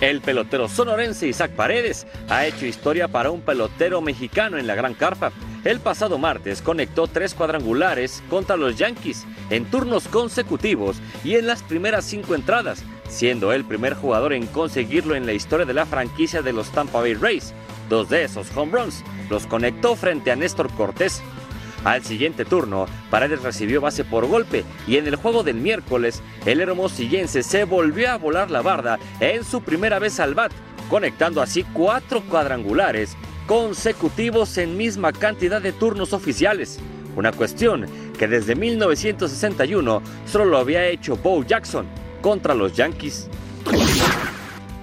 El 0.00 0.20
pelotero 0.20 0.68
sonorense 0.68 1.28
Isaac 1.28 1.52
Paredes 1.52 2.06
ha 2.28 2.46
hecho 2.46 2.66
historia 2.66 3.08
para 3.08 3.30
un 3.30 3.40
pelotero 3.40 4.02
mexicano 4.02 4.58
en 4.58 4.66
la 4.66 4.74
Gran 4.74 4.92
Carpa. 4.92 5.32
El 5.64 5.80
pasado 5.80 6.18
martes 6.18 6.60
conectó 6.60 7.06
tres 7.06 7.32
cuadrangulares 7.32 8.22
contra 8.28 8.56
los 8.56 8.76
Yankees 8.76 9.24
en 9.48 9.64
turnos 9.64 10.08
consecutivos 10.08 10.98
y 11.22 11.36
en 11.36 11.46
las 11.46 11.62
primeras 11.62 12.04
cinco 12.04 12.34
entradas, 12.34 12.84
siendo 13.14 13.52
el 13.52 13.64
primer 13.64 13.94
jugador 13.94 14.32
en 14.32 14.46
conseguirlo 14.46 15.14
en 15.14 15.24
la 15.24 15.32
historia 15.32 15.64
de 15.64 15.72
la 15.72 15.86
franquicia 15.86 16.42
de 16.42 16.52
los 16.52 16.70
Tampa 16.70 17.00
Bay 17.00 17.14
Rays. 17.14 17.54
Dos 17.88 18.08
de 18.08 18.24
esos 18.24 18.54
home 18.56 18.72
runs 18.72 19.04
los 19.30 19.46
conectó 19.46 19.94
frente 19.94 20.32
a 20.32 20.36
Néstor 20.36 20.70
Cortés. 20.72 21.22
Al 21.84 22.02
siguiente 22.02 22.44
turno, 22.44 22.86
Paredes 23.10 23.42
recibió 23.42 23.80
base 23.80 24.04
por 24.04 24.26
golpe 24.26 24.64
y 24.86 24.96
en 24.96 25.06
el 25.06 25.16
juego 25.16 25.44
del 25.44 25.56
miércoles, 25.56 26.22
el 26.44 26.60
hermosillense 26.60 27.42
se 27.42 27.64
volvió 27.64 28.10
a 28.10 28.16
volar 28.16 28.50
la 28.50 28.62
barda 28.62 28.98
en 29.20 29.44
su 29.44 29.62
primera 29.62 29.98
vez 29.98 30.18
al 30.18 30.34
bat, 30.34 30.52
conectando 30.90 31.40
así 31.40 31.62
cuatro 31.62 32.22
cuadrangulares 32.22 33.16
consecutivos 33.46 34.56
en 34.58 34.76
misma 34.76 35.12
cantidad 35.12 35.62
de 35.62 35.72
turnos 35.72 36.14
oficiales. 36.14 36.80
Una 37.16 37.30
cuestión 37.30 37.86
que 38.18 38.26
desde 38.26 38.56
1961 38.56 40.02
solo 40.26 40.44
lo 40.46 40.58
había 40.58 40.86
hecho 40.86 41.16
Bo 41.16 41.44
Jackson 41.44 41.86
contra 42.24 42.54
los 42.54 42.72
Yankees. 42.72 43.28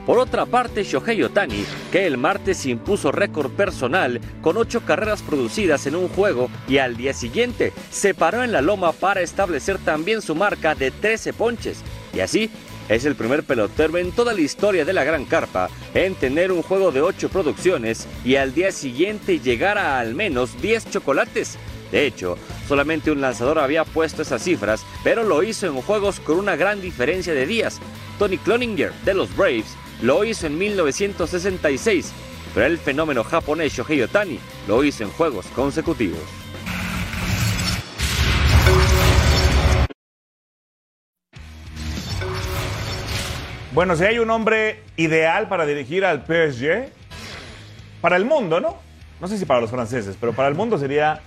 Por 0.05 0.19
otra 0.19 0.45
parte, 0.45 0.83
Shohei 0.83 1.23
Otani, 1.23 1.65
que 1.91 2.05
el 2.05 2.15
martes 2.15 2.67
impuso 2.67 3.11
récord 3.11 3.49
personal 3.49 4.21
con 4.43 4.57
ocho 4.57 4.81
carreras 4.81 5.23
producidas 5.23 5.87
en 5.87 5.95
un 5.95 6.07
juego 6.07 6.51
y 6.67 6.77
al 6.77 6.95
día 6.97 7.15
siguiente 7.15 7.73
se 7.89 8.13
paró 8.13 8.43
en 8.43 8.51
la 8.51 8.61
loma 8.61 8.91
para 8.91 9.21
establecer 9.21 9.79
también 9.79 10.21
su 10.21 10.35
marca 10.35 10.75
de 10.75 10.91
13 10.91 11.33
ponches. 11.33 11.79
Y 12.13 12.19
así, 12.19 12.51
es 12.89 13.05
el 13.05 13.15
primer 13.15 13.41
pelotero 13.41 13.97
en 13.97 14.11
toda 14.11 14.33
la 14.33 14.41
historia 14.41 14.85
de 14.85 14.93
la 14.93 15.03
Gran 15.03 15.25
Carpa 15.25 15.67
en 15.95 16.13
tener 16.13 16.51
un 16.51 16.61
juego 16.61 16.91
de 16.91 17.01
ocho 17.01 17.29
producciones 17.29 18.07
y 18.23 18.35
al 18.35 18.53
día 18.53 18.71
siguiente 18.71 19.39
llegar 19.39 19.79
a 19.79 19.97
al 19.97 20.13
menos 20.13 20.61
10 20.61 20.91
chocolates. 20.91 21.57
De 21.91 22.05
hecho, 22.05 22.37
solamente 22.67 23.11
un 23.11 23.21
lanzador 23.21 23.59
había 23.59 23.83
puesto 23.83 24.21
esas 24.21 24.43
cifras, 24.43 24.85
pero 25.03 25.23
lo 25.23 25.43
hizo 25.43 25.67
en 25.67 25.81
juegos 25.81 26.19
con 26.19 26.37
una 26.37 26.55
gran 26.55 26.81
diferencia 26.81 27.33
de 27.33 27.45
días. 27.45 27.79
Tony 28.17 28.37
Cloninger, 28.37 28.93
de 29.03 29.13
los 29.13 29.35
Braves, 29.35 29.75
lo 30.01 30.23
hizo 30.23 30.47
en 30.47 30.57
1966 30.57 32.13
pero 32.53 32.65
el 32.65 32.77
fenómeno 32.77 33.23
japonés 33.23 33.73
Shohei 33.73 34.01
Otani 34.01 34.39
lo 34.67 34.83
hizo 34.83 35.03
en 35.03 35.09
juegos 35.11 35.45
consecutivos. 35.47 36.19
Bueno, 43.73 43.95
si 43.95 44.03
hay 44.03 44.19
un 44.19 44.29
hombre 44.29 44.83
ideal 44.97 45.47
para 45.47 45.65
dirigir 45.65 46.03
al 46.03 46.25
PSG, 46.25 46.89
para 48.01 48.17
el 48.17 48.25
mundo, 48.25 48.59
¿no? 48.59 48.77
No 49.21 49.27
sé 49.29 49.37
si 49.37 49.45
para 49.45 49.61
los 49.61 49.69
franceses, 49.69 50.17
pero 50.19 50.33
para 50.33 50.49
el 50.49 50.55
mundo 50.55 50.77
sería 50.77 51.21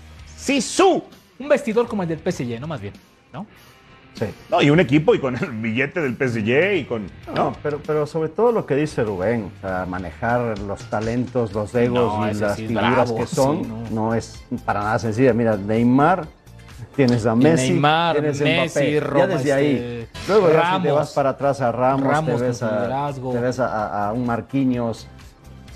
Sisu. 0.44 1.02
Un 1.38 1.48
vestidor 1.48 1.88
como 1.88 2.02
el 2.02 2.08
del 2.08 2.18
PSG, 2.20 2.60
no 2.60 2.66
más 2.66 2.80
bien, 2.80 2.92
¿no? 3.32 3.46
Sí. 4.14 4.26
No, 4.50 4.60
y 4.62 4.68
un 4.70 4.78
equipo 4.78 5.14
y 5.14 5.18
con 5.18 5.34
el 5.36 5.50
billete 5.52 6.00
del 6.00 6.14
PSG 6.16 6.76
y 6.80 6.84
con. 6.84 7.06
No, 7.28 7.34
¿no? 7.34 7.56
pero, 7.62 7.80
pero 7.84 8.06
sobre 8.06 8.28
todo 8.28 8.52
lo 8.52 8.64
que 8.66 8.76
dice 8.76 9.02
Rubén, 9.02 9.50
o 9.56 9.60
sea, 9.66 9.86
manejar 9.86 10.58
los 10.60 10.80
talentos, 10.90 11.52
los 11.54 11.74
egos 11.74 12.18
No, 12.18 12.30
y 12.30 12.34
las 12.34 12.56
sí 12.56 12.66
figuras 12.68 12.92
bravo, 13.10 13.16
que 13.16 13.26
son, 13.26 13.62
sí, 13.64 13.68
no. 13.90 14.08
no. 14.08 14.14
es 14.14 14.44
para 14.66 14.80
nada 14.80 14.98
sencilla. 14.98 15.32
Mira, 15.32 15.56
Neymar, 15.56 16.28
tienes 16.94 17.24
a 17.26 17.34
Messi, 17.34 17.70
Neymar, 17.72 18.12
tienes 18.16 18.40
a 18.40 18.44
Messi, 18.44 19.00
Roma, 19.00 19.18
ya 19.20 19.26
desde 19.26 19.52
ahí. 19.52 19.72
este, 20.02 20.08
Luego 20.28 20.52
ya 20.52 20.76
si 20.76 20.82
te 20.82 20.92
vas 20.92 21.12
para 21.12 21.30
atrás 21.30 21.60
a 21.62 21.72
Ramos, 21.72 22.06
Ramos 22.06 22.36
te 22.40 22.46
ves, 22.46 22.62
a, 22.62 23.12
te 23.32 23.40
ves 23.40 23.58
a, 23.58 23.66
a- 23.66 24.08
a 24.08 24.12
un 24.12 24.26
Marquinhos. 24.26 25.08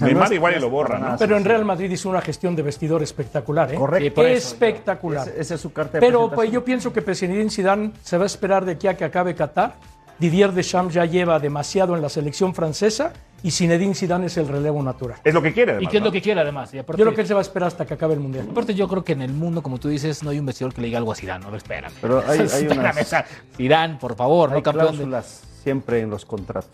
Neymar 0.06 0.22
no 0.22 0.24
es- 0.26 0.32
igual 0.32 0.52
y 0.52 0.54
no 0.56 0.60
lo 0.62 0.66
es 0.66 0.72
borra, 0.72 0.98
¿no? 0.98 1.16
Pero 1.18 1.36
en. 1.36 1.44
Real 1.44 1.64
Madrid 1.64 1.90
hizo 1.90 2.08
una 2.08 2.20
gestión 2.20 2.54
de 2.56 2.62
vestidor 2.62 3.02
espectacular, 3.02 3.72
¿eh? 3.72 3.76
Correcto. 3.76 4.22
Espectacular. 4.26 5.28
Ese 5.36 5.54
es 5.54 5.60
su 5.60 5.72
carta 5.72 5.94
de 5.94 6.00
Pero 6.00 6.30
pues, 6.30 6.50
yo 6.50 6.64
pienso 6.64 6.92
que 6.92 7.02
Zinedine 7.14 7.50
Zidane 7.50 7.92
se 8.02 8.16
va 8.18 8.24
a 8.24 8.26
esperar 8.26 8.64
de 8.64 8.72
aquí 8.72 8.86
a 8.88 8.96
que 8.96 9.04
acabe 9.04 9.34
Qatar. 9.34 9.74
Didier 10.18 10.50
Deschamps 10.50 10.94
ya 10.94 11.04
lleva 11.04 11.38
demasiado 11.38 11.94
en 11.94 12.02
la 12.02 12.08
selección 12.08 12.52
francesa 12.52 13.12
y 13.40 13.52
Zinedine 13.52 13.94
Zidane 13.94 14.26
es 14.26 14.36
el 14.36 14.48
relevo 14.48 14.82
natural. 14.82 15.20
Es 15.22 15.32
lo 15.32 15.40
que 15.40 15.52
quiere, 15.52 15.74
Y 15.74 15.74
además, 15.76 15.90
qué 15.92 15.96
es 15.98 16.00
¿no? 16.02 16.06
lo 16.06 16.12
que 16.12 16.20
quiere 16.22 16.40
además. 16.40 16.74
Y 16.74 16.78
aparte, 16.80 16.98
Yo 16.98 17.04
creo 17.06 17.14
que 17.14 17.20
él 17.20 17.26
se 17.28 17.34
va 17.34 17.40
a 17.40 17.42
esperar 17.42 17.68
hasta 17.68 17.86
que 17.86 17.94
acabe 17.94 18.14
el 18.14 18.20
Mundial. 18.20 18.48
aparte 18.50 18.74
yo 18.74 18.88
creo 18.88 19.04
que 19.04 19.12
en 19.12 19.22
el 19.22 19.32
mundo, 19.32 19.62
como 19.62 19.78
tú 19.78 19.88
dices, 19.88 20.24
no 20.24 20.30
hay 20.30 20.40
un 20.40 20.46
vestidor 20.46 20.74
que 20.74 20.80
le 20.80 20.88
diga 20.88 20.98
algo 20.98 21.12
a 21.12 21.14
Zidane. 21.14 21.46
Ver, 21.46 21.54
espérame. 21.54 21.92
Pero 22.00 22.18
hay- 22.26 22.40
hay 22.40 22.44
Espérame, 22.46 22.94
unas- 22.98 23.24
Zidane, 23.56 23.94
por 24.00 24.16
favor, 24.16 24.50
Hay 24.50 24.56
no 24.56 24.62
campeón 24.64 24.86
de... 24.86 24.92
cláusulas 24.96 25.42
siempre 25.62 26.00
en 26.00 26.10
los 26.10 26.24
contratos. 26.24 26.70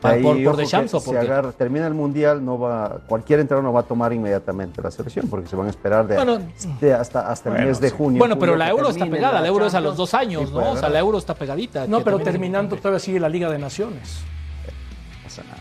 Ah, 0.00 0.10
Ahí, 0.10 0.22
¿por- 0.22 0.36
por 0.36 0.46
ojo 0.48 0.56
Deschamps 0.58 0.90
que 0.92 0.96
o 0.96 1.00
por 1.00 1.14
si 1.14 1.20
qué? 1.20 1.26
agarra- 1.26 1.50
termina 1.52 1.86
el 1.86 1.94
mundial, 1.94 2.44
no 2.44 2.58
va, 2.58 3.00
cualquier 3.08 3.40
entrenador 3.40 3.64
no 3.64 3.72
va 3.72 3.80
a 3.80 3.82
tomar 3.82 4.12
inmediatamente 4.12 4.80
la 4.80 4.90
selección 4.92 5.26
porque 5.28 5.48
se 5.48 5.56
van 5.56 5.66
a 5.66 5.70
esperar 5.70 6.06
de, 6.06 6.14
Bueno, 6.16 6.38
de 6.80 6.94
hasta, 6.94 7.28
hasta 7.30 7.56
el 7.56 7.66
mes 7.66 7.80
de 7.80 7.90
junio. 7.90 8.18
Bueno, 8.20 8.38
pero 8.38 8.54
la 8.56 8.68
euro 8.70 8.90
está 8.90 9.06
pegada. 9.06 9.40
La 9.40 9.48
euro 9.48 9.66
es 9.66 9.74
a 9.74 9.80
los 9.80 9.96
dos 9.96 10.14
años, 10.14 10.42
Sí, 10.42 10.54
¿no? 10.54 10.60
puede 10.60 10.68
O 10.72 10.76
sea, 10.76 10.88
la 10.88 10.98
euro 11.00 11.18
está 11.18 11.34
pegadita. 11.34 11.86
No, 11.88 12.02
pero 12.04 12.18
terminando 12.20 12.76
todavía 12.76 13.00
sigue 13.00 13.18
la 13.18 13.28
Liga 13.28 13.50
de 13.50 13.58
Naciones. 13.58 14.20
No 15.16 15.24
pasa 15.24 15.42
nada. 15.44 15.58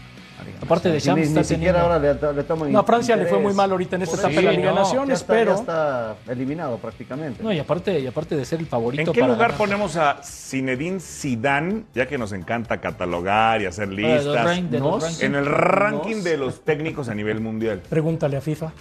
Aparte 0.62 0.90
de 0.90 1.00
Champs 1.02 1.20
ni, 1.22 1.28
está 1.28 1.40
ni 1.40 1.46
siquiera 1.46 1.82
ahora 1.82 2.00
le, 2.00 2.14
le 2.34 2.44
toman 2.44 2.72
No, 2.72 2.80
a 2.80 2.84
Francia 2.84 3.16
le 3.16 3.26
fue 3.26 3.40
muy 3.40 3.54
mal 3.54 3.72
ahorita 3.72 3.96
en 3.96 4.02
esta 4.04 4.16
etapa 4.18 4.34
de 4.36 4.42
la 4.42 4.52
Liga 4.52 4.70
de 4.70 4.76
no, 4.76 4.82
Naciones, 4.82 5.08
ya 5.10 5.14
está, 5.16 5.34
pero 5.34 5.54
ya 5.56 5.60
está 5.60 6.16
eliminado 6.32 6.78
prácticamente. 6.78 7.42
No, 7.44 7.52
y 7.52 7.60
aparte, 7.60 8.00
y 8.00 8.08
aparte 8.08 8.36
de 8.36 8.46
ser 8.46 8.60
el 8.60 8.66
favorito 8.68 9.02
¿En 9.02 9.14
qué 9.14 9.20
para 9.22 9.34
lugar 9.34 9.50
ganar- 9.52 9.58
ponemos 9.58 9.96
a 9.98 10.22
Zinedine 10.24 11.00
Zidane, 11.00 11.84
ya 11.94 12.08
que 12.08 12.18
nos 12.18 12.32
encanta 12.34 12.80
catalogar 12.80 13.62
y 13.62 13.66
hacer 13.66 13.90
listas, 13.90 14.46
rank- 14.46 14.70
Nos- 14.80 15.22
en 15.22 15.36
el 15.36 15.46
ranking 15.46 16.24
de 16.24 16.38
los 16.38 16.62
técnicos 16.64 17.10
a 17.10 17.16
nivel 17.16 17.40
mundial? 17.42 17.82
pregúntale 17.90 18.38
a 18.38 18.42
FIFA. 18.42 18.72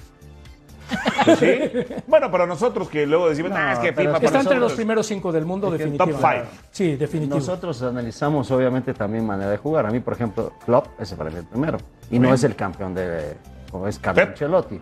¿Sí? 1.38 1.58
Bueno, 2.06 2.30
para 2.30 2.46
nosotros 2.46 2.88
que 2.88 3.06
luego 3.06 3.28
decimos, 3.28 3.50
No, 3.50 3.56
"Ah, 3.58 3.72
es 3.72 3.78
que 3.80 3.88
FIFA 3.92 4.02
Está 4.02 4.12
para 4.12 4.26
entre 4.26 4.34
los 4.40 4.44
nosotros". 4.46 4.72
primeros 4.74 5.06
cinco 5.06 5.32
del 5.32 5.44
mundo, 5.44 5.66
Es 5.68 5.72
que 5.72 5.78
definitivo. 5.84 6.18
top 6.18 6.30
five. 6.30 6.44
Sí, 6.70 6.96
definitivo. 6.96 7.36
Nosotros 7.36 7.82
analizamos 7.82 8.50
obviamente 8.50 8.94
también 8.94 9.26
manera 9.26 9.50
de 9.50 9.56
jugar. 9.56 9.86
A 9.86 9.90
mí, 9.90 10.00
por 10.00 10.14
ejemplo, 10.14 10.52
Klopp, 10.64 10.86
ese 11.00 11.16
para 11.16 11.30
mí 11.30 11.36
el 11.38 11.44
primero. 11.46 11.78
Y 12.10 12.18
no 12.18 12.32
es 12.32 12.44
el 12.44 12.54
campeón 12.54 12.94
de, 12.94 13.34
como 13.70 13.88
es 13.88 13.98
Carlo 13.98 14.20
Pep. 14.22 14.30
Ancelotti. 14.30 14.80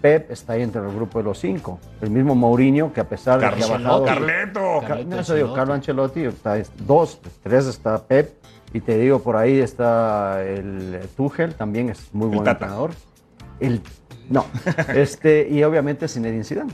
Pep 0.00 0.30
está 0.30 0.52
ahí 0.54 0.62
entre 0.62 0.82
el 0.82 0.94
grupo 0.94 1.18
de 1.18 1.24
los 1.24 1.38
cinco. 1.38 1.78
El 2.00 2.10
mismo 2.10 2.34
Mourinho, 2.34 2.92
que 2.92 3.00
a 3.00 3.08
pesar 3.08 3.40
de 3.40 3.48
que 3.56 3.64
ha 3.64 3.66
bajado... 3.78 4.04
Carleto. 4.04 4.60
Ca- 4.82 4.88
Carleto 4.88 5.10
No, 5.10 5.20
eso 5.20 5.34
digo, 5.34 5.46
Ancelotti. 5.48 5.54
Carlo 5.56 5.74
Ancelotti, 5.74 6.20
está, 6.24 6.58
es 6.58 6.70
dos, 6.86 7.20
tres 7.42 7.66
está 7.66 8.02
Pep, 8.06 8.34
y 8.72 8.80
te 8.80 8.98
digo, 8.98 9.20
por 9.22 9.36
ahí 9.36 9.58
está 9.60 10.42
el 10.44 11.00
Tuchel, 11.16 11.54
también 11.54 11.88
es 11.88 12.12
muy 12.12 12.26
buen 12.28 12.40
Tata. 12.44 12.50
entrenador. 12.66 12.90
El, 13.58 13.80
no, 14.30 14.46
este, 14.94 15.48
y 15.50 15.62
obviamente 15.64 16.08
Zinedine 16.08 16.44
Zidane. 16.44 16.72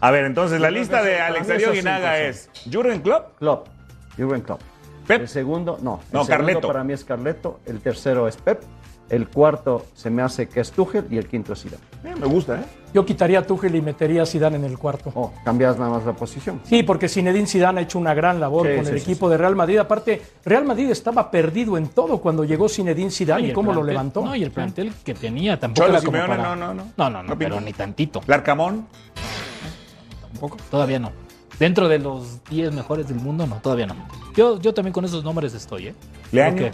A 0.00 0.10
ver, 0.10 0.24
entonces 0.26 0.60
la 0.60 0.70
lista 0.70 1.02
de 1.02 1.10
eso- 1.12 1.18
para 1.18 1.26
Alex 1.28 1.46
mí 1.46 1.52
Darío 1.52 1.66
esos 1.66 1.76
Guinaga 1.76 2.18
es 2.20 2.50
Jurgen 2.70 3.00
Klopp, 3.00 3.38
Klopp, 3.38 3.66
Jürgen 4.16 4.40
Klopp. 4.42 4.60
Pep. 5.06 5.20
El 5.22 5.28
segundo, 5.28 5.78
no. 5.80 6.00
El 6.08 6.12
No, 6.12 6.24
segundo 6.24 6.26
Carleto. 6.28 6.66
para 6.66 6.82
mí 6.84 6.92
es 6.92 7.04
Carleto, 7.04 7.60
el 7.64 7.80
tercero 7.80 8.26
es 8.26 8.36
Pep, 8.36 8.60
el 9.08 9.28
cuarto 9.28 9.86
se 9.94 10.10
me 10.10 10.22
hace 10.22 10.48
que 10.48 10.60
es 10.60 10.72
Tuchel 10.72 11.06
y 11.10 11.16
el 11.18 11.26
quinto 11.28 11.52
es 11.52 11.62
Zidane. 11.62 11.82
Eh, 12.04 12.14
me 12.18 12.26
gusta, 12.26 12.60
¿eh? 12.60 12.64
Yo 12.92 13.04
quitaría 13.04 13.40
a 13.40 13.42
Tuchel 13.46 13.74
y 13.74 13.80
metería 13.82 14.22
a 14.22 14.26
Zidane 14.26 14.56
en 14.56 14.64
el 14.64 14.78
cuarto. 14.78 15.12
Oh, 15.14 15.32
cambias 15.44 15.78
nada 15.78 15.90
más 15.90 16.04
la 16.04 16.12
posición. 16.14 16.60
Sí, 16.64 16.82
porque 16.82 17.08
Zinedine 17.08 17.46
Zidane 17.46 17.80
ha 17.80 17.82
hecho 17.82 17.98
una 17.98 18.14
gran 18.14 18.40
labor 18.40 18.66
Sí, 18.66 18.74
con 18.76 18.84
sí, 18.86 18.92
el 18.92 18.98
sí, 19.00 19.10
equipo 19.10 19.28
de 19.28 19.36
Real 19.36 19.54
Madrid. 19.54 19.78
Aparte, 19.78 20.22
Real 20.44 20.64
Madrid 20.64 20.90
estaba 20.90 21.30
perdido 21.30 21.76
en 21.76 21.88
todo 21.88 22.18
cuando 22.18 22.44
llegó 22.44 22.68
Zinedine 22.68 23.10
Zidane 23.10 23.48
y, 23.48 23.52
cómo 23.52 23.72
lo 23.72 23.82
levantó. 23.84 24.24
No, 24.24 24.34
y 24.34 24.42
el 24.42 24.50
plantel 24.50 24.92
que 25.04 25.14
tenía 25.14 25.58
tampoco 25.60 25.86
Cholo 25.86 25.98
era 25.98 26.04
como 26.04 26.18
Simeone, 26.18 26.36
para- 26.42 26.56
no, 26.56 26.66
no, 26.66 26.74
no. 26.74 26.82
No, 26.96 27.10
no, 27.10 27.22
no, 27.22 27.28
No 27.30 27.38
pero 27.38 27.60
ni 27.60 27.72
tantito. 27.72 28.20
Larcamón, 28.26 28.86
Tampoco. 30.22 30.56
Todavía 30.70 30.98
no. 30.98 31.12
Dentro 31.58 31.88
de 31.88 31.98
los 31.98 32.44
10 32.44 32.72
mejores 32.72 33.08
del 33.08 33.18
mundo, 33.18 33.46
no, 33.46 33.56
todavía 33.56 33.86
no. 33.86 33.94
Yo, 34.34 34.60
yo 34.60 34.74
también 34.74 34.92
con 34.92 35.04
esos 35.04 35.24
nombres 35.24 35.54
estoy, 35.54 35.88
¿eh? 35.88 35.94
Leaño. 36.32 36.70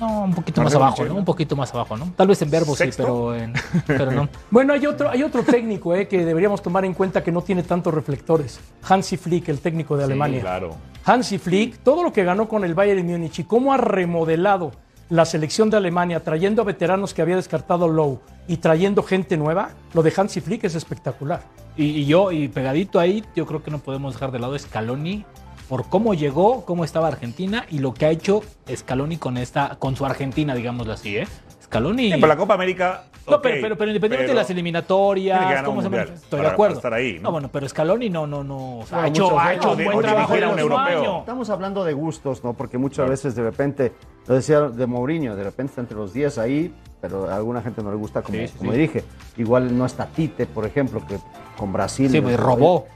No, 0.00 0.22
un 0.22 0.34
poquito 0.34 0.62
más 0.62 0.74
abajo, 0.74 1.04
no. 1.04 1.14
Un 1.14 1.24
poquito 1.24 1.56
más 1.56 1.74
abajo, 1.74 1.96
¿no? 1.96 2.12
Tal 2.16 2.26
vez 2.26 2.40
en 2.40 2.50
verbo 2.50 2.74
sí, 2.74 2.88
pero, 2.96 3.34
en, 3.34 3.52
pero 3.86 4.10
no. 4.10 4.28
Bueno, 4.50 4.72
hay 4.72 4.86
otro, 4.86 5.10
hay 5.10 5.22
otro 5.22 5.42
técnico 5.42 5.94
eh, 5.94 6.08
que 6.08 6.24
deberíamos 6.24 6.62
tomar 6.62 6.84
en 6.86 6.94
cuenta 6.94 7.22
que 7.22 7.30
no 7.30 7.42
tiene 7.42 7.62
tantos 7.62 7.92
reflectores. 7.92 8.60
Hansi 8.88 9.16
Flick, 9.18 9.48
el 9.50 9.60
técnico 9.60 9.96
de 9.96 10.04
Alemania. 10.04 10.40
claro. 10.40 10.70
Hansi 11.04 11.38
Flick, 11.38 11.78
todo 11.78 12.02
lo 12.02 12.12
que 12.12 12.24
ganó 12.24 12.48
con 12.48 12.64
el 12.64 12.74
Bayern 12.74 13.06
Múnich 13.06 13.40
y 13.40 13.44
cómo 13.44 13.72
ha 13.72 13.76
remodelado 13.76 14.72
la 15.08 15.24
selección 15.24 15.68
de 15.70 15.76
Alemania, 15.76 16.22
trayendo 16.22 16.62
a 16.62 16.64
veteranos 16.64 17.12
que 17.14 17.20
había 17.20 17.36
descartado 17.36 17.88
Lowe 17.88 18.20
y 18.46 18.58
trayendo 18.58 19.02
gente 19.02 19.36
nueva, 19.36 19.70
lo 19.92 20.02
de 20.02 20.12
Hansi 20.16 20.40
Flick 20.40 20.64
es 20.64 20.74
espectacular. 20.76 21.42
Y, 21.76 21.84
y 21.84 22.06
yo, 22.06 22.30
y 22.32 22.48
pegadito 22.48 22.98
ahí, 23.00 23.24
yo 23.34 23.44
creo 23.44 23.62
que 23.62 23.70
no 23.70 23.78
podemos 23.78 24.14
dejar 24.14 24.30
de 24.30 24.38
lado 24.38 24.58
Scaloni 24.58 25.24
por 25.70 25.88
cómo 25.88 26.14
llegó, 26.14 26.64
cómo 26.64 26.84
estaba 26.84 27.06
Argentina 27.06 27.64
y 27.70 27.78
lo 27.78 27.94
que 27.94 28.04
ha 28.04 28.10
hecho 28.10 28.42
Scaloni 28.74 29.18
con 29.18 29.36
esta, 29.36 29.76
con 29.78 29.94
su 29.94 30.04
Argentina, 30.04 30.56
digámoslo 30.56 30.92
así, 30.92 31.16
¿eh? 31.16 31.28
Scaloni. 31.70 32.06
Sí, 32.10 32.14
pero 32.16 32.26
la 32.26 32.36
Copa 32.36 32.54
América. 32.54 33.04
No, 33.28 33.40
pero, 33.40 33.58
pero, 33.62 33.76
pero 33.76 33.90
independientemente 33.92 34.22
pero 34.24 34.28
de 34.32 34.34
las 34.42 34.50
eliminatorias, 34.50 35.38
tiene 35.38 35.48
que 35.50 35.54
ganar 35.54 35.64
¿cómo 35.66 35.78
un 35.78 35.84
se 35.84 35.88
mundial 35.88 36.08
Estoy 36.14 36.30
para- 36.38 36.42
de 36.48 36.52
acuerdo. 36.52 36.80
para 36.80 36.96
estar 36.96 37.12
ahí, 37.14 37.18
¿no? 37.22 37.30
bueno, 37.30 37.48
pero 37.52 37.68
Scaloni 37.68 38.10
no, 38.10 38.26
no, 38.26 38.42
no. 38.42 38.78
o 38.80 38.86
sea, 38.86 39.02
ha 39.04 39.06
hecho, 39.06 39.38
ha 39.38 39.54
hecho 39.54 39.72
un 39.72 39.84
buen 39.84 40.00
trabajo 40.00 40.34
el 40.34 40.44
un 40.46 40.58
europeo. 40.58 41.00
año. 41.00 41.18
Estamos 41.20 41.48
hablando 41.50 41.84
de 41.84 41.92
gustos, 41.92 42.42
¿no? 42.42 42.54
Porque 42.54 42.76
muchas 42.76 43.08
veces 43.08 43.36
de 43.36 43.42
repente, 43.44 43.92
lo 44.26 44.34
decía 44.34 44.62
de 44.62 44.84
Mourinho, 44.86 45.36
de 45.36 45.44
repente 45.44 45.70
está 45.70 45.80
entre 45.82 45.96
los 45.96 46.12
10 46.12 46.38
ahí, 46.38 46.74
pero 47.00 47.30
a 47.30 47.36
alguna 47.36 47.62
gente 47.62 47.82
no 47.84 47.90
le 47.90 47.96
gusta 47.98 48.22
como, 48.22 48.36
Sí, 48.36 48.48
sí, 48.48 48.54
como 48.58 48.72
sí. 48.72 48.78
dirige. 48.78 49.04
Igual 49.36 49.78
no 49.78 49.86
está 49.86 50.06
Tite, 50.06 50.46
por 50.46 50.66
ejemplo, 50.66 51.00
que 51.06 51.16
con 51.56 51.72
Brasil. 51.72 52.10
Sí, 52.10 52.20
pues, 52.20 52.36
robó. 52.40 52.86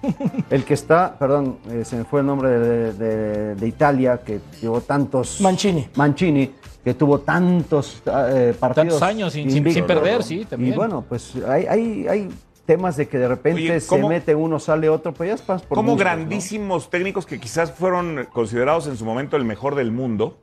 El 0.51 0.65
que 0.65 0.75
está, 0.75 1.17
perdón, 1.17 1.59
eh, 1.71 1.85
se 1.85 1.97
me 1.97 2.05
fue 2.05 2.21
el 2.21 2.27
nombre 2.27 2.49
de, 2.51 2.93
de- 2.95 3.55
de 3.55 3.69
Italia, 3.69 4.19
que 4.25 4.41
llevó 4.61 4.81
tantos. 4.81 5.41
Mancini. 5.41 5.87
Mancini, 5.95 6.51
que 6.85 6.94
tuvo 6.94 7.20
tantos 7.20 8.03
eh, 8.07 8.55
partidos. 8.59 8.88
Tantos 9.01 9.03
años 9.03 9.33
sin- 9.33 9.49
sin- 9.49 9.59
invictos, 9.59 9.75
sin 9.75 9.87
perder, 9.87 10.23
sí, 10.23 10.44
también. 10.44 10.73
Y 10.75 10.77
bueno, 10.77 11.05
pues 11.09 11.35
hay, 11.49 11.64
hay, 11.66 12.07
hay 12.09 12.29
temas 12.66 12.97
de 12.97 13.09
que 13.09 13.18
de 13.18 13.29
repente 13.29 13.61
Oye, 13.62 13.81
se 13.81 13.88
¿cómo- 13.88 14.09
mete 14.09 14.35
uno, 14.35 14.59
sale 14.59 14.88
otro, 14.88 15.12
pues 15.14 15.29
ya 15.29 15.35
estás 15.35 15.62
por 15.62 15.77
Como 15.77 15.97
grandísimos 15.97 16.90
técnicos 16.90 17.25
que 17.27 17.40
quizás 17.40 17.73
fueron 17.73 18.29
considerados 18.33 18.87
en 18.87 18.97
su 18.97 19.05
momento 19.05 19.37
el 19.37 19.44
mejor 19.44 19.75
del 19.75 19.92
mundo, 19.92 20.38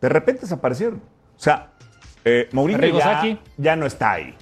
de 0.00 0.08
repente 0.10 0.42
desaparecieron. 0.42 0.96
O 1.36 1.40
sea, 1.40 1.72
eh, 2.24 2.48
Mourinho 2.52 2.98
ya, 2.98 3.38
ya 3.56 3.76
no 3.76 3.86
está 3.86 4.12
ahí. 4.12 4.34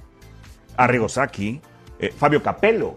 Arrigo 0.77 1.09
Sacchi, 1.09 1.61
eh, 2.01 2.13
Fabio 2.17 2.43
Capello. 2.43 2.97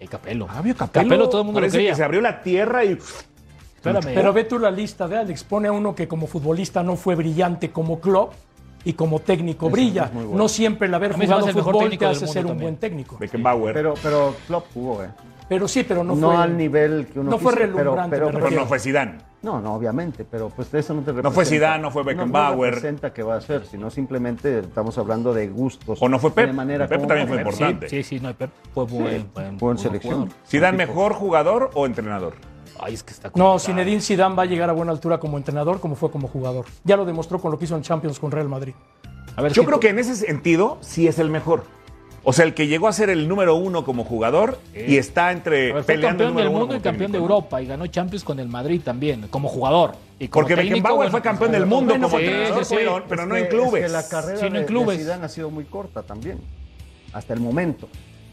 El 0.00 0.08
Capelo. 0.08 0.46
Fabio 0.46 0.76
Capello 0.76 1.28
todo 1.28 1.40
el 1.40 1.44
mundo 1.46 1.60
lo 1.60 1.68
que 1.68 1.94
se 1.94 2.04
abrió 2.04 2.20
la 2.20 2.40
tierra 2.42 2.84
y 2.84 2.96
Espérame. 3.78 4.12
Pero 4.14 4.32
ve 4.32 4.44
tú 4.44 4.58
la 4.58 4.70
lista 4.70 5.06
de 5.08 5.16
Alex, 5.18 5.44
pone 5.44 5.68
a 5.68 5.72
uno 5.72 5.94
que 5.94 6.06
como 6.08 6.26
futbolista 6.26 6.82
no 6.82 6.96
fue 6.96 7.14
brillante 7.14 7.70
como 7.70 8.00
Klopp 8.00 8.32
y 8.84 8.92
como 8.92 9.20
técnico 9.20 9.70
brilla. 9.70 10.04
es 10.06 10.12
muy 10.12 10.24
bueno. 10.24 10.38
No 10.42 10.48
siempre 10.48 10.88
el 10.88 10.94
haber 10.94 11.12
jugado 11.12 11.46
el 11.48 11.52
fútbol 11.54 11.96
te 11.98 12.06
hace 12.06 12.26
ser 12.26 12.44
un 12.44 12.50
también. 12.52 12.62
buen 12.64 12.76
técnico. 12.76 13.16
Beckenbauer. 13.18 13.74
Pero, 13.74 13.94
pero 14.02 14.34
Klopp 14.46 14.66
jugó, 14.74 15.02
¿eh? 15.04 15.08
Pero 15.48 15.66
sí, 15.66 15.82
pero 15.84 16.04
no, 16.04 16.14
No, 16.14 16.28
fue 16.32 16.36
al 16.36 16.56
nivel 16.56 17.06
que 17.06 17.20
uno 17.20 17.30
no 17.30 17.38
fue 17.38 17.54
pero- 17.54 17.66
relumbrante, 17.72 18.16
pero- 18.18 18.50
no 18.50 18.66
fue 18.66 18.78
Zidane. 18.78 19.18
No, 19.40 19.60
no, 19.60 19.74
obviamente, 19.74 20.24
pero 20.28 20.48
pues 20.50 20.70
de 20.72 20.80
eso 20.80 20.92
no 20.94 21.00
te 21.00 21.06
representa. 21.12 21.28
No 21.28 21.32
fue 21.34 21.44
Zidane, 21.46 21.80
no 21.80 21.90
fue 21.92 22.02
No- 22.02 22.06
Beckenbauer. 22.06 22.56
No, 22.58 22.64
representa 22.64 23.12
que 23.14 23.22
va 23.22 23.36
a 23.36 23.40
ser, 23.40 23.64
sino 23.66 23.88
simplemente 23.88 24.58
estamos 24.58 24.98
hablando 24.98 25.32
de 25.32 25.48
gustos. 25.48 26.02
O 26.02 26.08
no 26.08 26.18
fue 26.18 26.32
Pep. 26.32 26.48
De 26.48 26.52
manera 26.52 26.88
Pep 26.88 27.06
también 27.06 27.28
fue 27.28 27.36
Pep, 27.38 27.46
importante. 27.46 27.88
Sí, 27.88 28.02
sí, 28.02 28.18
no, 28.20 28.34
Pep 28.34 28.50
fue 28.74 28.84
buen, 28.84 29.30
buen, 29.32 29.58
Fue 29.58 29.70
en 29.72 29.78
selección. 29.78 30.14
jugador. 30.14 30.34
¿Zidane 30.46 30.76
mejor 30.76 31.12
jugador 31.14 31.70
o 31.74 31.86
entrenador? 31.86 32.34
Ay, 32.78 32.94
es 32.94 33.02
que 33.02 33.12
está 33.12 33.30
No. 33.34 33.58
Zinedine 33.58 34.00
Zidane 34.00 34.34
va 34.34 34.44
a 34.44 34.46
llegar 34.46 34.70
a 34.70 34.72
buena 34.72 34.92
altura 34.92 35.18
como 35.18 35.36
entrenador 35.36 35.80
como 35.80 35.94
fue 35.96 36.10
como 36.10 36.28
jugador. 36.28 36.66
Ya 36.84 36.96
lo 36.96 37.04
demostró 37.04 37.38
con 37.40 37.50
lo 37.50 37.58
que 37.58 37.64
hizo 37.64 37.76
en 37.76 37.82
Champions 37.82 38.18
con 38.18 38.30
Real 38.30 38.48
Madrid. 38.48 38.74
A 39.36 39.42
ver 39.42 39.52
Yo 39.52 39.64
creo 39.64 39.80
que 39.80 39.88
en 39.90 39.98
ese 39.98 40.14
sentido 40.16 40.78
sí 40.80 41.06
es 41.06 41.18
el 41.18 41.30
mejor. 41.30 41.64
O 42.24 42.32
sea, 42.32 42.44
el 42.44 42.52
que 42.52 42.66
llegó 42.66 42.88
a 42.88 42.92
ser 42.92 43.08
el 43.10 43.28
número 43.28 43.54
uno 43.54 43.84
como 43.84 44.04
jugador 44.04 44.58
y 44.74 44.96
está 44.96 45.32
entre 45.32 45.72
ver, 45.72 45.84
fue 45.84 45.94
peleando 45.94 46.24
el 46.24 46.30
campeón 46.30 46.36
del 46.44 46.50
mundo 46.58 46.74
y 46.76 46.80
campeón 46.80 47.12
de. 47.12 47.18
Europa 47.18 47.62
y 47.62 47.66
ganó 47.66 47.86
Champions 47.86 48.24
con 48.24 48.38
el 48.40 48.48
Madrid 48.48 48.82
también, 48.84 49.28
como 49.28 49.48
jugador. 49.48 49.92
Y 50.18 50.28
como 50.28 50.42
Porque 50.42 50.56
técnico, 50.56 50.74
Beckenbauer 50.74 50.96
bueno, 50.96 51.10
fue 51.12 51.20
pues, 51.20 51.30
campeón 51.30 51.52
del 51.52 51.66
mundo 51.66 51.92
bueno, 51.94 52.08
como 52.08 52.18
sí, 52.18 52.24
entrenador, 52.24 52.64
sí, 52.64 52.70
sí. 52.70 52.74
pero, 52.76 53.04
pero 53.08 53.22
Es 53.22 53.28
no 53.28 53.34
que- 53.34 53.40
en 53.40 53.44
es 53.46 53.50
clubes. 53.50 53.82
que 53.84 53.88
la 53.88 54.08
carrera 54.08 54.36
Sí, 54.36 54.42
no 54.42 54.46
en 54.48 54.52
de, 54.54 54.58
de 54.60 54.66
clubes. 54.66 54.98
Zidane 54.98 55.24
ha 55.24 55.28
sido 55.28 55.50
muy 55.50 55.64
corta 55.64 56.02
también, 56.02 56.38
hasta 57.12 57.32
el 57.34 57.40
momento. 57.40 57.88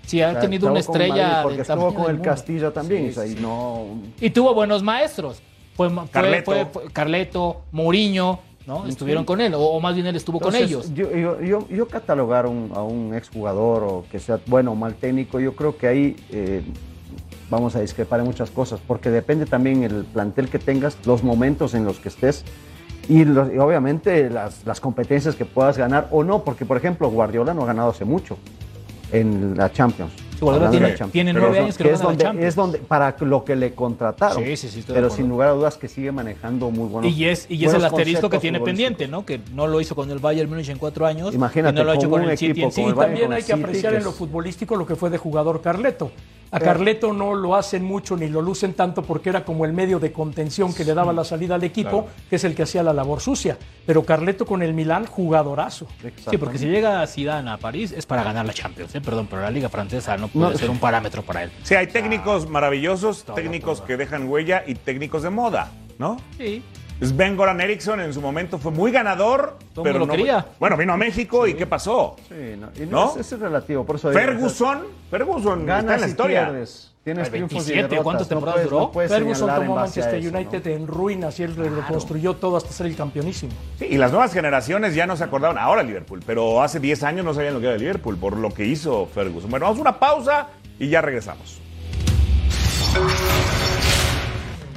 Sí, 0.06 0.22
ha 0.22 0.30
O 0.30 0.32
sea, 0.34 0.42
tenido 0.42 0.70
una 0.70 0.80
estrella 0.80 1.28
Madrid 1.28 1.44
Porque 1.44 1.62
estuvo 1.62 1.94
con 1.94 2.06
el 2.10 2.14
mundo. 2.18 2.24
Castillo 2.30 2.72
también, 2.72 3.04
Sí, 3.06 3.10
o 3.10 3.14
sea, 3.14 3.24
sí, 3.26 3.32
y 3.32 3.36
sí. 3.36 3.42
no... 3.42 3.86
Y 4.22 4.30
tuvo 4.30 4.54
buenos 4.54 4.84
maestros. 4.84 5.42
Fue, 5.76 5.90
fue, 5.90 6.04
Carleto. 6.10 6.52
fue- 6.52 6.66
fue 6.66 6.84
Carleto, 6.94 7.62
Mourinho, 7.72 8.40
¿no? 8.68 8.86
Estuvieron 8.88 9.26
con 9.26 9.42
él, 9.42 9.54
o, 9.56 9.60
o 9.62 9.80
más 9.80 9.94
bien 9.96 10.08
él 10.08 10.16
estuvo 10.16 10.40
con 10.40 10.56
ellos. 10.56 10.94
Yo, 10.94 11.12
yo, 11.16 11.42
yo, 11.42 11.68
yo 11.70 11.88
catalogar 11.88 12.46
un- 12.48 12.72
a 12.76 12.82
un 12.82 13.14
exjugador 13.14 13.84
o 13.84 14.06
que 14.12 14.20
sea 14.20 14.40
bueno 14.48 14.72
o 14.72 14.76
mal 14.76 14.96
técnico, 14.96 15.40
yo 15.40 15.56
creo 15.56 15.76
que 15.78 15.88
ahí 15.88 16.16
eh, 16.32 16.62
vamos 17.50 17.76
a 17.76 17.82
discrepar 17.82 18.20
en 18.22 18.26
muchas 18.28 18.50
cosas, 18.52 18.80
porque 18.88 19.10
depende 19.10 19.46
también 19.46 19.84
el 19.84 20.04
plantel 20.06 20.50
que 20.50 20.60
tengas, 20.60 20.98
los 21.06 21.24
momentos 21.24 21.74
en 21.74 21.84
los 21.86 22.00
que 22.00 22.10
estés 22.10 22.44
y, 23.10 23.24
los- 23.26 23.54
y 23.54 23.58
obviamente 23.60 24.30
las, 24.30 24.66
las 24.66 24.80
competencias 24.80 25.36
que 25.36 25.46
puedas 25.46 25.78
ganar 25.78 26.08
o 26.12 26.24
no, 26.24 26.44
porque 26.44 26.66
por 26.66 26.78
ejemplo 26.78 27.10
Guardiola 27.10 27.54
no 27.54 27.64
ha 27.64 27.66
ganado 27.68 27.90
hace 27.92 28.06
mucho 28.06 28.38
en 29.16 29.56
la 29.56 29.72
Champions. 29.72 30.25
De 30.40 30.70
tiene- 30.70 30.88
la 30.90 30.96
Champions. 30.96 31.12
tiene 31.12 31.34
nueve 31.34 31.60
años 31.60 31.78
que 31.78 31.84
no 31.86 31.90
es 31.92 32.02
donde, 32.02 32.24
Champions. 32.24 32.48
es 32.48 32.56
donde 32.56 32.78
para 32.80 33.16
lo 33.22 33.44
que 33.46 33.56
le 33.56 33.74
contrataron. 33.74 34.44
Sí, 34.44 34.58
sí, 34.58 34.70
sí, 34.70 34.84
Pero 34.88 35.10
sin 35.10 35.28
lugar 35.30 35.50
a 35.50 35.52
dudas 35.52 35.78
que 35.78 35.88
sigue 35.88 36.12
manejando 36.12 36.70
muy 36.72 36.88
buenos 36.88 37.12
Y 37.12 37.26
es, 37.26 37.46
y 37.50 37.64
es 37.66 37.74
el 37.74 37.84
asterisco 37.86 38.30
que 38.30 38.40
tiene 38.40 38.60
pendiente, 38.60 39.08
¿no? 39.08 39.26
Que 39.26 39.40
no 39.54 39.68
lo 39.68 39.82
hizo 39.82 39.96
con 39.96 40.10
el 40.12 40.20
Bayern 40.20 40.50
Múnich 40.50 40.70
en 40.70 40.78
cuatro 40.78 41.06
años. 41.06 41.34
Imagínate, 41.34 41.74
y 41.76 41.78
no 41.78 41.84
lo 41.84 41.92
ha 41.92 41.96
hecho 41.96 42.10
con 42.10 42.20
con 42.20 42.26
un 42.26 42.32
el 42.32 42.38
City 42.38 42.52
equipo 42.52 42.68
en 42.68 42.72
como 42.74 42.88
sí. 42.90 42.94
Bayern 42.94 43.12
También 43.12 43.34
hay 43.34 43.42
que 43.44 43.54
City, 43.54 43.62
apreciar 43.64 43.92
que 43.94 43.98
en 44.00 44.04
lo 44.06 44.12
futbolístico 44.12 44.76
lo 44.76 44.86
que 44.86 44.96
fue 44.96 45.10
de 45.10 45.18
jugador 45.18 45.62
Carleto. 45.62 46.12
A. 46.52 46.60
Carleto 46.60 47.12
no 47.12 47.34
lo 47.34 47.56
hacen 47.56 47.84
mucho 47.84 48.16
ni 48.16 48.30
lo 48.30 48.42
lucen 48.42 48.74
tanto 48.76 49.02
porque 49.02 49.30
era 49.30 49.44
como 49.44 49.66
el 49.66 49.74
medio 49.74 50.00
de 50.00 50.14
contención 50.14 50.74
que 50.74 50.86
le 50.86 50.94
daba 50.94 51.12
la 51.12 51.26
salida 51.26 51.56
al 51.56 51.64
equipo, 51.66 52.08
que 52.30 52.38
es 52.38 52.44
el 52.46 52.56
que 52.56 52.64
hacía 52.64 52.82
la 52.82 52.94
labor 52.94 53.20
sucia. 53.20 53.58
Pero 53.86 54.04
Carleto 54.06 54.46
con 54.46 54.62
el 54.64 54.74
Milán, 54.74 55.06
jugadorazo. 55.06 55.88
Sí, 56.30 56.38
porque 56.38 56.58
si 56.58 56.68
llega 56.68 57.06
Zidane 57.08 57.50
a 57.50 57.58
París 57.58 57.92
es 57.92 58.06
para 58.06 58.24
ganar 58.24 58.46
la 58.46 58.54
Champions, 58.54 58.94
¿eh? 58.96 59.02
perdón, 59.02 59.28
pero 59.30 59.42
la 59.42 59.50
Liga 59.52 59.68
Francesa 59.68 60.16
no 60.18 60.25
puede 60.28 60.52
No. 60.52 60.58
ser 60.58 60.70
un 60.70 60.80
parámetro 60.80 61.22
para 61.24 61.44
él. 61.44 61.52
Sí, 61.64 61.76
hay 61.76 61.88
técnicos 61.88 62.50
maravillosos, 62.50 63.24
todo, 63.24 63.36
técnicos 63.36 63.80
todo. 63.80 63.88
que 63.88 63.98
dejan 63.98 64.28
huella 64.30 64.64
y 64.66 64.76
técnicos 64.76 65.24
de 65.24 65.30
moda, 65.30 65.72
¿no? 65.98 66.18
Sí. 66.38 66.64
Sven 67.02 67.36
Goran 67.36 67.60
Eriksson 67.60 68.00
en 68.00 68.14
su 68.14 68.22
momento 68.22 68.58
fue 68.58 68.72
muy 68.72 68.90
ganador, 68.90 69.58
Todo 69.74 69.84
pero 69.84 70.00
lo 70.00 70.06
no. 70.06 70.12
quería. 70.14 70.46
Bueno, 70.60 70.78
vino 70.78 70.94
a 70.94 70.98
México 70.98 71.46
y 71.46 71.54
¿qué 71.54 71.66
pasó? 71.66 72.16
Sí, 72.30 72.56
no, 72.58 72.70
y 72.82 72.86
¿No? 72.88 73.14
Es, 73.20 73.32
es 73.34 73.38
relativo, 73.40 73.86
por 73.86 73.98
eso 73.98 74.12
Ferguson, 74.14 74.84
Ferguson 75.12 75.60
está 75.60 75.80
en 75.80 75.86
ganas 75.86 76.02
la 76.02 76.08
historia. 76.08 76.44
pierdes. 76.46 76.95
Tienes 77.06 77.26
Ay, 77.26 77.32
triunfos 77.34 77.52
y 77.70 77.72
27, 77.74 77.82
derrotas. 77.84 78.04
¿cuántas 78.04 78.26
no 78.26 78.30
temporadas 78.30 78.56
puedes- 78.56 78.70
duró? 78.72 78.80
no 78.82 78.92
puedes 78.92 79.12
Ferguson 79.12 79.56
tomó 79.56 79.76
Manchester 79.76 80.16
eso, 80.16 80.36
United 80.36 80.66
¿no? 80.66 80.72
en 80.72 80.88
ruinas 80.88 81.40
y 81.40 81.44
él 81.44 81.56
reconstruyó 81.56 82.34
todo 82.34 82.58
hasta 82.58 82.72
ser 82.74 82.88
el 82.88 82.96
campeonísimo. 82.96 83.52
Sí, 83.78 83.86
y 83.92 83.98
las 83.98 84.12
nuevas 84.12 84.34
generaciones 84.34 84.96
ya 84.96 85.06
no 85.06 85.16
se 85.16 85.24
acordaban 85.24 85.60
ahora 85.60 85.84
de 85.84 85.88
Liverpool, 85.90 86.22
pero 86.26 86.64
hace 86.64 86.80
10 86.80 87.04
años 87.04 87.24
no 87.24 87.36
sabían 87.36 87.54
lo 87.54 87.60
que 87.62 87.68
era 87.68 87.78
Liverpool 87.78 88.18
por 88.18 88.36
lo 88.38 88.50
que 88.52 88.66
hizo 88.66 89.06
Ferguson. 89.06 89.52
Bueno, 89.52 89.68
vamos 89.68 89.78
a 89.78 89.82
una 89.82 90.00
pausa 90.00 90.48
y 90.80 90.90
ya 90.90 91.02
regresamos. 91.02 91.60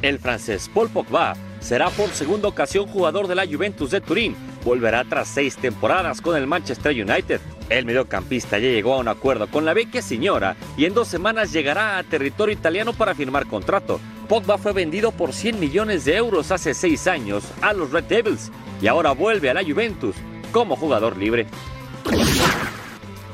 El 0.02 0.18
francés 0.18 0.70
Paul 0.74 0.90
Pogba 0.90 1.34
será 1.60 1.88
por 1.88 2.10
segunda 2.10 2.46
ocasión 2.48 2.86
jugador 2.88 3.26
de 3.26 3.36
la 3.36 3.46
Juventus 3.46 3.90
de 3.90 4.02
Turín. 4.02 4.36
Volverá 4.66 5.02
tras 5.04 5.28
seis 5.28 5.56
temporadas 5.56 6.20
con 6.20 6.36
el 6.36 6.46
Manchester 6.46 6.92
United. 6.92 7.40
El 7.68 7.84
mediocampista 7.84 8.58
ya 8.58 8.68
llegó 8.68 8.94
a 8.94 8.98
un 8.98 9.08
acuerdo 9.08 9.46
con 9.48 9.64
la 9.64 9.74
vecchia 9.74 10.00
señora 10.00 10.56
y 10.76 10.86
en 10.86 10.94
dos 10.94 11.08
semanas 11.08 11.52
llegará 11.52 11.98
a 11.98 12.02
territorio 12.02 12.54
italiano 12.54 12.92
para 12.92 13.14
firmar 13.14 13.46
contrato. 13.46 14.00
Pogba 14.28 14.58
fue 14.58 14.72
vendido 14.72 15.12
por 15.12 15.32
100 15.32 15.60
millones 15.60 16.04
de 16.04 16.16
euros 16.16 16.50
hace 16.50 16.74
seis 16.74 17.06
años 17.06 17.44
a 17.60 17.72
los 17.72 17.90
Red 17.92 18.04
Devils 18.04 18.50
y 18.80 18.86
ahora 18.86 19.12
vuelve 19.12 19.50
a 19.50 19.54
la 19.54 19.64
Juventus 19.64 20.16
como 20.52 20.76
jugador 20.76 21.16
libre. 21.16 21.46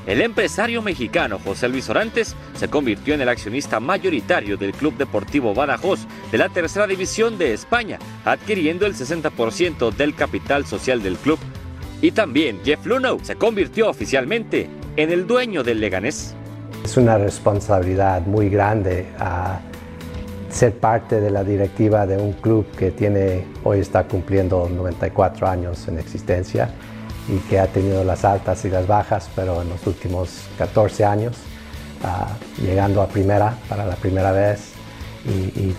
El 0.06 0.20
empresario 0.20 0.82
mexicano 0.82 1.38
José 1.42 1.68
Luis 1.68 1.88
Orantes 1.88 2.36
se 2.54 2.68
convirtió 2.68 3.14
en 3.14 3.22
el 3.22 3.28
accionista 3.28 3.80
mayoritario 3.80 4.56
del 4.56 4.72
Club 4.72 4.96
Deportivo 4.98 5.54
Badajoz 5.54 6.00
de 6.30 6.38
la 6.38 6.50
tercera 6.50 6.86
división 6.86 7.38
de 7.38 7.54
España, 7.54 7.98
adquiriendo 8.24 8.84
el 8.84 8.94
60% 8.94 9.94
del 9.94 10.14
capital 10.14 10.66
social 10.66 11.02
del 11.02 11.16
club. 11.16 11.38
Y 12.04 12.12
también 12.12 12.60
Jeff 12.62 12.84
Lunow 12.84 13.18
se 13.22 13.34
convirtió 13.36 13.88
oficialmente 13.88 14.68
en 14.94 15.10
el 15.10 15.26
dueño 15.26 15.62
del 15.62 15.80
Leganés. 15.80 16.34
Es 16.84 16.98
una 16.98 17.16
responsabilidad 17.16 18.20
muy 18.26 18.50
grande 18.50 19.06
a 19.18 19.58
ser 20.50 20.74
parte 20.74 21.18
de 21.18 21.30
la 21.30 21.42
directiva 21.42 22.06
de 22.06 22.18
un 22.18 22.34
club 22.34 22.66
que 22.76 22.90
tiene, 22.90 23.46
hoy 23.62 23.78
está 23.80 24.04
cumpliendo 24.04 24.68
94 24.68 25.48
años 25.48 25.88
en 25.88 25.98
existencia 25.98 26.68
y 27.26 27.38
que 27.48 27.58
ha 27.58 27.68
tenido 27.68 28.04
las 28.04 28.22
altas 28.26 28.62
y 28.66 28.68
las 28.68 28.86
bajas, 28.86 29.30
pero 29.34 29.62
en 29.62 29.70
los 29.70 29.86
últimos 29.86 30.42
14 30.58 31.06
años, 31.06 31.34
ah, 32.02 32.36
llegando 32.60 33.00
a 33.00 33.08
primera 33.08 33.56
para 33.66 33.86
la 33.86 33.96
primera 33.96 34.30
vez 34.30 34.72
y, 35.24 35.58
y- 35.58 35.74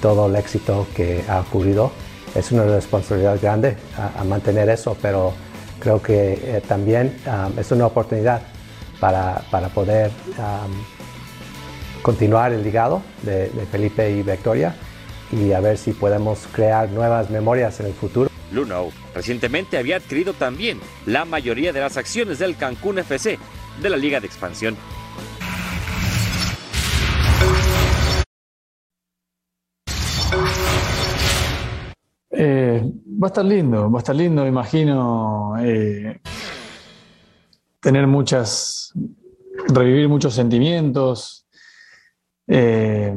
todo 0.00 0.28
el 0.28 0.36
éxito 0.36 0.86
que 0.96 1.22
ha 1.28 1.40
ocurrido. 1.40 1.92
Es 2.34 2.50
una 2.50 2.64
responsabilidad 2.64 3.38
grande 3.42 3.76
a, 3.98 4.22
a 4.22 4.24
mantener 4.24 4.70
eso, 4.70 4.96
pero 5.02 5.34
creo 5.80 6.02
que 6.02 6.32
eh, 6.32 6.62
también 6.66 7.16
ah, 7.26 7.50
es 7.56 7.70
una 7.72 7.86
oportunidad 7.86 8.42
para, 9.00 9.42
para 9.50 9.68
poder 9.68 10.10
continuar 12.02 12.52
el 12.52 12.62
ligado 12.62 13.02
de, 13.22 13.50
de 13.50 13.66
Felipe 13.66 14.10
y 14.10 14.22
Victoria 14.22 14.74
y 15.32 15.52
a 15.52 15.60
ver 15.60 15.76
si 15.76 15.92
podemos 15.92 16.46
crear 16.52 16.88
nuevas 16.90 17.30
memorias 17.30 17.80
en 17.80 17.86
el 17.86 17.92
futuro. 17.92 18.30
Lunow 18.52 18.92
recientemente 19.14 19.76
había 19.78 19.96
adquirido 19.96 20.34
también 20.34 20.80
la 21.04 21.24
mayoría 21.24 21.72
de 21.72 21.80
las 21.80 21.96
acciones 21.96 22.38
del 22.38 22.56
Cancún 22.56 22.98
FC 22.98 23.38
de 23.80 23.90
la 23.90 23.96
Liga 23.96 24.20
de 24.20 24.26
Expansión. 24.26 24.76
Va 33.22 33.26
a 33.26 33.28
estar 33.28 33.44
lindo, 33.44 33.90
va 33.90 33.98
a 33.98 34.02
estar 34.02 34.14
lindo, 34.14 34.46
imagino. 34.46 35.54
eh, 35.60 36.20
tener 37.80 38.06
muchas, 38.06 38.92
revivir 39.68 40.08
muchos 40.08 40.34
sentimientos, 40.34 41.46
eh, 42.48 43.14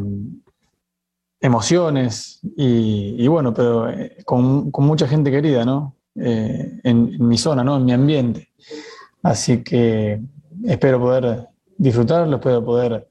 emociones 1.42 2.40
y, 2.56 3.28
bueno, 3.28 3.54
pero 3.54 3.90
eh, 3.90 4.18
con, 4.26 4.72
mucha 4.72 5.08
gente 5.08 5.32
querida, 5.32 5.66
¿no? 5.66 5.96
En, 6.16 7.28
mi 7.28 7.38
zona, 7.38 7.64
¿no? 7.64 7.78
En 7.78 7.86
mi 7.86 7.94
ambiente. 7.94 8.50
Así 9.24 9.64
que 9.64 10.22
espero 10.66 11.00
poder 11.00 11.48
disfrutarlo, 11.78 12.36
espero 12.36 12.64
poder 12.64 13.08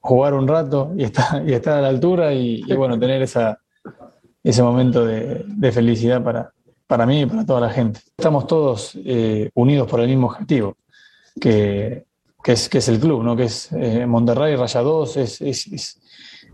jugar 0.00 0.34
un 0.34 0.46
rato 0.46 0.92
y 0.96 1.04
estar, 1.04 1.48
y 1.48 1.54
estar 1.54 1.78
a 1.78 1.82
la 1.82 1.88
altura 1.88 2.32
y, 2.32 2.62
y 2.66 2.74
bueno, 2.74 2.98
tener 2.98 3.22
esa, 3.22 3.63
ese 4.44 4.62
momento 4.62 5.06
de, 5.06 5.72
felicidad 5.72 6.22
para, 6.22 6.52
para 6.86 7.06
mí 7.06 7.22
y 7.22 7.26
para 7.26 7.46
toda 7.46 7.60
la 7.60 7.70
gente. 7.70 8.00
Estamos 8.16 8.46
todos 8.46 8.92
eh, 9.04 9.50
unidos 9.54 9.88
por 9.88 10.00
el 10.00 10.08
mismo 10.08 10.26
objetivo, 10.26 10.76
que, 11.40 12.04
que, 12.42 12.52
es, 12.52 12.68
que 12.68 12.78
es 12.78 12.88
el 12.88 13.00
club, 13.00 13.22
¿no? 13.22 13.34
que 13.34 13.44
es 13.44 13.72
eh, 13.72 14.06
Monterrey, 14.06 14.54
Rayados, 14.54 15.16
es, 15.16 15.40
es, 15.40 15.66
es, 15.68 16.00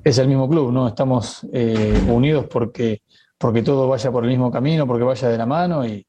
es 0.05 0.19
el 0.19 0.29
mismo 0.29 0.49
club, 0.49 0.71
¿no? 0.71 0.87
estamos 0.87 1.45
eh, 1.53 2.01
unidos 2.09 2.47
porque, 2.49 3.03
porque 3.37 3.63
todo 3.63 3.89
vaya 3.89 4.13
por 4.13 4.23
el 4.23 4.31
mismo 4.31 4.53
camino, 4.53 4.87
porque 4.87 5.05
vaya 5.05 5.29
de 5.29 5.37
la 5.37 5.47
mano 5.47 5.85
y, 5.85 6.07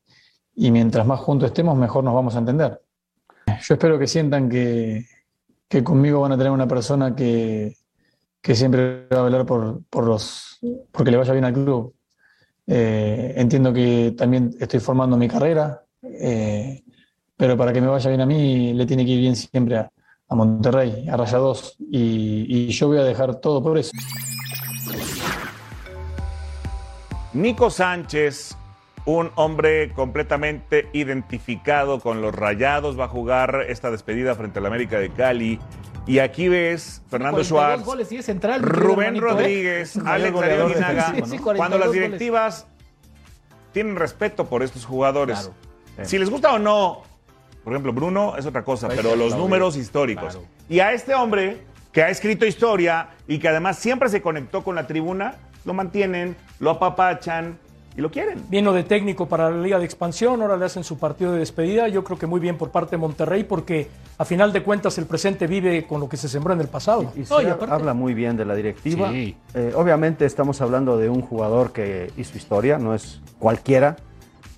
y 0.56 0.70
mientras 0.70 1.06
más 1.08 1.20
juntos 1.20 1.48
estemos, 1.48 1.76
mejor 1.76 2.04
nos 2.04 2.14
vamos 2.14 2.36
a 2.36 2.40
entender. 2.40 2.80
Yo 3.64 3.74
espero 3.74 3.98
que 3.98 4.06
sientan 4.06 4.50
que, 4.50 5.08
que 5.68 5.84
conmigo 5.84 6.22
van 6.22 6.34
a 6.34 6.38
tener 6.38 6.52
una 6.52 6.68
persona 6.68 7.16
que, 7.16 7.76
que 8.42 8.56
siempre 8.56 9.08
va 9.08 9.20
a 9.20 9.24
velar 9.24 9.46
por, 9.46 9.84
por 9.90 10.06
los, 10.06 10.60
porque 10.92 11.12
le 11.12 11.18
vaya 11.18 11.34
bien 11.34 11.46
al 11.46 11.54
club. 11.54 11.94
Eh, 12.68 13.34
entiendo 13.38 13.74
que 13.74 14.14
también 14.18 14.56
estoy 14.60 14.80
formando 14.80 15.18
mi 15.18 15.28
carrera, 15.28 15.84
eh, 16.04 16.84
pero 17.36 17.58
para 17.58 17.74
que 17.74 17.82
me 17.82 17.88
vaya 17.88 18.10
bien 18.10 18.22
a 18.22 18.26
mí 18.26 18.74
le 18.74 18.86
tiene 18.86 19.06
que 19.06 19.12
ir 19.12 19.20
bien 19.20 19.36
siempre 19.36 19.78
a, 19.78 19.92
Monterrey, 20.30 21.10
a 21.10 21.18
Rayados, 21.18 21.76
y, 21.78 22.46
y 22.48 22.70
yo 22.70 22.88
voy 22.88 23.00
a 23.00 23.04
dejar 23.04 23.42
todo 23.42 23.62
por 23.62 23.78
eso. 23.78 23.92
Nico 27.34 27.70
Sánchez, 27.70 28.56
un 29.06 29.32
hombre 29.36 29.92
completamente 29.94 30.88
identificado 30.94 32.00
con 32.00 32.22
los 32.22 32.34
rayados, 32.34 33.00
va 33.00 33.06
a 33.06 33.08
jugar 33.10 33.66
esta 33.68 33.92
despedida 33.92 34.36
frente 34.36 34.60
al 34.60 34.66
América 34.68 35.00
de 35.00 35.10
Cali. 35.10 35.60
Y 36.12 36.20
aquí 36.20 36.50
ves 36.50 37.02
Fernando 37.10 37.38
42 37.38 37.48
Schwartz, 37.48 37.86
goles 37.86 38.12
es 38.12 38.26
central, 38.26 38.62
Rubén 38.62 39.16
hermanito, 39.16 39.28
¿eh? 39.28 39.32
Rodríguez, 39.32 39.98
Alex. 40.06 41.30
Sí, 41.30 41.38
42 41.38 41.56
Cuando 41.56 41.78
las 41.78 41.88
goles. 41.88 42.02
directivas 42.02 42.68
tienen 43.72 43.96
respeto 43.96 44.46
por 44.46 44.62
estos 44.62 44.84
jugadores 44.84 45.40
Claro. 45.40 45.56
Si 46.04 46.20
les 46.20 46.30
gusta 46.30 46.52
o 46.52 46.60
no, 46.60 47.04
por 47.64 47.72
ejemplo, 47.72 47.94
Bruno 47.94 48.36
es 48.36 48.46
otra 48.46 48.66
cosa, 48.66 48.90
pero 48.90 49.16
los 49.16 49.38
números 49.38 49.78
históricos. 49.78 50.34
Claro. 50.34 50.48
Y 50.68 50.82
a 50.82 50.92
este 50.92 51.16
hombre 51.16 51.62
que 51.94 52.04
ha 52.04 52.10
escrito 52.10 52.46
historia 52.46 53.12
y 53.26 53.40
que 53.40 53.48
además 53.48 53.80
siempre 53.80 54.10
se 54.10 54.22
conectó 54.22 54.66
con 54.66 54.76
la 54.76 54.88
tribuna, 54.88 55.36
lo 55.64 55.74
mantienen, 55.74 56.36
lo 56.60 56.72
apapachan 56.72 57.58
y 57.96 58.02
lo 58.02 58.12
quieren. 58.12 58.44
Vino 58.50 58.74
de 58.74 58.84
técnico 58.84 59.28
para 59.28 59.50
la 59.50 59.62
Liga 59.62 59.80
de 59.80 59.86
Expansión, 59.86 60.42
ahora 60.42 60.58
le 60.58 60.66
hacen 60.66 60.84
su 60.84 60.98
partido 60.98 61.34
de 61.34 61.40
despedida. 61.40 61.88
Yo 61.88 62.04
creo 62.04 62.20
que 62.20 62.28
muy 62.28 62.42
bien 62.42 62.58
por 62.58 62.72
parte 62.72 62.92
de 62.92 62.98
Monterrey 62.98 63.44
porque 63.44 63.90
a 64.22 64.26
final 64.26 64.54
de 64.54 64.62
cuentas 64.62 65.00
el 65.00 65.08
presente 65.08 65.48
vive 65.48 65.88
con 65.88 66.00
lo 66.00 66.08
que 66.08 66.16
se 66.16 66.30
sembró 66.30 66.54
en 66.54 66.62
el 66.62 66.68
pasado. 66.68 67.12
Y 67.16 67.22
No, 67.28 67.42
y 67.42 67.48
aparte- 67.48 67.74
habla 67.74 67.96
muy 67.96 68.14
bien 68.14 68.38
de 68.38 68.46
la 68.46 68.54
directiva. 68.54 69.10
Sí. 69.10 69.36
Eh, 69.56 69.74
obviamente 69.76 70.26
estamos 70.28 70.62
hablando 70.62 70.96
de 70.98 71.10
un 71.10 71.22
jugador 71.24 71.72
que 71.72 72.12
hizo 72.18 72.38
historia, 72.38 72.78
no 72.78 72.94
es 72.94 73.20
cualquiera. 73.40 73.96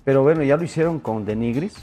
Pero 0.04 0.22
bueno, 0.22 0.42
ya 0.42 0.58
lo 0.58 0.64
hicieron 0.64 1.00
con 1.00 1.24
Denigris. 1.24 1.74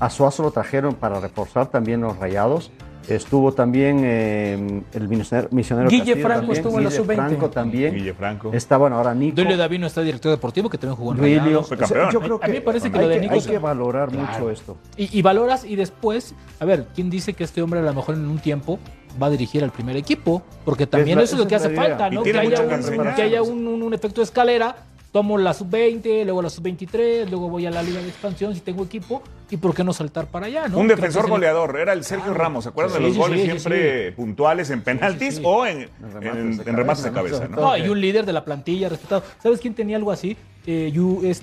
A 0.00 0.08
Suazo 0.08 0.44
lo 0.44 0.50
trajeron 0.50 0.94
para 0.94 1.20
reforzar 1.20 1.66
también 1.66 2.00
los 2.00 2.16
rayados. 2.18 2.70
Estuvo 3.08 3.52
también 3.52 4.00
eh, 4.04 4.82
el 4.92 5.08
misionero, 5.08 5.48
misionero 5.52 5.88
Guille 5.88 6.04
Castillo 6.04 6.26
Franco 6.26 6.40
también, 6.40 6.56
estuvo 6.56 6.78
en 6.78 6.84
la 6.84 6.90
Guille 6.90 7.02
sub-20. 7.02 7.14
Franco 7.16 7.50
también. 7.50 7.94
Guille 7.94 8.14
Franco. 8.14 8.50
Está, 8.52 8.76
bueno, 8.76 8.96
ahora 8.96 9.14
Nico. 9.14 9.36
Duilio 9.36 9.56
Davino 9.56 9.86
está 9.86 10.02
director 10.02 10.30
deportivo, 10.32 10.68
que 10.68 10.76
también 10.78 10.96
jugó 10.96 11.12
en 11.12 11.18
Duilio. 11.18 11.40
Rayados. 11.42 11.68
Fue 11.68 11.76
campeón. 11.76 12.10
Yo 12.10 12.20
creo 12.20 12.40
A 12.42 12.46
mí 12.48 12.52
me 12.54 12.60
parece 12.60 12.90
que 12.90 12.98
hay 12.98 13.04
lo 13.04 13.08
de 13.10 13.20
Nico- 13.20 13.34
Hay 13.34 13.40
que 13.42 13.58
valorar 13.58 14.08
Claro. 14.10 14.26
mucho 14.32 14.50
esto. 14.50 14.76
Y, 14.96 15.16
y 15.18 15.22
valoras 15.22 15.64
y 15.64 15.76
después, 15.76 16.34
a 16.58 16.64
ver, 16.64 16.86
¿quién 16.94 17.08
dice 17.10 17.32
que 17.34 17.44
este 17.44 17.62
hombre 17.62 17.80
a 17.80 17.82
lo 17.84 17.94
mejor 17.94 18.16
en 18.16 18.26
un 18.28 18.38
tiempo 18.38 18.78
va 19.22 19.28
a 19.28 19.30
dirigir 19.30 19.62
al 19.62 19.70
primer 19.70 19.96
equipo? 19.96 20.42
Porque 20.64 20.86
también 20.86 21.18
la- 21.18 21.24
eso 21.24 21.36
es 21.36 21.40
lo 21.40 21.46
que 21.46 21.54
hace 21.54 21.68
idea. 21.68 21.82
falta, 21.82 22.10
¿no? 22.10 22.22
Que 22.22 22.30
haya, 22.36 22.68
que 22.68 22.74
un, 22.98 23.14
que 23.14 23.22
haya 23.22 23.42
un, 23.42 23.66
un- 23.68 23.82
un 23.82 23.94
efecto 23.94 24.20
de 24.20 24.24
escalera. 24.24 24.74
Tomo 25.12 25.38
la 25.38 25.54
sub-20, 25.54 26.24
luego 26.24 26.42
la 26.42 26.50
sub-23, 26.50 27.30
luego 27.30 27.48
voy 27.48 27.64
a 27.64 27.70
la 27.70 27.82
liga 27.82 28.00
de 28.02 28.08
expansión 28.08 28.54
si 28.54 28.60
tengo 28.60 28.84
equipo. 28.84 29.22
¿Y 29.48 29.58
por 29.58 29.74
qué 29.74 29.84
no 29.84 29.92
saltar 29.92 30.26
para 30.26 30.46
allá, 30.46 30.66
no? 30.66 30.78
Un 30.78 30.86
Creo 30.86 30.96
defensor 30.96 31.26
el- 31.26 31.30
goleador, 31.30 31.78
era 31.78 31.92
el 31.92 32.02
Sergio 32.02 32.34
Ramos, 32.34 32.64
¿se 32.64 32.70
acuerdan 32.70 32.96
Sí, 32.96 32.98
de 32.98 33.04
los 33.06 33.12
sí, 33.14 33.18
goles 33.20 33.40
sí, 33.40 33.46
sí, 33.50 33.58
siempre 33.60 34.12
puntuales 34.12 34.70
en 34.70 34.82
penaltis 34.82 35.36
sí. 35.36 35.42
o 35.44 35.64
en, 35.64 35.82
En 35.82 35.88
remates 36.12 36.64
de 36.64 36.70
en 36.70 36.76
remates 36.76 37.04
de 37.04 37.12
cabeza? 37.12 37.48
¿no? 37.48 37.56
¿no? 37.60 37.76
Y 37.76 37.88
un 37.88 38.00
líder 38.00 38.26
de 38.26 38.32
la 38.32 38.44
plantilla 38.44 38.88
respetado. 38.88 39.22
¿Sabes 39.40 39.60
quién 39.60 39.74
tenía 39.74 39.96
algo 39.96 40.10
así? 40.10 40.36
Eh, 40.66 40.90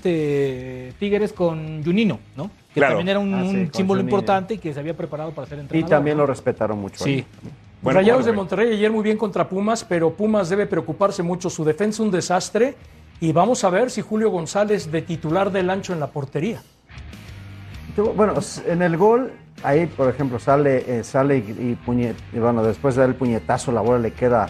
este 0.04 0.92
Tigres 0.98 1.32
con 1.32 1.82
Junino, 1.82 2.18
¿no? 2.36 2.50
Que 2.74 2.80
Claro. 2.80 2.96
también 2.96 3.08
era 3.08 3.18
un, 3.20 3.34
Ah, 3.34 3.42
sí, 3.42 3.48
un 3.56 3.64
con 3.66 3.74
símbolo 3.74 4.00
Juninho. 4.00 4.16
importante 4.16 4.54
y 4.54 4.58
que 4.58 4.74
se 4.74 4.80
había 4.80 4.94
preparado 4.96 5.30
para 5.30 5.46
ser 5.46 5.58
Y 5.58 5.60
entrenador. 5.62 5.90
también 5.90 6.16
¿no? 6.16 6.22
lo 6.24 6.26
respetaron 6.26 6.78
mucho. 6.78 7.02
Sí. 7.04 7.10
ahí. 7.10 7.26
Bueno, 7.80 8.00
Rayados 8.00 8.24
de 8.26 8.32
Monterrey 8.32 8.72
ayer 8.72 8.90
muy 8.90 9.02
bien 9.02 9.16
contra 9.16 9.48
Pumas, 9.48 9.84
pero 9.84 10.10
Pumas 10.14 10.48
debe 10.48 10.66
preocuparse 10.66 11.22
mucho. 11.22 11.48
Su 11.50 11.64
defensa 11.64 12.02
un 12.02 12.10
desastre. 12.10 12.74
Y 13.20 13.32
vamos 13.32 13.62
a 13.64 13.70
ver 13.70 13.90
si 13.90 14.00
Julio 14.02 14.28
González 14.30 14.90
de 14.90 15.00
titular 15.00 15.52
del 15.52 15.70
ancho 15.70 15.92
en 15.92 16.00
la 16.00 16.08
portería. 16.08 16.60
Bueno, 17.96 18.34
en 18.66 18.82
el 18.82 18.96
gol, 18.96 19.32
ahí 19.62 19.86
por 19.86 20.08
ejemplo 20.08 20.38
sale, 20.40 20.84
eh, 20.98 21.04
sale 21.04 21.38
y, 21.38 21.78
y 22.32 22.38
bueno, 22.38 22.64
después 22.64 22.96
de 22.96 23.02
dar 23.02 23.10
el 23.10 23.14
puñetazo, 23.14 23.70
la 23.70 23.80
bola 23.82 23.98
le 24.00 24.12
queda 24.12 24.48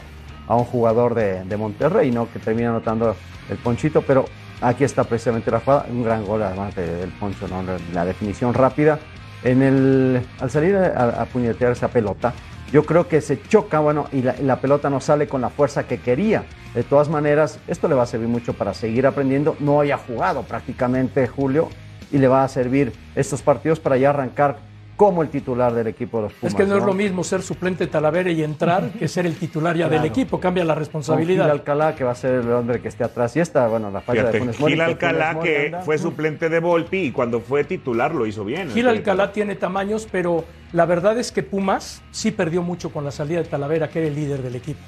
a 0.48 0.56
un 0.56 0.64
jugador 0.64 1.14
de, 1.14 1.56
Monterrey, 1.56 2.10
¿no? 2.10 2.30
Que 2.32 2.38
termina 2.38 2.70
anotando 2.70 3.14
el 3.50 3.56
ponchito, 3.58 4.02
pero 4.02 4.24
aquí 4.62 4.84
está 4.84 5.04
precisamente 5.04 5.50
la 5.50 5.60
jugada, 5.60 5.86
un 5.90 6.02
gran 6.04 6.24
gol 6.24 6.42
además 6.42 6.74
de- 6.74 6.96
del 6.96 7.10
poncho, 7.10 7.46
¿no? 7.48 7.62
La, 7.62 7.76
la 7.92 8.04
definición 8.04 8.54
rápida. 8.54 8.98
En 9.42 9.62
el, 9.62 10.22
al 10.40 10.50
salir 10.50 10.74
a, 10.76 11.20
a 11.20 11.24
puñetear 11.26 11.72
esa 11.72 11.88
pelota, 11.88 12.32
yo 12.72 12.84
creo 12.86 13.08
que 13.08 13.20
se 13.20 13.42
choca, 13.42 13.78
bueno, 13.80 14.06
y 14.10 14.22
la, 14.22 14.34
y 14.40 14.42
la 14.42 14.56
pelota 14.60 14.88
no 14.88 15.00
sale 15.00 15.28
con 15.28 15.42
la 15.42 15.50
fuerza 15.50 15.86
que 15.86 15.98
quería. 16.00 16.44
De 16.74 16.82
todas 16.82 17.10
maneras, 17.10 17.58
esto 17.68 17.86
le 17.88 17.94
va 17.94 18.04
a 18.04 18.06
servir 18.06 18.28
mucho 18.28 18.54
para 18.54 18.72
seguir 18.72 19.06
aprendiendo. 19.06 19.54
No 19.60 19.80
haya 19.80 19.98
jugado 19.98 20.42
prácticamente 20.44 21.28
Julio 21.28 21.68
y 22.14 22.18
le 22.18 22.28
va 22.28 22.44
a 22.44 22.48
servir 22.48 22.92
estos 23.16 23.42
partidos 23.42 23.80
para 23.80 23.96
ya 23.96 24.10
arrancar 24.10 24.58
como 24.96 25.22
el 25.22 25.28
titular 25.28 25.74
del 25.74 25.88
equipo 25.88 26.18
de 26.18 26.22
los 26.24 26.32
Pumas. 26.34 26.52
es 26.52 26.56
que 26.56 26.64
no, 26.64 26.76
es 26.76 26.84
lo 26.84 26.94
mismo 26.94 27.24
ser 27.24 27.42
suplente 27.42 27.86
de 27.86 27.90
Talavera 27.90 28.30
y 28.30 28.44
entrar 28.44 28.90
que 28.98 29.08
ser 29.08 29.26
el 29.26 29.34
titular 29.34 29.76
ya 29.76 29.88
del 29.88 30.04
equipo. 30.04 30.38
Cambia 30.38 30.64
la 30.64 30.74
Con 30.74 30.82
Gil 30.82 30.86
responsabilidad. 30.86 31.50
Alcalá, 31.50 31.96
que 31.96 32.04
va 32.04 32.12
a 32.12 32.14
ser 32.14 32.34
el 32.34 32.52
hombre 32.52 32.80
que 32.80 32.86
esté 32.86 33.02
atrás. 33.02 33.34
Y 33.34 33.40
esta, 33.40 33.66
bueno, 33.66 33.90
la 33.90 34.00
falla 34.00 34.22
de 34.22 34.26
Fíjate, 34.28 34.38
Funes 34.38 34.60
Mori. 34.60 34.72
Gil 34.74 34.80
Alcalá, 34.82 35.32
Funes 35.32 35.34
Mori 35.34 35.48
que 35.48 35.66
anda- 35.66 35.80
fue 35.82 35.98
suplente 35.98 36.48
de 36.48 36.60
Volpi 36.60 36.98
y 36.98 37.10
cuando 37.10 37.40
fue 37.40 37.64
titular 37.64 38.14
lo 38.14 38.24
hizo 38.24 38.44
bien. 38.44 38.70
Gil 38.70 38.86
Alcalá 38.86 39.32
tiene 39.32 39.56
tamaños, 39.56 40.06
pero 40.12 40.44
la 40.72 40.86
verdad 40.86 41.18
es 41.18 41.32
que 41.32 41.42
Pumas 41.42 42.00
sí 42.12 42.30
perdió 42.30 42.62
mucho 42.62 42.90
con 42.90 43.04
la 43.04 43.10
salida 43.10 43.40
de 43.42 43.48
Talavera, 43.48 43.88
que 43.88 43.98
era 43.98 44.06
el 44.06 44.14
líder 44.14 44.42
del 44.42 44.54
equipo. 44.54 44.78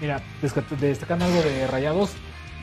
Mira, 0.00 0.20
destacando 0.80 1.26
algo 1.26 1.40
de 1.42 1.68
Rayados, 1.68 2.10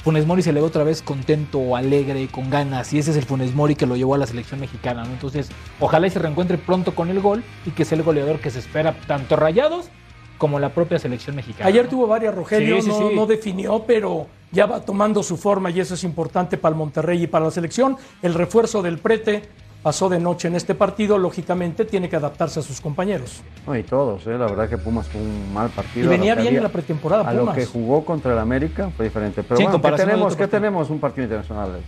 Funes 0.04 0.26
Mori 0.26 0.41
se 0.41 0.54
le 0.54 0.62
ve 0.62 0.66
otra 0.66 0.84
vez 0.84 1.02
contento, 1.02 1.76
alegre, 1.76 2.28
con 2.30 2.50
ganas, 2.50 2.93
y 2.93 3.00
ese 3.00 3.12
es 3.12 3.18
el 3.18 3.26
Funes 3.26 3.54
Mori 3.54 3.76
que 3.76 3.86
lo 3.86 3.95
llevó 3.97 4.16
a 4.16 4.18
la 4.18 4.28
selección 4.28 4.60
mexicana, 4.60 5.04
¿no? 5.04 5.12
Entonces, 5.12 5.50
ojalá 5.80 6.08
y 6.08 6.10
se 6.10 6.20
reencuentre 6.20 6.58
pronto 6.58 6.95
con 6.95 7.10
el 7.10 7.20
gol 7.20 7.43
y 7.66 7.72
que 7.72 7.84
sea 7.84 7.97
el 7.97 8.04
goleador 8.04 8.39
que 8.39 8.50
se 8.50 8.60
espera 8.60 8.95
tanto 9.08 9.36
Rayados 9.36 9.89
como 10.38 10.58
la 10.58 10.70
propia 10.70 11.00
selección 11.00 11.36
mexicana. 11.36 11.68
Ayer 11.68 11.84
¿no? 11.84 11.89
tuvo 11.89 12.08
varias, 12.08 12.34
Rogelio, 12.34 12.78
Sí, 12.78 12.84
sí, 12.84 12.88
no, 12.89 13.10
sí. 13.10 13.16
no 13.16 13.26
definió, 13.26 13.84
pero 13.86 14.28
ya 14.52 14.66
va 14.66 14.82
tomando 14.82 15.22
su 15.22 15.36
forma 15.36 15.70
y 15.70 15.82
eso 15.82 15.95
es 15.95 16.04
importante 16.06 16.58
para 16.58 16.72
el 16.74 16.78
Monterrey 16.78 17.24
y 17.24 17.28
para 17.28 17.45
la 17.45 17.52
selección. 17.52 17.97
El 18.22 18.34
refuerzo 18.34 18.82
del 18.82 19.00
Prete 19.00 19.43
pasó 19.82 20.09
de 20.09 20.19
noche 20.19 20.47
en 20.49 20.55
este 20.55 20.75
partido, 20.75 21.17
lógicamente 21.17 21.86
tiene 21.86 22.09
que 22.09 22.15
adaptarse 22.17 22.59
a 22.59 22.63
sus 22.63 22.82
compañeros. 22.82 23.41
No, 23.65 23.75
y 23.77 23.84
todos, 23.84 24.25
¿eh? 24.27 24.32
la 24.38 24.45
verdad 24.47 24.67
que 24.67 24.77
Pumas 24.77 25.07
fue 25.07 25.21
un 25.21 25.53
mal 25.53 25.69
partido. 25.69 26.05
Y 26.05 26.09
venía 26.09 26.36
bien 26.36 26.47
había- 26.47 26.57
en 26.59 26.63
la 26.63 26.69
pretemporada 26.69 27.27
A 27.27 27.34
lo 27.34 27.41
Pumas. 27.41 27.55
que 27.55 27.65
jugó 27.65 28.03
contra 28.03 28.34
el 28.34 28.39
América 28.39 28.89
fue 28.95 29.05
diferente. 29.05 29.41
Pero 29.43 29.55
Sí, 29.57 29.63
en 29.63 29.71
bueno, 29.71 29.82
¿qué 29.84 29.95
tenemos? 30.03 30.34
¿Qué 30.36 30.39
partido. 30.43 30.47
tenemos? 30.59 30.89
Un 30.89 30.99
partido 30.99 31.23
internacional. 31.23 31.80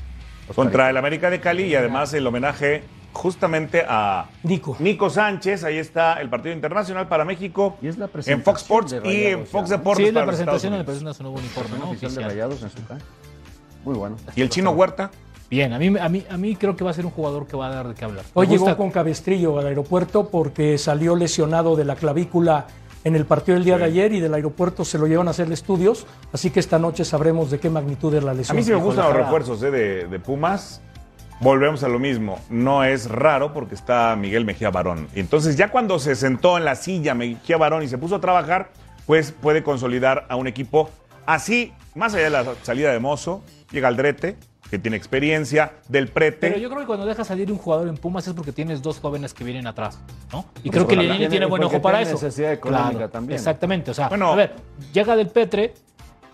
Contra 0.55 0.89
el 0.89 0.97
América 0.97 1.29
de 1.29 1.39
Cali 1.39 1.63
y 1.63 1.75
además 1.75 2.13
el 2.13 2.25
homenaje 2.27 2.83
justamente 3.13 3.85
a 3.87 4.25
Nico. 4.43 4.75
Nico 4.79 5.09
Sánchez. 5.09 5.63
Ahí 5.63 5.77
está 5.77 6.21
el 6.21 6.29
partido 6.29 6.53
internacional 6.55 7.07
para 7.07 7.23
México 7.25 7.77
Y 7.81 7.87
es 7.87 7.97
la 7.97 8.05
en 8.05 8.11
presentación 8.11 8.43
Fox 8.43 8.61
Sports 8.61 8.95
y 9.05 9.23
en 9.25 9.45
Fox. 9.45 9.69
Deportes. 9.69 10.03
Sí, 10.03 10.07
es 10.09 10.13
la 10.13 10.21
para 10.21 10.27
presentación 10.31 10.71
donde 10.73 10.85
presenta 10.85 11.13
su 11.13 11.23
nuevo 11.23 11.37
uniforme, 11.37 11.77
¿no? 11.77 11.89
oficial 11.89 12.15
de. 12.15 12.23
Rayados 12.23 12.63
en 12.63 12.69
su 12.69 12.85
cancha. 12.85 13.05
Muy 13.85 13.95
bueno. 13.95 14.15
Y 14.35 14.41
el 14.41 14.49
chino 14.49 14.71
Huerta. 14.71 15.11
Bien, 15.52 15.74
a 15.74 15.78
mí, 15.78 15.93
a, 15.99 16.08
mí, 16.08 16.26
a 16.30 16.38
mí 16.38 16.56
creo 16.56 16.78
que 16.78 16.86
va 16.86 16.91
a 16.91 16.93
ser 16.93 17.06
un 17.06 17.12
jugador 17.12 17.45
que 17.45 17.58
va 17.58 17.68
a 17.68 17.70
dar 17.76 17.88
de 17.89 17.93
qué 17.93 18.06
hablar. 18.06 18.24
Hoy 18.34 18.47
llegó 18.47 18.76
con 18.78 18.89
cabestrillo 18.89 19.60
al 19.60 19.68
aeropuerto 19.68 20.30
porque 20.30 20.78
salió 20.78 21.14
lesionado 21.18 21.76
de 21.76 21.84
la 21.84 21.95
clavícula 21.97 22.68
en 23.04 23.18
el 23.18 23.26
partido 23.26 23.56
del 23.56 23.66
día 23.66 23.78
de 23.78 23.84
ayer 23.84 24.14
y 24.14 24.22
del 24.22 24.34
aeropuerto 24.34 24.86
se 24.86 24.97
lo 24.97 25.08
llevan 25.08 25.28
a 25.28 25.32
hacer 25.32 25.52
estudios, 25.52 26.06
así 26.32 26.52
que 26.52 26.62
esta 26.62 26.80
noche 26.80 27.04
sabremos 27.04 27.52
de 27.52 27.60
qué 27.60 27.70
magnitud 27.70 28.14
es 28.16 28.24
la 28.24 28.32
A 28.32 28.34
lesión. 28.34 28.56
mí 28.56 28.64
sí 28.64 28.72
me 28.72 28.78
gustan 28.78 29.08
los 29.08 29.18
refuerzos 29.18 29.62
eh, 29.64 29.72
de, 29.72 30.08
de 30.08 30.20
Pumas. 30.20 30.82
Volvemos 31.41 31.84
a 31.84 31.89
lo 31.89 31.99
mismo. 31.99 32.39
No 32.49 32.86
es 32.86 33.10
raro 33.10 33.52
porque 33.52 33.76
está 33.76 34.16
Miguel 34.16 34.45
Mejía 34.45 34.70
Barón. 34.70 35.08
Y 35.14 35.20
entonces 35.20 35.58
ya 35.58 35.70
cuando 35.70 35.99
se 35.99 36.16
sentó 36.16 36.58
en 36.58 36.64
la 36.64 36.76
silla 36.76 37.14
Mejía 37.14 37.58
Barón 37.58 37.84
y 37.84 37.89
se 37.89 37.97
puso 37.97 38.16
a 38.16 38.22
trabajar, 38.22 38.70
pues 39.06 39.34
puede 39.34 39.64
consolidar 39.64 40.28
a 40.30 40.38
un 40.38 40.47
equipo 40.47 40.89
así, 41.26 41.74
más 41.95 42.14
allá 42.14 42.24
de 42.26 42.30
la 42.30 42.45
salida 42.62 42.93
de 42.93 42.99
Mozo, 42.99 43.41
llega 43.72 43.88
Aldrete, 43.89 44.38
que 44.72 44.80
tiene 44.80 44.95
experiencia, 44.95 45.74
del 45.89 46.07
Prete. 46.07 46.47
Pero 46.47 46.57
yo 46.57 46.69
creo 46.69 46.80
que 46.80 46.88
cuando 46.88 47.05
dejas 47.05 47.28
salir 47.28 47.51
un 47.51 47.57
jugador 47.57 47.89
en 47.89 47.97
Pumas 47.97 48.26
es 48.26 48.34
porque 48.34 48.53
tienes 48.53 48.82
dos 48.82 48.99
jóvenes 49.01 49.34
que 49.34 49.43
vienen 49.43 49.67
atrás, 49.67 49.99
¿no? 50.32 50.45
Y 50.63 50.69
Pues 50.69 50.72
creo 50.72 50.88
que. 50.88 50.95
Lilini 50.95 51.28
Tiene- 51.28 51.45
buen 51.45 51.61
ojo 51.65 51.82
para 51.82 51.97
tiene 51.99 52.13
eso. 52.13 52.26
necesidad 52.26 52.53
económica 52.53 53.09
también. 53.09 53.36
Exactamente, 53.38 53.91
o 53.91 53.93
sea, 53.93 54.07
Bueno. 54.07 54.32
a 54.32 54.36
ver, 54.36 54.55
llega 54.93 55.17
del 55.17 55.28
Petre 55.28 55.74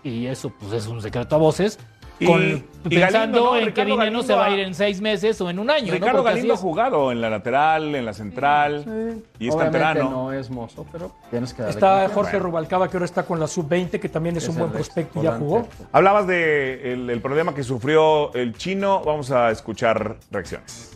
y 0.04 0.26
eso 0.26 0.52
pues 0.56 0.72
es 0.72 0.86
un 0.86 1.02
secreto 1.02 1.34
a 1.34 1.38
voces. 1.38 1.80
Y- 2.20 2.26
con- 2.26 2.64
y 2.84 2.94
pensando 2.96 3.20
Galindo, 3.20 3.40
¿no? 3.44 3.56
en 3.56 3.60
que 3.60 3.66
Ricardo 3.66 3.84
Dineno 3.84 3.96
Galindo 3.98 4.22
se 4.22 4.34
va 4.34 4.46
a 4.46 4.50
ir 4.50 4.60
en 4.60 4.74
seis 4.74 5.00
meses 5.00 5.40
o 5.40 5.50
en 5.50 5.58
un 5.58 5.70
año. 5.70 5.92
Ricardo 5.92 6.22
Galindo 6.22 6.54
ha 6.54 6.56
jugado 6.56 7.12
en 7.12 7.20
la 7.20 7.28
lateral, 7.30 7.94
en 7.94 8.04
la 8.04 8.12
central, 8.12 9.22
y 9.38 9.48
es 9.48 9.54
Obviamente 9.54 9.78
canterano. 9.78 10.10
no 10.10 10.32
es 10.32 10.48
mozo, 10.50 10.84
pero 10.90 11.12
tienes 11.30 11.52
que 11.54 11.62
darle 11.62 11.74
Está. 11.74 12.08
Jorge 12.08 12.38
Rubalcaba, 12.38 12.88
que 12.88 12.96
ahora 12.96 13.04
está 13.04 13.24
con 13.24 13.38
la 13.38 13.46
sub-20, 13.46 14.00
que 14.00 14.08
también 14.08 14.36
es, 14.36 14.44
Es 14.44 14.48
un 14.48 14.58
buen 14.58 14.70
prospecto 14.72 15.20
y 15.20 15.24
ya 15.24 15.32
jugó. 15.36 15.68
Hablabas 15.92 16.26
de 16.26 16.92
el, 16.92 17.10
el 17.10 17.20
problema 17.20 17.54
que 17.54 17.62
sufrió 17.62 18.32
el 18.34 18.54
chino. 18.56 19.02
Vamos 19.04 19.30
a 19.30 19.50
escuchar 19.50 20.16
reacciones. 20.30 20.94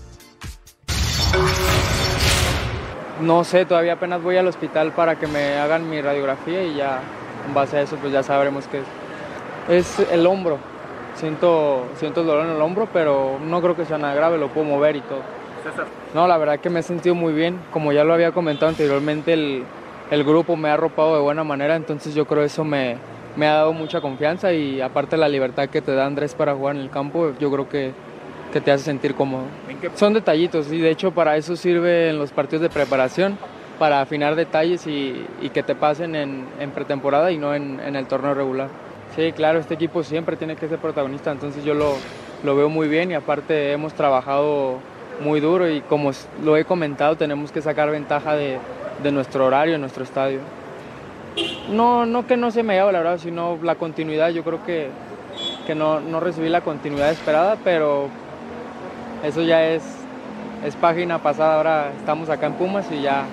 No 3.20 3.45
sé, 3.45 3.64
todavía 3.64 3.93
apenas 3.95 4.23
voy 4.23 4.37
al 4.37 4.49
hospital 4.49 4.93
para 4.93 5.16
que 5.18 5.27
me 5.27 5.59
hagan 5.59 5.89
mi 5.89 6.01
radiografía 6.01 6.64
y 6.64 6.75
ya 6.77 7.01
en 7.47 7.55
base 7.55 7.77
a 7.77 7.83
eso 7.83 7.97
pues 7.97 8.12
ya 8.12 8.23
sabremos 8.23 8.66
qué 8.66 8.81
es. 9.68 9.99
Es 10.01 10.11
el 10.11 10.27
hombro. 10.27 10.59
Siento, 11.14 11.86
siento 11.96 12.22
el 12.22 12.26
dolor 12.26 12.46
en 12.46 12.52
el 12.52 12.60
hombro, 12.60 12.88
pero 12.92 13.38
no 13.44 13.60
creo 13.60 13.76
que 13.76 13.84
sea 13.84 13.98
nada 13.98 14.14
grave, 14.14 14.38
lo 14.38 14.48
puedo 14.48 14.66
mover 14.66 14.96
y 14.96 15.00
todo. 15.00 15.20
No, 16.14 16.26
la 16.26 16.36
verdad 16.38 16.58
que 16.58 16.70
me 16.70 16.80
he 16.80 16.82
sentido 16.82 17.14
muy 17.14 17.32
bien. 17.32 17.58
Como 17.72 17.92
ya 17.92 18.04
lo 18.04 18.14
había 18.14 18.32
comentado 18.32 18.68
anteriormente, 18.68 19.32
el, 19.32 19.64
el 20.10 20.24
grupo 20.24 20.56
me 20.56 20.68
ha 20.70 20.74
arropado 20.74 21.14
de 21.14 21.20
buena 21.22 21.44
manera, 21.44 21.76
entonces 21.76 22.14
yo 22.14 22.26
creo 22.26 22.42
eso 22.42 22.64
me, 22.64 22.96
me 23.36 23.46
ha 23.46 23.54
dado 23.54 23.72
mucha 23.72 24.00
confianza 24.00 24.52
y 24.52 24.80
aparte 24.80 25.16
la 25.16 25.28
libertad 25.28 25.68
que 25.68 25.80
te 25.80 25.94
da 25.94 26.06
Andrés 26.06 26.34
para 26.34 26.54
jugar 26.54 26.76
en 26.76 26.82
el 26.82 26.90
campo, 26.90 27.32
yo 27.38 27.50
creo 27.52 27.68
que, 27.68 27.92
que 28.52 28.60
te 28.60 28.72
hace 28.72 28.84
sentir 28.84 29.14
cómodo. 29.14 29.44
Son 29.94 30.12
detallitos 30.14 30.72
y 30.72 30.80
de 30.80 30.90
hecho 30.90 31.12
para 31.12 31.36
eso 31.36 31.54
sirve 31.56 32.10
en 32.10 32.18
los 32.18 32.32
partidos 32.32 32.62
de 32.62 32.70
preparación, 32.70 33.38
para 33.78 34.00
afinar 34.00 34.36
detalles 34.36 34.86
y, 34.86 35.26
y 35.40 35.48
que 35.48 35.62
te 35.62 35.74
pasen 35.74 36.14
en, 36.14 36.46
en 36.60 36.70
pretemporada 36.70 37.32
y 37.32 37.38
no 37.38 37.54
en, 37.54 37.80
en 37.80 37.96
el 37.96 38.06
torneo 38.06 38.34
regular. 38.34 38.68
Sí, 39.14 39.32
claro, 39.32 39.58
este 39.58 39.74
equipo 39.74 40.02
siempre 40.02 40.36
tiene 40.36 40.56
que 40.56 40.68
ser 40.68 40.78
protagonista, 40.78 41.30
entonces 41.30 41.64
yo 41.64 41.74
lo, 41.74 41.96
lo 42.44 42.56
veo 42.56 42.68
muy 42.70 42.88
bien 42.88 43.10
y 43.10 43.14
aparte 43.14 43.72
hemos 43.72 43.92
trabajado 43.92 44.76
muy 45.22 45.40
duro 45.40 45.68
y 45.68 45.82
como 45.82 46.12
lo 46.42 46.56
he 46.56 46.64
comentado, 46.64 47.16
tenemos 47.16 47.52
que 47.52 47.60
sacar 47.60 47.90
ventaja 47.90 48.34
de, 48.34 48.58
de 49.02 49.12
nuestro 49.12 49.46
horario, 49.46 49.74
de 49.74 49.78
nuestro 49.78 50.02
estadio. 50.02 50.40
No, 51.70 52.06
no 52.06 52.26
que 52.26 52.36
no 52.36 52.50
se 52.50 52.62
me 52.62 52.74
haya 52.74 52.84
valorado, 52.84 53.18
sino 53.18 53.58
la 53.62 53.74
continuidad. 53.74 54.30
Yo 54.30 54.42
creo 54.44 54.64
que, 54.64 54.88
que 55.66 55.74
no, 55.74 56.00
no 56.00 56.20
recibí 56.20 56.48
la 56.48 56.60
continuidad 56.60 57.10
esperada, 57.10 57.56
pero 57.62 58.08
eso 59.22 59.42
ya 59.42 59.66
es, 59.68 59.82
es 60.66 60.76
página 60.76 61.18
pasada. 61.18 61.56
Ahora 61.56 61.92
estamos 61.98 62.28
acá 62.28 62.46
en 62.46 62.54
Pumas 62.54 62.90
y 62.90 63.02
ya 63.02 63.24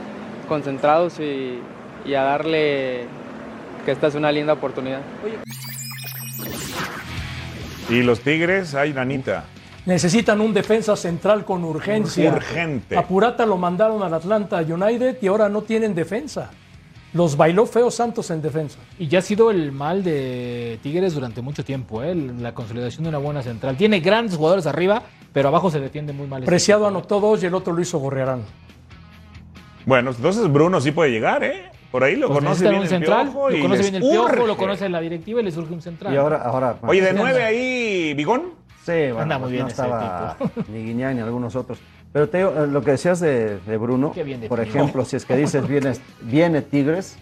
concentrados 0.48 1.20
y, 1.20 1.60
y 2.06 2.14
a 2.14 2.24
darle 2.24 3.06
que 3.86 3.92
esta 3.92 4.08
es 4.08 4.16
una 4.16 4.32
linda 4.32 4.54
oportunidad. 4.54 5.02
Y 7.90 8.04
los 8.04 8.20
Tigres, 8.20 8.76
ay, 8.76 8.94
nanita. 8.94 9.46
Necesitan 9.86 10.40
un 10.42 10.54
defensa 10.54 10.96
central 10.96 11.46
con 11.46 11.64
urgencia. 11.64 12.32
Urgente. 12.34 12.96
A 12.96 13.08
Purata 13.08 13.46
lo 13.46 13.58
mandaron 13.58 14.04
al 14.04 14.14
Atlanta 14.14 14.62
United 14.62 15.18
y 15.22 15.28
ahora 15.28 15.50
no 15.50 15.64
tienen 15.64 15.96
defensa. 15.96 16.52
Los 17.14 17.36
bailó 17.36 17.66
feo 17.66 17.90
Santos 17.90 18.30
en 18.30 18.42
defensa. 18.42 18.78
Y 19.00 19.08
ya 19.08 19.20
ha 19.20 19.22
sido 19.24 19.50
el 19.50 19.72
mal 19.72 20.04
de 20.04 20.78
Tigres 20.84 21.16
durante 21.16 21.42
mucho 21.42 21.66
tiempo, 21.66 22.04
¿eh? 22.04 22.14
la 22.14 22.54
consolidación 22.54 23.04
de 23.04 23.10
una 23.10 23.18
buena 23.18 23.42
central. 23.42 23.78
Tiene 23.78 24.00
grandes 24.00 24.38
jugadores 24.38 24.68
arriba, 24.68 25.02
pero 25.34 25.48
abajo 25.48 25.72
se 25.72 25.80
defiende 25.80 26.14
muy 26.14 26.28
mal. 26.28 26.44
Preciado 26.44 26.86
anotó 26.86 27.20
dos 27.20 27.42
y 27.42 27.48
el 27.48 27.56
otro 27.56 27.74
lo 27.74 27.82
hizo 27.82 27.98
Gorrearán. 27.98 28.44
Bueno, 29.88 30.12
entonces 30.12 30.52
Bruno 30.52 30.80
sí 30.82 30.92
puede 30.92 31.10
llegar, 31.10 31.44
¿eh? 31.44 31.72
Por 31.92 32.04
ahí 32.04 32.16
lo 32.16 32.28
Pues 32.28 32.40
conoce 32.40 32.64
bien 32.64 32.76
un 32.76 32.82
el 32.84 32.88
central, 32.90 33.28
Piojo 33.30 33.50
lo 33.50 33.58
y 33.58 33.62
conoce 33.62 33.82
bien 33.82 33.96
el 33.96 34.02
piojo, 34.02 34.26
urge. 34.34 34.48
lo 34.48 34.58
conoce 34.58 34.90
la 34.90 35.02
directiva 35.02 35.42
y 35.42 35.44
le 35.44 35.52
surge 35.52 35.74
un 35.74 35.82
central. 35.82 36.14
Y 36.14 36.18
ahora, 36.18 36.38
ahora 36.44 36.76
Oye, 36.86 37.02
de 37.02 37.14
nueve 37.14 37.44
ahí, 37.44 38.14
Bigón. 38.14 38.54
Sí, 38.86 38.92
bueno, 39.08 39.22
Anda 39.22 39.38
muy 39.40 39.52
bien 39.52 39.64
no 39.64 39.68
ese 39.70 39.82
estaba 39.82 40.38
ni 40.68 40.84
Guiñán 40.84 41.16
ni 41.16 41.22
algunos 41.22 41.56
otros. 41.56 41.80
Pero 42.14 42.28
te 42.30 42.38
digo, 42.40 42.54
eh, 42.58 42.68
lo 42.68 42.82
que 42.84 42.92
decías 42.92 43.20
de, 43.20 43.60
de 43.60 43.78
Bruno, 43.78 44.14
por 44.48 44.60
ejemplo, 44.60 45.04
si 45.06 45.16
es 45.16 45.26
que 45.26 45.36
dices 45.36 45.68
viene, 45.68 45.94
viene 46.22 46.62
Tigres, 46.62 47.18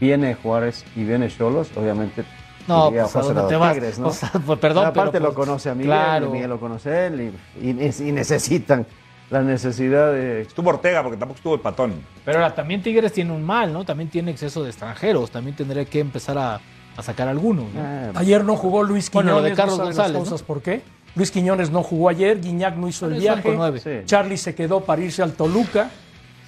viene 0.00 0.34
Juárez 0.34 0.84
y 0.96 1.04
viene 1.04 1.28
Cholos, 1.28 1.70
obviamente 1.76 2.24
No, 2.66 2.90
pues, 2.90 3.02
¿a 3.02 3.04
José 3.06 3.18
dónde 3.20 3.34
Lado 3.34 3.48
te 3.48 3.56
vas? 3.56 3.74
Tigres, 3.74 3.98
¿no? 4.00 4.08
O 4.08 4.12
sea, 4.12 4.30
pues, 4.44 4.58
perdón, 4.58 4.84
Pero 4.84 4.90
aparte 5.02 5.12
pero, 5.12 5.26
lo 5.26 5.34
pues, 5.34 5.46
conoce 5.46 5.70
a 5.70 5.74
Miguel, 5.74 5.86
claro. 5.90 6.26
y 6.26 6.28
Miguel 6.30 6.50
lo 6.50 6.58
conoce 6.60 7.06
él 7.06 7.32
y, 7.60 7.66
y- 7.68 8.08
y 8.08 8.12
necesitan 8.12 8.84
la 9.30 9.42
necesidad 9.42 10.12
de... 10.12 10.42
Estuvo 10.42 10.70
Ortega 10.70 11.02
porque 11.02 11.16
tampoco 11.16 11.36
estuvo 11.38 11.54
el 11.54 11.60
patón. 11.60 11.94
Pero 12.24 12.38
ahora 12.38 12.54
también 12.54 12.82
Tigres 12.82 13.12
tiene 13.12 13.32
un 13.32 13.42
mal, 13.44 13.72
¿no? 13.72 13.84
También 13.84 14.08
tiene 14.08 14.30
exceso 14.30 14.62
de 14.62 14.70
extranjeros. 14.70 15.30
También 15.30 15.56
tendría 15.56 15.84
que 15.84 16.00
empezar 16.00 16.38
a, 16.38 16.60
a 16.96 17.02
sacar 17.02 17.28
algunos. 17.28 17.72
¿no? 17.74 17.80
Ah, 17.80 18.12
Ayer 18.14 18.44
no 18.44 18.56
jugó 18.56 18.82
Luis 18.82 19.10
Bueno, 19.10 19.30
Quiñones. 19.32 19.42
lo 19.42 19.48
de 19.50 19.56
Carlos 19.56 19.78
no 19.78 19.84
las 19.84 19.96
González, 19.96 20.16
causas 20.22 20.42
por 20.42 20.62
qué. 20.62 20.82
Luis 21.16 21.30
Quiñones 21.30 21.70
no 21.70 21.82
jugó 21.82 22.08
ayer, 22.10 22.40
Guiñac 22.40 22.76
no 22.76 22.88
hizo 22.88 23.06
el 23.06 23.12
Bueno, 23.12 23.22
viaje, 23.22 23.42
con 23.42 23.56
nueve. 23.56 23.80
Sí. 23.80 23.90
Charlie 24.04 24.36
se 24.36 24.54
quedó 24.54 24.80
para 24.82 25.02
irse 25.02 25.22
al 25.22 25.32
Toluca. 25.32 25.90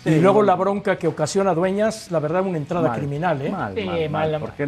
Sí, 0.05 0.11
y 0.11 0.20
luego 0.20 0.42
la 0.42 0.55
bronca 0.55 0.96
que 0.96 1.09
ocasiona 1.09 1.55
Dueñas, 1.55 2.11
la 2.12 2.20
verdad, 2.20 2.42
una 2.46 2.57
entrada 2.57 2.88
mal, 2.88 2.99
criminal, 2.99 3.42
¿eh? 3.42 3.51
mal, 3.51 3.74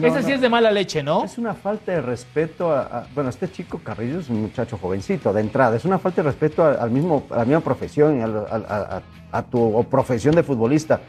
no- 0.01 0.09
Esa 0.09 0.23
sí 0.23 0.29
no- 0.29 0.35
es 0.35 0.41
de 0.41 0.49
mala 0.49 0.71
leche, 0.73 1.03
¿no? 1.05 1.23
Es 1.25 1.39
una 1.39 1.55
falta 1.55 1.93
de 1.93 2.01
respeto 2.03 2.73
a, 2.73 2.81
a- 2.83 3.07
bueno, 3.15 3.31
este 3.31 3.49
chico 3.51 3.81
Carrillo 3.83 4.19
es 4.19 4.29
un 4.29 4.43
muchacho 4.43 4.77
jovencito 4.77 5.33
de 5.33 5.41
entrada, 5.41 5.77
es 5.77 5.85
una 5.85 5.99
falta 6.01 6.23
de 6.23 6.29
respeto 6.31 6.65
a- 6.65 6.73
al 6.73 6.91
mismo, 6.91 7.25
a 7.31 7.37
la 7.39 7.45
misma 7.45 7.61
profesión, 7.61 8.19
y 8.19 8.23
al- 8.23 8.45
al- 8.51 8.67
a, 8.69 8.77
a- 8.97 9.03
a 9.39 9.43
tu 9.45 9.85
profesión 9.89 10.35
de 10.35 10.43
futbolista. 10.43 11.01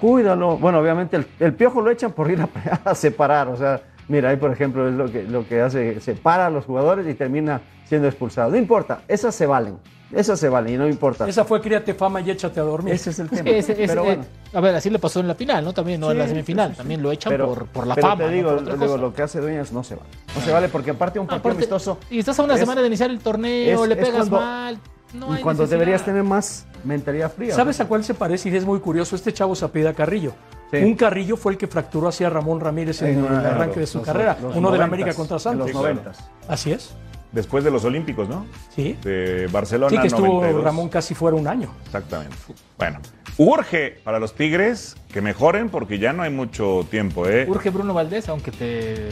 Cuídalo. 0.00 0.56
Bueno, 0.58 0.78
obviamente 0.78 1.16
el, 1.16 1.26
el 1.40 1.54
piojo 1.54 1.80
lo 1.80 1.90
echan 1.90 2.12
por 2.12 2.30
ir 2.30 2.40
a, 2.40 2.48
a 2.90 2.94
separar, 2.94 3.48
o 3.48 3.56
sea, 3.56 3.80
mira, 4.08 4.30
ahí 4.30 4.36
por 4.36 4.52
ejemplo 4.52 4.88
es 4.88 4.94
lo 4.94 5.10
que, 5.10 5.24
lo 5.24 5.46
que 5.46 5.60
hace, 5.60 6.00
separa 6.00 6.46
a 6.46 6.50
los 6.50 6.64
jugadores 6.64 7.06
y 7.08 7.14
termina 7.14 7.60
siendo 7.86 8.06
expulsado. 8.08 8.50
No 8.52 8.56
importa, 8.56 9.00
esas 9.08 9.34
se 9.34 9.46
valen, 9.46 9.78
esas 10.12 10.38
se 10.38 10.48
valen 10.48 10.74
y 10.74 10.76
no 10.78 10.86
importa. 10.88 11.28
Esa 11.28 11.44
fue 11.44 11.60
Críate 11.60 11.94
Fama 11.94 12.20
y 12.20 12.30
échate 12.30 12.60
a 12.60 12.62
dormir. 12.62 12.94
Ese 12.94 13.10
es 13.10 13.18
el 13.18 13.28
tema. 13.30 13.42
Pero 13.44 14.04
bueno. 14.04 14.22
eh, 14.22 14.56
a 14.56 14.60
ver, 14.60 14.74
así 14.76 14.90
le 14.90 14.98
pasó 14.98 15.20
en 15.20 15.28
la 15.28 15.34
final, 15.34 15.64
¿no? 15.64 15.72
También, 15.72 16.00
no 16.00 16.10
en 16.10 16.18
la 16.18 16.28
semifinal. 16.28 16.68
sí, 16.70 16.74
sí. 16.74 16.78
También 16.78 17.02
lo 17.02 17.10
echan 17.12 17.30
Pero- 17.30 17.48
por, 17.48 17.66
por 17.66 17.86
la 17.86 17.94
pero 17.94 18.08
fama. 18.08 18.18
te 18.24 18.30
¿no? 18.30 18.32
digo, 18.32 18.50
otra 18.52 18.76
digo, 18.76 18.96
lo 18.96 19.12
que 19.14 19.22
hace 19.22 19.40
Dueñas 19.40 19.72
no 19.72 19.82
se 19.82 19.94
vale. 19.96 20.08
No 20.34 20.40
se 20.42 20.52
vale 20.52 20.68
porque 20.68 20.90
aparte 20.90 21.18
un 21.18 21.26
partido 21.26 21.40
Aparte, 21.40 21.56
amistoso. 21.58 21.98
Y 22.10 22.18
estás 22.18 22.38
a 22.38 22.42
una 22.42 22.54
es- 22.54 22.60
semana 22.60 22.80
de 22.80 22.86
iniciar 22.88 23.10
el 23.10 23.18
torneo, 23.20 23.86
le 23.86 23.96
pegas 23.96 24.12
cuando- 24.28 24.36
mal. 24.40 24.78
No 25.14 25.30
y 25.32 25.36
hay 25.36 25.42
cuando 25.42 25.64
necesidad. 25.64 25.78
deberías 25.78 26.04
tener 26.06 26.22
más 26.22 26.64
mentalidad 26.84 27.30
fría. 27.30 27.54
¿Sabes 27.54 27.78
a 27.80 27.86
cuál 27.86 28.02
se 28.02 28.14
parece? 28.14 28.48
Y 28.48 28.56
es 28.56 28.64
muy 28.64 28.80
curioso. 28.80 29.14
Este 29.14 29.30
chavo 29.32 29.54
se 29.54 29.64
apellida 29.66 29.92
Carrillo. 29.92 30.32
Sí. 30.70 30.78
Un 30.78 30.94
Carrillo 30.94 31.36
fue 31.36 31.52
el 31.52 31.58
que 31.58 31.66
fracturó 31.66 32.08
hacia 32.08 32.30
Ramón 32.30 32.60
Ramírez 32.60 33.02
en, 33.02 33.18
En 33.18 33.26
el 33.26 33.44
arranque 33.44 33.80
de 33.80 33.86
su 33.86 33.98
los- 33.98 34.06
carrera. 34.06 34.38
los 34.40 34.56
Uno 34.56 34.70
de 34.70 34.78
la 34.78 34.84
América 34.84 35.12
contra 35.12 35.36
en 35.36 35.40
Santos. 35.40 35.66
los 35.70 35.74
noventas. 35.82 36.18
Así 36.48 36.72
es. 36.72 36.94
Después 37.32 37.64
de 37.64 37.70
los 37.70 37.84
Olímpicos, 37.84 38.28
¿no? 38.28 38.46
Sí. 38.74 38.96
De 39.02 39.48
Barcelona. 39.50 39.90
Sí, 39.90 39.98
que 39.98 40.06
estuvo 40.08 40.26
92. 40.26 40.64
Ramón 40.64 40.88
casi 40.88 41.14
fuera 41.14 41.36
un 41.36 41.48
año. 41.48 41.70
Exactamente. 41.86 42.36
Bueno, 42.78 43.00
urge 43.38 44.00
para 44.04 44.18
los 44.18 44.34
Tigres 44.34 44.96
que 45.12 45.22
mejoren 45.22 45.70
porque 45.70 45.98
ya 45.98 46.12
no 46.12 46.22
hay 46.22 46.30
mucho 46.30 46.86
tiempo, 46.90 47.26
¿eh? 47.26 47.46
Urge 47.48 47.70
Bruno 47.70 47.94
Valdés, 47.94 48.28
aunque 48.28 48.50
te, 48.50 49.08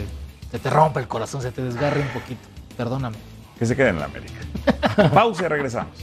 te, 0.51 0.59
te 0.59 0.69
rompa 0.69 0.99
el 0.99 1.07
corazón, 1.07 1.41
se 1.41 1.51
te 1.51 1.63
desgarre 1.63 2.01
un 2.01 2.09
poquito. 2.09 2.47
Perdóname. 2.77 3.17
Que 3.57 3.65
se 3.65 3.75
queden 3.75 3.95
en 3.95 3.99
la 3.99 4.05
América. 4.05 5.09
Pausa 5.13 5.45
y 5.45 5.47
regresamos. 5.47 5.95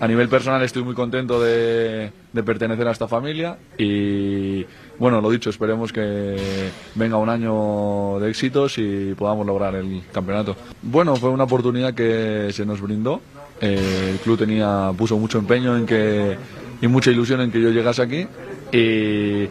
A 0.00 0.06
nivel 0.06 0.28
personal 0.28 0.62
estoy 0.62 0.84
muy 0.84 0.94
contento 0.94 1.40
de, 1.40 2.12
pertenecer 2.44 2.86
a 2.86 2.92
esta 2.92 3.08
familia 3.08 3.58
y 3.76 4.64
bueno, 4.98 5.20
lo 5.20 5.28
dicho, 5.28 5.50
esperemos 5.50 5.92
que 5.92 6.70
venga 6.94 7.16
un 7.16 7.28
año 7.28 8.20
de 8.20 8.30
éxitos 8.30 8.78
y 8.78 9.14
podamos 9.14 9.44
lograr 9.44 9.74
el 9.74 10.02
campeonato. 10.12 10.56
Bueno, 10.82 11.16
fue 11.16 11.30
una 11.30 11.44
oportunidad 11.44 11.94
que 11.94 12.50
se 12.52 12.64
nos 12.64 12.80
brindó. 12.80 13.20
Eh, 13.60 14.10
el 14.12 14.18
club 14.18 14.38
tenía, 14.38 14.92
puso 14.96 15.18
mucho 15.18 15.38
empeño 15.38 15.76
en 15.76 15.84
que, 15.84 16.36
y 16.80 16.86
mucha 16.86 17.10
ilusión 17.10 17.40
en 17.40 17.50
que 17.50 17.60
yo 17.60 17.70
llegase 17.70 18.02
aquí 18.02 18.26
y 18.72 19.48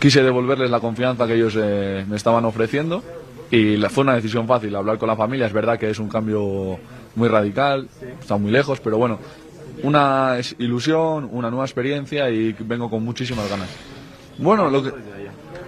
quise 0.00 0.24
devolverles 0.24 0.70
la 0.70 0.80
confianza 0.80 1.24
que 1.28 1.34
ellos 1.34 1.54
eh, 1.56 2.04
me 2.08 2.16
estaban 2.16 2.44
ofreciendo 2.44 3.02
y 3.50 3.76
fue 3.90 4.02
una 4.02 4.16
decisión 4.16 4.48
fácil 4.48 4.74
hablar 4.74 4.98
con 4.98 5.08
la 5.08 5.14
familia. 5.14 5.46
Es 5.46 5.52
verdad 5.52 5.78
que 5.78 5.90
es 5.90 6.00
un 6.00 6.08
cambio 6.08 6.78
muy 7.16 7.28
radical, 7.28 7.88
está 8.20 8.36
muy 8.36 8.52
lejos, 8.52 8.78
pero 8.80 8.98
bueno, 8.98 9.18
una 9.82 10.36
ilusión, 10.58 11.28
una 11.32 11.50
nueva 11.50 11.64
experiencia 11.64 12.30
y 12.30 12.52
vengo 12.60 12.88
con 12.88 13.04
muchísimas 13.04 13.48
ganas. 13.50 13.68
Bueno, 14.38 14.70
lo 14.70 14.82
que, 14.82 14.92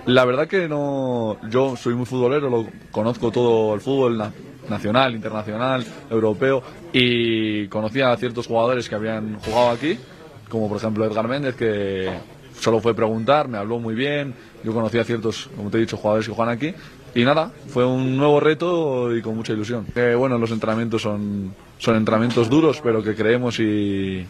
la 0.07 0.25
verdad 0.25 0.47
que 0.47 0.69
no, 0.69 1.39
yo 1.51 1.77
soy 1.77 1.95
muy 1.95 2.07
futbolero, 2.07 2.49
lo 2.49 2.67
conozco 2.91 3.31
todo 3.31 3.75
el 3.75 3.81
fútbol 3.81 4.19
na- 4.19 4.33
nacional, 4.69 5.15
internacional, 5.15 5.85
europeo 6.11 6.63
y 6.93 7.67
conocía 7.69 8.13
a 8.13 8.17
ciertos 8.17 8.47
jugadores 8.47 8.89
que 8.89 8.95
habían 8.95 9.39
jugado 9.41 9.71
aquí, 9.71 9.99
como 10.49 10.69
por 10.69 10.77
ejemplo 10.79 11.05
Edgar 11.07 11.27
Méndez 11.29 11.55
que 11.57 12.11
solo 12.59 12.81
fue 12.81 12.95
preguntar, 12.95 13.49
me 13.49 13.57
habló 13.57 13.79
muy 13.79 13.95
bien, 13.95 14.35
yo 14.65 14.73
conocía 14.75 15.03
a 15.03 15.05
ciertos, 15.05 15.49
como 15.57 15.71
te 15.71 15.79
he 15.79 15.81
dicho, 15.81 15.97
jugadores 15.97 16.27
que 16.29 16.35
juegan 16.35 16.55
aquí 16.55 16.75
y 17.19 17.25
nada, 17.25 17.51
fue 17.67 17.85
un 17.85 18.17
nuevo 18.17 18.39
reto 18.39 19.13
y 19.13 19.21
con 19.23 19.35
mucha 19.35 19.53
ilusión. 19.53 19.85
Eh, 19.97 20.15
bueno, 20.17 20.39
los 20.39 20.53
entrenamientos 20.53 21.03
son, 21.03 21.53
son 21.79 21.97
entrenamientos 21.97 22.49
duros, 22.49 22.81
pero 22.81 23.03
que 23.03 23.17
creemos 23.17 23.59
y 23.59 24.25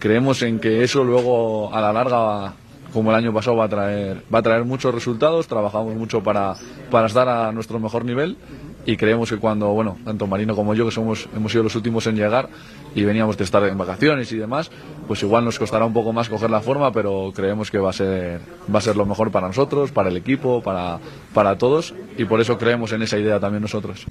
creemos 0.00 0.42
en 0.42 0.58
que 0.58 0.82
eso 0.82 1.04
luego 1.04 1.72
a 1.72 1.80
la 1.80 1.92
larga 1.92 2.54
como 2.92 3.10
el 3.10 3.16
año 3.16 3.32
pasado 3.32 3.58
va 3.58 3.66
a 3.66 3.68
traer 3.68 4.24
va 4.34 4.40
a 4.40 4.42
traer 4.42 4.64
muchos 4.64 4.92
resultados 4.92 5.46
trabajamos 5.46 5.94
mucho 5.94 6.22
para, 6.22 6.54
para 6.90 7.06
estar 7.06 7.28
a 7.28 7.52
nuestro 7.52 7.78
mejor 7.80 8.04
nivel 8.04 8.36
y 8.86 8.96
creemos 8.96 9.30
que 9.30 9.38
cuando 9.38 9.68
bueno 9.68 9.96
tanto 10.04 10.26
Marino 10.26 10.54
como 10.54 10.74
yo 10.74 10.84
que 10.84 10.90
somos 10.90 11.28
hemos 11.34 11.52
sido 11.52 11.64
los 11.64 11.74
últimos 11.74 12.06
en 12.06 12.16
llegar 12.16 12.48
y 12.94 13.04
veníamos 13.04 13.36
de 13.36 13.44
estar 13.44 13.62
en 13.64 13.78
vacaciones 13.78 14.30
y 14.32 14.36
demás 14.36 14.70
pues 15.08 15.22
igual 15.22 15.44
nos 15.44 15.58
costará 15.58 15.84
un 15.84 15.92
poco 15.92 16.12
más 16.12 16.28
coger 16.28 16.50
la 16.50 16.60
forma 16.60 16.92
pero 16.92 17.32
creemos 17.34 17.70
que 17.70 17.78
va 17.78 17.90
a 17.90 17.92
ser 17.92 18.40
va 18.72 18.78
a 18.78 18.82
ser 18.82 18.96
lo 18.96 19.06
mejor 19.06 19.30
para 19.30 19.46
nosotros 19.46 19.90
para 19.90 20.08
el 20.08 20.16
equipo 20.16 20.62
para 20.62 20.98
para 21.32 21.56
todos 21.56 21.94
y 22.16 22.24
por 22.24 22.40
eso 22.40 22.58
creemos 22.58 22.92
en 22.92 23.02
esa 23.02 23.18
idea 23.18 23.40
también 23.40 23.62
nosotros 23.62 24.06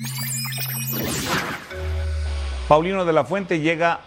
Paulino 2.68 3.06
de 3.06 3.14
la 3.14 3.26
Fuente 3.26 3.60
llega 3.60 4.00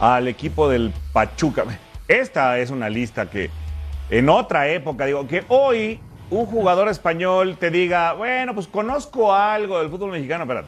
al 0.00 0.28
equipo 0.28 0.68
del 0.68 0.92
Pachuca. 1.12 1.64
Esta 2.08 2.58
es 2.58 2.70
una 2.70 2.88
lista 2.88 3.28
que 3.28 3.50
en 4.08 4.28
otra 4.28 4.68
época, 4.68 5.04
digo, 5.06 5.26
que 5.28 5.44
hoy 5.48 6.00
un 6.30 6.46
jugador 6.46 6.88
español 6.88 7.56
te 7.58 7.70
diga, 7.70 8.12
bueno, 8.14 8.54
pues 8.54 8.66
conozco 8.66 9.34
algo 9.34 9.78
del 9.80 9.90
fútbol 9.90 10.12
mexicano, 10.12 10.46
pero 10.46 10.64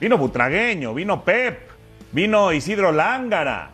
vino 0.00 0.18
Butragueño, 0.18 0.94
vino 0.94 1.22
Pep, 1.22 1.70
vino 2.12 2.52
Isidro 2.52 2.92
Lángara, 2.92 3.70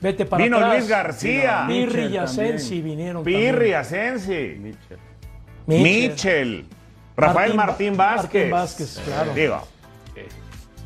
Vete 0.00 0.26
para 0.26 0.44
vino 0.44 0.58
atrás. 0.58 0.74
Luis 0.74 0.88
García, 0.88 1.64
Pirri 1.66 1.86
Mitchell 1.86 2.12
y 2.12 2.16
Asensi 2.18 2.82
vinieron. 2.82 3.24
Pirri. 3.24 3.72
Asensi, 3.72 4.56
Mitchell. 4.58 4.98
Mitchell, 5.66 6.66
Rafael 7.16 7.54
Martín, 7.54 7.96
Martín 7.96 7.96
Vázquez. 7.96 8.50
Martín 8.50 8.50
Vázquez, 8.50 9.00
claro. 9.02 9.32
Digo, 9.32 9.66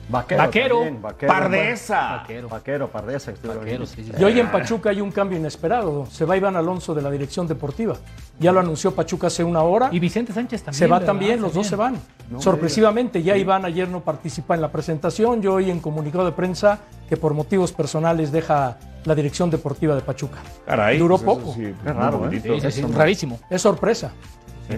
Vaquero. 0.09 0.43
Vaquero. 0.43 0.75
también, 0.77 1.03
vaquero. 1.03 1.33
Pardesa. 1.33 2.17
Vaquero. 2.17 2.49
Vaquero, 2.49 2.89
Pardesa. 2.89 3.33
Vaquero, 3.43 3.87
sí, 3.87 4.05
sí, 4.05 4.13
Y 4.19 4.25
hoy 4.25 4.41
en 4.41 4.51
Pachuca 4.51 4.91
hay 4.91 5.01
un 5.01 5.13
cambio 5.13 5.39
inesperado. 5.39 6.07
Se 6.07 6.25
va 6.25 6.37
Iván 6.37 6.57
Alonso 6.57 6.95
de 6.95 7.03
la 7.03 7.11
dirección 7.11 7.47
deportiva. 7.47 7.97
Ya 8.39 8.53
lo 8.53 8.61
anunció 8.61 8.95
Pachuca 8.95 9.27
hace 9.27 9.45
una 9.45 9.63
hora. 9.63 9.91
Y 9.93 9.99
Vicente 9.99 10.33
Sánchez 10.33 10.63
también. 10.63 10.79
Se 10.79 10.87
va 10.87 10.99
¿verdad? 10.99 11.07
también, 11.13 11.41
los 11.43 11.53
dos 11.53 11.67
se 11.67 11.77
van. 11.77 11.97
Sorpresivamente, 12.39 13.23
ya 13.23 13.37
Iván 13.37 13.65
ayer 13.65 13.89
no 13.89 14.01
participa 14.01 14.55
en 14.55 14.61
la 14.61 14.73
presentación. 14.73 15.43
Yo 15.43 15.55
hoy 15.55 15.71
en 15.71 15.81
comunicado 15.81 16.25
de 16.25 16.33
prensa 16.33 16.79
que 17.09 17.17
por 17.17 17.35
motivos 17.35 17.73
personales 17.73 18.33
deja 18.33 18.79
la 19.05 19.15
dirección 19.15 19.51
deportiva 19.51 19.95
de 19.95 20.03
Pachuca. 20.03 20.39
Caray. 20.67 20.99
Duró 20.99 21.19
pues 21.19 21.39
poco. 21.39 21.55
sí, 21.55 21.75
Qué 21.85 21.93
raro, 21.93 22.19
¿eh? 22.19 22.21
poquitito. 22.25 22.61
Sí, 22.61 22.71
sí, 22.71 22.83
sí, 22.83 22.93
rarísimo. 22.93 23.41
Es 23.51 23.63
sorpresa. 23.63 24.13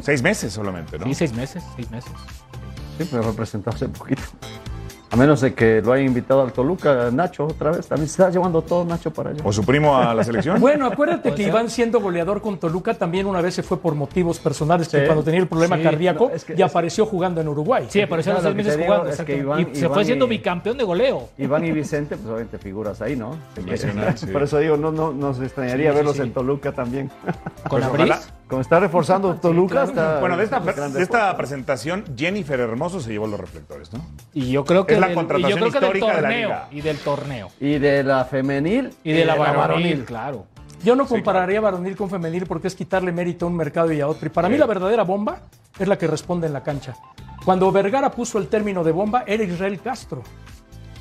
Seis 0.03 0.22
meses 0.22 0.53
solamente, 0.53 0.99
¿no? 0.99 1.05
Sí, 1.07 1.14
seis 1.14 1.33
meses, 1.33 1.64
seis 1.76 1.91
meses. 1.91 2.12
Sí, 2.99 3.09
me 3.12 3.20
representó 3.22 3.70
hace 3.70 3.89
poquito. 3.89 4.22
A 5.13 5.17
menos 5.17 5.41
de 5.41 5.55
que 5.55 5.83
lo 5.83 5.93
haya 5.93 6.05
invitado 6.05 6.41
al 6.43 6.53
Toluca, 6.53 7.11
Nacho, 7.11 7.47
otra 7.47 7.73
vez. 7.73 7.89
También 7.89 8.07
se 8.09 8.13
está 8.23 8.31
llevando 8.31 8.63
todo 8.63 8.85
Nacho 8.85 9.13
para 9.13 9.31
allá. 9.31 9.41
¿O 9.45 9.53
su 9.53 9.65
primo 9.65 9.97
a 9.97 10.15
la 10.15 10.23
selección? 10.23 10.61
Bueno, 10.61 10.87
acuérdate 10.87 11.33
que. 11.35 11.43
Iván 11.43 11.69
siendo 11.69 12.01
goleador 12.01 12.41
con 12.41 12.59
Toluca 12.59 12.95
también 12.95 13.27
una 13.27 13.41
vez 13.41 13.55
se 13.55 13.65
fue 13.65 13.79
por 13.81 13.97
motivos 13.97 14.39
personales, 14.39 14.89
que 14.89 15.05
cuando 15.07 15.25
tenía 15.25 15.41
el 15.41 15.49
problema 15.49 15.77
Sí, 15.79 15.83
cardíaco 15.83 16.29
no, 16.29 16.35
es 16.35 16.45
que- 16.45 16.55
y 16.57 16.63
apareció 16.63 17.07
jugando 17.07 17.41
en 17.41 17.49
Uruguay. 17.49 17.87
Sí, 17.89 18.01
apareció 18.01 18.31
a 18.31 18.35
los 18.37 18.43
Claro, 18.43 18.55
seis 18.55 18.65
meses 18.67 18.79
digo 18.79 18.87
jugando. 18.93 19.11
es 19.11 19.17
que 19.17 19.23
exactamente. 19.35 19.63
Iván- 19.65 19.73
y 19.73 19.75
se 19.75 19.85
Iván 19.87 19.95
fue 19.95 20.05
siendo 20.05 20.25
y- 20.27 20.29
bicampeón 20.29 20.79
de 20.79 20.85
goleo. 20.85 21.29
Iván 21.39 21.65
y 21.65 21.73
Vicente, 21.73 22.15
pues 22.17 22.27
obviamente 22.29 22.59
figuras 22.59 23.03
ahí, 23.03 23.17
¿no? 23.17 23.37
Nacional, 23.67 24.17
sí. 24.17 24.27
Por 24.27 24.45
eso 24.45 24.59
digo, 24.59 24.77
no, 24.77 24.93
no 24.93 25.13
nos 25.13 25.41
extrañaría 25.41 25.91
verlos 25.93 26.17
sí. 26.17 26.23
en 26.23 26.33
Toluca 26.33 26.71
también. 26.71 27.11
Con 27.69 27.81
Pues. 27.83 28.31
Como 28.51 28.61
está 28.61 28.80
reforzando 28.80 29.34
Toluca, 29.40 29.84
está. 29.84 30.20
Bueno, 30.20 30.36
de 30.36 30.44
esta, 30.44 30.61
de 30.61 31.03
esta 31.03 31.34
presentación, 31.36 32.05
Jennifer 32.16 32.61
Hermoso 32.61 33.01
se 33.01 33.12
llevó 33.12 33.26
los 33.26 33.40
reflectores, 33.40 33.92
¿no? 33.92 34.05
Y 34.34 34.51
yo 34.51 34.64
creo 34.64 34.84
que, 34.84 34.94
Es 34.94 35.01
la 35.01 35.07
del- 35.07 35.14
contratación 35.16 35.51
y 35.51 35.53
yo 35.62 35.68
creo 35.70 35.72
que 35.72 35.86
del 35.86 35.96
histórica 35.96 36.16
de 36.16 36.22
la 36.22 36.28
torneo. 36.28 36.48
liga. 36.48 36.68
Y 36.72 36.80
del 36.82 36.98
torneo. 36.98 37.48
Y 37.61 37.78
de 37.78 38.03
la 38.03 38.24
femenil. 38.24 38.90
Y 39.05 39.12
de 39.12 39.24
la, 39.24 39.36
varonil, 39.36 40.05
claro. 40.05 40.44
Yo 40.82 40.96
no 40.96 41.07
compararía 41.07 41.61
varonil 41.61 41.94
con 41.96 42.11
femenil 42.11 42.44
porque 42.46 42.66
es 42.66 42.74
quitarle 42.74 43.12
mérito 43.12 43.44
a 43.46 43.48
un 43.48 43.57
mercado 43.57 43.92
y 43.92 44.01
a 44.01 44.09
otro. 44.09 44.26
Y 44.26 44.30
para 44.30 44.48
mí 44.48 44.57
la 44.59 44.66
verdadera 44.66 45.05
bomba 45.05 45.38
es 45.78 45.86
la 45.86 45.96
que 45.96 46.07
responde 46.07 46.46
en 46.46 46.53
la 46.53 46.62
cancha. 46.62 46.94
Cuando 47.44 47.70
Vergara 47.70 48.11
puso 48.11 48.38
el 48.38 48.48
término 48.48 48.82
de 48.82 48.90
bomba 48.92 49.24
era 49.26 49.44
Israel 49.44 49.78
Castro. 49.80 50.22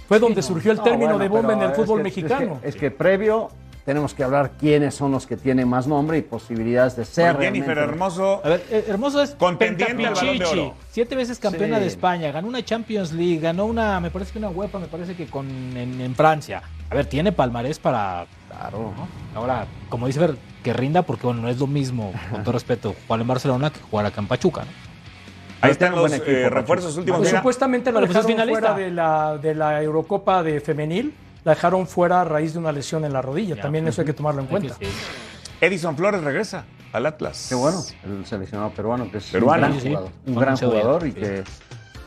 Fue 0.07 0.19
donde 0.19 0.41
surgió 0.41 0.71
el 0.71 0.77
No, 0.77 0.83
término 0.83 1.05
bueno, 1.13 1.19
de 1.23 1.29
bomba 1.29 1.53
en 1.53 1.61
el 1.61 1.71
es 1.71 1.75
fútbol 1.77 1.99
que- 1.99 2.03
mexicano. 2.03 2.53
Es 2.55 2.61
que, 2.61 2.67
es 2.69 2.75
que 2.75 2.91
previo 2.91 3.49
tenemos 3.89 4.13
que 4.13 4.23
hablar 4.23 4.51
quiénes 4.59 4.93
son 4.93 5.09
los 5.13 5.25
que 5.25 5.35
tienen 5.35 5.67
más 5.67 5.87
nombre 5.87 6.19
y 6.19 6.21
posibilidades 6.21 6.95
de 6.95 7.05
ser. 7.05 7.31
Porque 7.31 7.45
Jennifer 7.47 7.73
realmente. 7.73 7.93
Hermoso. 7.95 8.39
A 8.45 8.49
ver, 8.49 8.63
eh, 8.69 8.85
Hermoso 8.87 9.19
es 9.19 9.31
Contendiente 9.31 10.05
al 10.05 10.13
Balón 10.13 10.37
de 10.37 10.45
Oro. 10.45 10.75
Siete 10.91 11.15
veces 11.15 11.39
campeona 11.39 11.77
Sí. 11.77 11.81
de 11.81 11.87
España, 11.87 12.31
ganó 12.31 12.47
una 12.49 12.63
Champions 12.63 13.11
League, 13.13 13.39
ganó 13.39 13.65
una, 13.65 13.99
me 13.99 14.11
parece 14.11 14.31
que 14.33 14.37
una 14.37 14.49
UEFA, 14.49 14.77
me 14.77 14.85
parece 14.85 15.15
que 15.15 15.25
con 15.25 15.47
en, 15.75 15.99
en 16.01 16.13
Francia. 16.13 16.61
A 16.91 16.93
ver, 16.93 17.07
tiene 17.07 17.31
palmarés 17.31 17.79
para. 17.79 18.27
Claro. 18.47 18.93
¿no? 18.95 19.07
Ahora, 19.39 19.65
como 19.89 20.05
dice 20.05 20.19
Fer, 20.19 20.35
que 20.63 20.71
rinda, 20.71 21.01
porque 21.01 21.25
bueno, 21.25 21.41
no 21.41 21.49
es 21.49 21.57
lo 21.57 21.65
mismo, 21.65 22.13
con 22.29 22.43
todo 22.43 22.51
respeto, 22.51 22.93
jugar 23.07 23.21
en 23.21 23.27
Barcelona 23.27 23.71
que 23.71 23.79
jugar 23.79 24.05
acá 24.05 24.21
en 24.21 24.27
Pachuca, 24.27 24.65
¿no? 24.65 24.71
Ahí 25.61 25.71
están 25.71 25.95
los 25.95 26.13
equipo, 26.13 26.29
eh, 26.29 26.47
refuerzos 26.51 26.95
últimos. 26.95 27.21
Pues 27.21 27.31
supuestamente 27.31 27.91
la 27.91 27.99
Bueno, 28.01 28.13
pues 28.13 28.19
es 28.19 28.27
dejaron 28.27 28.45
finalista. 28.53 28.75
fuera 28.75 28.85
de 28.85 28.91
la, 28.91 29.37
de 29.39 29.55
la 29.55 29.81
Eurocopa 29.81 30.43
de 30.43 30.61
femenil, 30.61 31.11
la 31.49 31.55
dejaron 31.55 31.87
fuera 31.87 32.21
a 32.21 32.23
raíz 32.25 32.53
de 32.53 32.59
una 32.59 32.71
lesión 32.71 33.03
en 33.05 33.13
la 33.13 33.21
rodilla. 33.21 33.55
Ya. 33.55 33.61
También 33.61 33.87
eso 33.87 34.01
hay 34.01 34.05
que 34.07 34.13
tomarlo 34.13 34.41
en 34.41 34.47
cuenta. 34.47 34.75
sí. 34.79 34.85
Edison 35.61 35.97
Flores 35.97 36.23
regresa 36.23 36.63
al 36.93 37.05
Atlas. 37.05 37.47
Qué 37.49 37.55
bueno, 37.55 37.83
el 38.05 38.25
seleccionado 38.25 38.69
peruano, 38.71 39.11
que 39.11 39.17
es 39.17 39.25
Peruano. 39.25 39.67
un 39.67 39.71
gran 39.71 39.73
Sí, 39.73 39.79
sí. 39.81 39.87
jugador. 39.89 40.11
Un 40.25 40.33
Con 40.33 40.41
gran 40.41 40.53
mucho 40.53 40.69
jugador 40.69 41.07
y 41.07 41.11
que. 41.11 41.43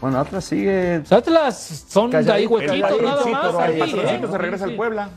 Bueno, 0.01 0.19
Atlas 0.19 0.45
sigue. 0.45 1.03
Atlas 1.11 1.85
son 1.89 2.11
de 2.11 2.33
ahí 2.33 2.47
huequitos 2.47 3.03
nada 3.03 3.53
más. 3.53 3.55
ahí, 3.57 3.81
¿eh? 3.81 4.21
se 4.31 4.39
regresa 4.39 4.65
Sí, 4.65 4.71
al 4.71 4.77
Puebla. 4.77 5.09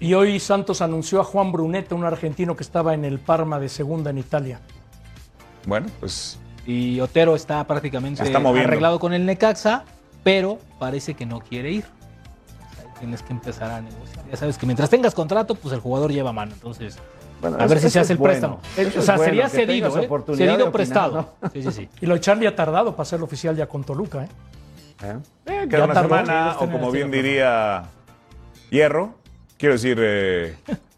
Y 0.00 0.12
hoy 0.14 0.40
Santos 0.40 0.82
anunció 0.82 1.20
a 1.20 1.24
Juan 1.24 1.52
Bruneta, 1.52 1.94
un 1.94 2.04
argentino 2.04 2.56
que 2.56 2.64
estaba 2.64 2.94
en 2.94 3.04
el 3.04 3.20
Parma 3.20 3.60
de 3.60 3.68
segunda 3.68 4.10
en 4.10 4.18
Italia. 4.18 4.60
Bueno, 5.66 5.86
pues 6.00 6.38
Y 6.66 6.98
Otero 7.00 7.36
está 7.36 7.64
prácticamente 7.66 8.22
está 8.24 8.38
arreglado 8.38 8.98
con 8.98 9.14
el 9.14 9.24
Necaxa, 9.24 9.84
pero 10.24 10.58
parece 10.80 11.14
que 11.14 11.26
no 11.26 11.40
quiere 11.40 11.70
ir. 11.70 11.84
Tienes 12.98 13.22
que 13.22 13.32
empezar 13.32 13.70
a 13.70 13.80
negociar. 13.80 14.24
Ya 14.30 14.36
sabes 14.36 14.56
que 14.58 14.66
mientras 14.66 14.88
tengas 14.90 15.14
contrato, 15.14 15.54
pues 15.54 15.74
el 15.74 15.80
jugador 15.80 16.12
lleva 16.12 16.32
mano. 16.32 16.52
Entonces, 16.54 16.96
Bueno, 17.40 17.56
a 17.60 17.66
ver 17.66 17.80
si 17.80 17.90
se 17.90 18.00
hace 18.00 18.12
el 18.12 18.18
bueno. 18.18 18.32
préstamo. 18.32 18.60
Eso 18.76 19.00
o 19.00 19.02
sea, 19.02 19.16
bueno, 19.16 19.30
sería 19.30 19.44
que 19.44 19.50
cedido, 19.50 19.88
¿eh? 19.88 20.08
Cedido 20.36 20.54
opinar, 20.54 20.72
prestado. 20.72 21.34
Sí, 21.52 21.62
sí, 21.62 21.72
sí. 21.72 21.88
Y 22.00 22.06
lo 22.06 22.16
Charlie 22.18 22.46
ha 22.46 22.54
tardado 22.56 22.92
para 22.92 23.02
hacerlo 23.02 23.26
oficial 23.26 23.56
ya 23.56 23.66
con 23.66 23.84
Toluca. 23.84 24.24
¿eh? 24.24 24.28
¿Eh? 25.02 25.16
eh, 25.46 25.52
Ya 25.62 25.68
queda 25.68 25.84
una 25.84 25.94
tardó, 25.94 26.08
semana, 26.08 26.56
o 26.58 26.70
como 26.70 26.90
bien 26.90 27.10
diría 27.10 27.84
Hierro, 28.70 29.14
quiero 29.58 29.74
decir, 29.74 29.98
eh, 30.00 30.56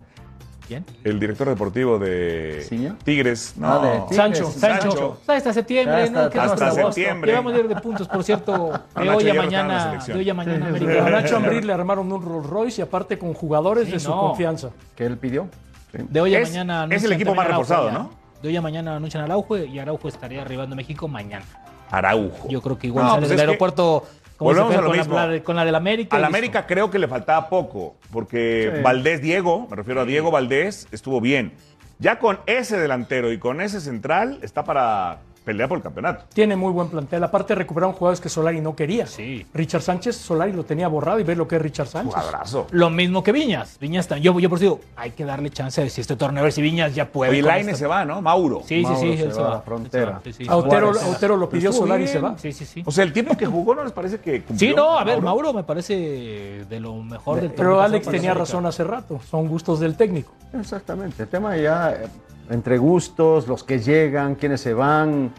¿Quién? 0.66 0.84
el 1.04 1.20
director 1.20 1.48
deportivo 1.48 1.98
de. 1.98 2.66
Tigres. 3.04 3.54
No, 3.56 3.68
Ah, 3.74 3.78
de 3.86 3.92
Tigres. 4.00 4.16
Sancho, 4.16 4.50
Sancho. 4.50 4.90
Sancho. 4.90 5.16
Está 5.20 5.34
hasta 5.36 5.52
septiembre, 5.52 6.10
¿no? 6.10 6.28
Que 6.30 6.38
hasta 6.40 6.56
no 6.56 6.70
agosto. 6.72 6.92
septiembre. 6.92 7.30
Llevamos 7.30 7.52
a 7.54 7.58
ir 7.58 7.68
de 7.68 7.76
puntos, 7.76 8.08
por 8.08 8.24
cierto. 8.24 8.72
De 8.96 9.08
hoy 9.08 9.28
a 9.28 9.34
mañana. 9.34 9.98
De 10.06 10.14
hoy 10.14 10.28
a 10.30 10.34
mañana, 10.34 10.66
A. 10.66 11.10
Nacho 11.10 11.36
Ambriz 11.36 11.64
le 11.64 11.72
armaron 11.72 12.12
un 12.12 12.22
Rolls 12.22 12.46
Royce 12.48 12.80
y 12.80 12.84
aparte 12.84 13.18
con 13.18 13.32
jugadores 13.34 13.86
Sí, 13.86 13.92
de 13.92 14.00
su 14.00 14.10
no. 14.10 14.20
confianza. 14.20 14.70
¿Que 14.96 15.06
él 15.06 15.16
pidió? 15.18 15.48
Sí. 15.92 15.98
De 16.08 16.20
hoy 16.20 16.34
a 16.34 16.40
Es- 16.40 16.50
mañana. 16.50 16.86
es 16.90 17.04
el 17.04 17.12
equipo 17.12 17.34
más 17.34 17.46
reforzado. 17.46 17.90
¿no? 17.92 18.10
De 18.42 18.48
hoy 18.48 18.56
a 18.56 18.60
mañana 18.62 18.96
anuncian 18.96 19.22
Araujo 19.24 19.56
y 19.58 19.78
Araujo 19.78 20.08
estaría 20.08 20.42
arribando 20.42 20.74
a 20.74 20.76
México 20.76 21.08
mañana. 21.08 21.44
Araujo. 21.90 22.48
Yo 22.48 22.60
creo 22.60 22.76
que 22.78 22.88
igual 22.88 23.04
No, 23.06 23.10
sale 23.12 23.20
pues 23.20 23.30
del 23.30 23.38
es 23.38 23.44
que 23.44 23.48
aeropuerto 23.50 24.04
como 24.36 24.50
volvemos 24.50 24.74
a 24.74 24.80
lo 24.80 24.88
con, 24.88 24.96
mismo. 24.96 25.14
La, 25.14 25.42
con 25.42 25.56
la 25.56 25.64
del 25.64 25.74
América. 25.74 26.16
Al 26.16 26.22
listo. 26.22 26.36
América 26.36 26.66
creo 26.66 26.90
que 26.90 26.98
le 26.98 27.08
faltaba 27.08 27.48
poco, 27.48 27.96
porque 28.12 28.80
Valdés 28.82 29.20
Diego, 29.22 29.66
me 29.70 29.76
refiero 29.76 30.02
a 30.02 30.04
Diego 30.04 30.30
Valdés, 30.30 30.88
estuvo 30.92 31.20
bien. 31.20 31.52
Ya 31.98 32.18
con 32.18 32.40
ese 32.46 32.78
delantero 32.78 33.32
y 33.32 33.38
con 33.38 33.60
ese 33.60 33.80
central 33.80 34.38
está 34.42 34.64
para 34.64 35.20
pelear 35.46 35.68
por 35.68 35.78
el 35.78 35.82
campeonato. 35.84 36.24
Tiene 36.34 36.56
muy 36.56 36.72
buen 36.72 36.88
plantel. 36.88 37.22
Aparte 37.22 37.54
recuperaron 37.54 37.94
jugadores 37.94 38.20
que 38.20 38.28
Solari 38.28 38.60
no 38.60 38.74
quería. 38.74 39.06
Sí. 39.06 39.46
Richard 39.54 39.80
Sánchez, 39.80 40.16
Solari 40.16 40.52
lo 40.52 40.64
tenía 40.64 40.88
borrado 40.88 41.20
y 41.20 41.22
ve 41.22 41.36
lo 41.36 41.46
que 41.46 41.54
es 41.54 41.62
Richard 41.62 41.86
Sánchez. 41.86 42.12
Jugadorazo. 42.12 42.66
Lo 42.72 42.90
mismo 42.90 43.22
que 43.22 43.30
Viñas. 43.30 43.78
Viñas 43.78 44.08
también. 44.08 44.34
Yo, 44.34 44.40
yo 44.40 44.48
por 44.48 44.58
eso 44.58 44.64
digo, 44.64 44.80
hay 44.96 45.12
que 45.12 45.24
darle 45.24 45.50
chance 45.50 45.80
de 45.80 45.88
si 45.88 46.00
este 46.00 46.16
torneo, 46.16 46.40
a 46.40 46.42
ver 46.42 46.52
si 46.52 46.62
Viñas 46.62 46.94
ya 46.96 47.06
puede. 47.06 47.40
Con 47.40 47.48
Laine 47.48 47.76
se 47.76 47.86
va, 47.86 48.04
¿no? 48.04 48.20
Mauro. 48.20 48.62
Sí, 48.66 48.78
sí, 48.78 48.82
Mauro 48.82 48.98
sí. 49.00 49.16
se 49.16 49.22
él 49.22 49.28
va 49.28 49.34
se 49.34 49.40
a 49.40 49.44
va. 49.44 49.50
la 49.50 49.60
frontera. 49.60 50.20
Sí, 50.24 50.32
sí. 50.32 50.46
Autero, 50.48 51.36
lo 51.36 51.48
pidió, 51.48 51.70
estuvo 51.70 51.86
Solari 51.86 52.02
bien. 52.02 52.12
se 52.12 52.18
va. 52.20 52.36
Sí, 52.38 52.52
sí, 52.52 52.64
sí. 52.64 52.82
O 52.84 52.90
sea, 52.90 53.04
el 53.04 53.12
tiempo 53.12 53.36
que 53.36 53.46
jugó 53.46 53.76
no 53.76 53.84
les 53.84 53.92
parece 53.92 54.18
que 54.18 54.42
cumplió. 54.42 54.70
Sí, 54.70 54.74
no, 54.74 54.98
a 54.98 55.04
ver, 55.04 55.22
Mauro 55.22 55.52
me 55.52 55.62
parece 55.62 56.64
de 56.68 56.80
lo 56.80 56.96
mejor 56.96 57.36
del 57.40 57.50
torneo 57.52 57.56
Pero 57.56 57.80
Alex 57.82 58.08
tenía 58.08 58.34
razón 58.34 58.66
hace 58.66 58.82
rato. 58.82 59.20
Son 59.30 59.46
gustos 59.46 59.78
del 59.78 59.96
técnico. 59.96 60.32
Exactamente. 60.58 61.22
El 61.22 61.28
tema 61.28 61.56
ya 61.56 61.92
eh, 61.92 62.08
entre 62.50 62.78
gustos, 62.78 63.46
los 63.48 63.64
que 63.64 63.80
llegan, 63.80 64.34
quiénes 64.34 64.60
se 64.60 64.74
van. 64.74 65.32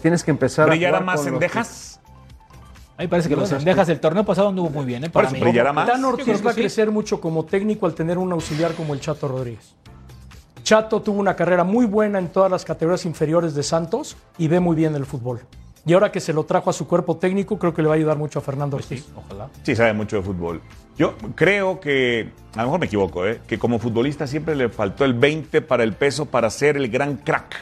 Tienes 0.00 0.24
que 0.24 0.30
empezar 0.30 0.68
¿Brillará 0.68 0.98
a 0.98 1.00
más 1.00 1.26
en 1.26 1.38
Dejas? 1.38 2.00
A 2.98 3.02
mí 3.02 3.08
parece 3.08 3.28
que 3.28 3.36
los 3.36 3.50
Bueno, 3.50 3.58
Sendejas 3.58 3.86
del 3.88 4.00
torneo 4.00 4.24
pasado 4.24 4.48
anduvo 4.48 4.70
muy 4.70 4.86
bien, 4.86 5.04
¿eh? 5.04 5.10
Para 5.10 5.30
mí. 5.30 5.38
brillará 5.38 5.72
más. 5.72 5.86
Dan 5.86 6.04
Ortiz 6.04 6.44
va 6.44 6.50
a 6.50 6.54
sí. 6.54 6.60
crecer 6.60 6.90
mucho 6.90 7.20
como 7.20 7.44
técnico 7.44 7.84
al 7.84 7.94
tener 7.94 8.16
un 8.16 8.32
auxiliar 8.32 8.72
como 8.72 8.94
el 8.94 9.00
Chato 9.00 9.28
Rodríguez. 9.28 9.74
Chato 10.62 11.02
tuvo 11.02 11.20
una 11.20 11.36
carrera 11.36 11.62
muy 11.62 11.84
buena 11.86 12.18
en 12.18 12.28
todas 12.28 12.50
las 12.50 12.64
categorías 12.64 13.04
inferiores 13.04 13.54
de 13.54 13.62
Santos 13.62 14.16
y 14.38 14.48
ve 14.48 14.60
muy 14.60 14.74
bien 14.74 14.94
el 14.96 15.04
fútbol. 15.04 15.40
Y 15.86 15.92
ahora 15.92 16.10
que 16.10 16.18
se 16.20 16.32
lo 16.32 16.44
trajo 16.44 16.68
a 16.68 16.72
su 16.72 16.88
cuerpo 16.88 17.16
técnico, 17.16 17.58
creo 17.60 17.72
que 17.72 17.80
le 17.80 17.86
va 17.88 17.94
a 17.94 17.96
ayudar 17.96 18.18
mucho 18.18 18.40
a 18.40 18.42
Fernando 18.42 18.76
Pues 18.76 18.86
Ortiz. 18.86 19.04
sí, 19.04 19.12
ojalá. 19.16 19.48
Sí, 19.62 19.76
sabe 19.76 19.92
mucho 19.92 20.16
de 20.16 20.22
fútbol. 20.22 20.60
Yo 20.98 21.14
creo 21.36 21.78
que, 21.78 22.30
a 22.54 22.58
lo 22.58 22.64
mejor 22.64 22.80
me 22.80 22.86
equivoco, 22.86 23.24
¿eh? 23.24 23.40
que 23.46 23.56
como 23.56 23.78
futbolista 23.78 24.26
siempre 24.26 24.56
le 24.56 24.68
faltó 24.68 25.04
el 25.04 25.14
20 25.14 25.62
para 25.62 25.84
el 25.84 25.92
peso 25.92 26.26
para 26.26 26.50
ser 26.50 26.76
el 26.76 26.88
gran 26.90 27.16
crack. 27.18 27.54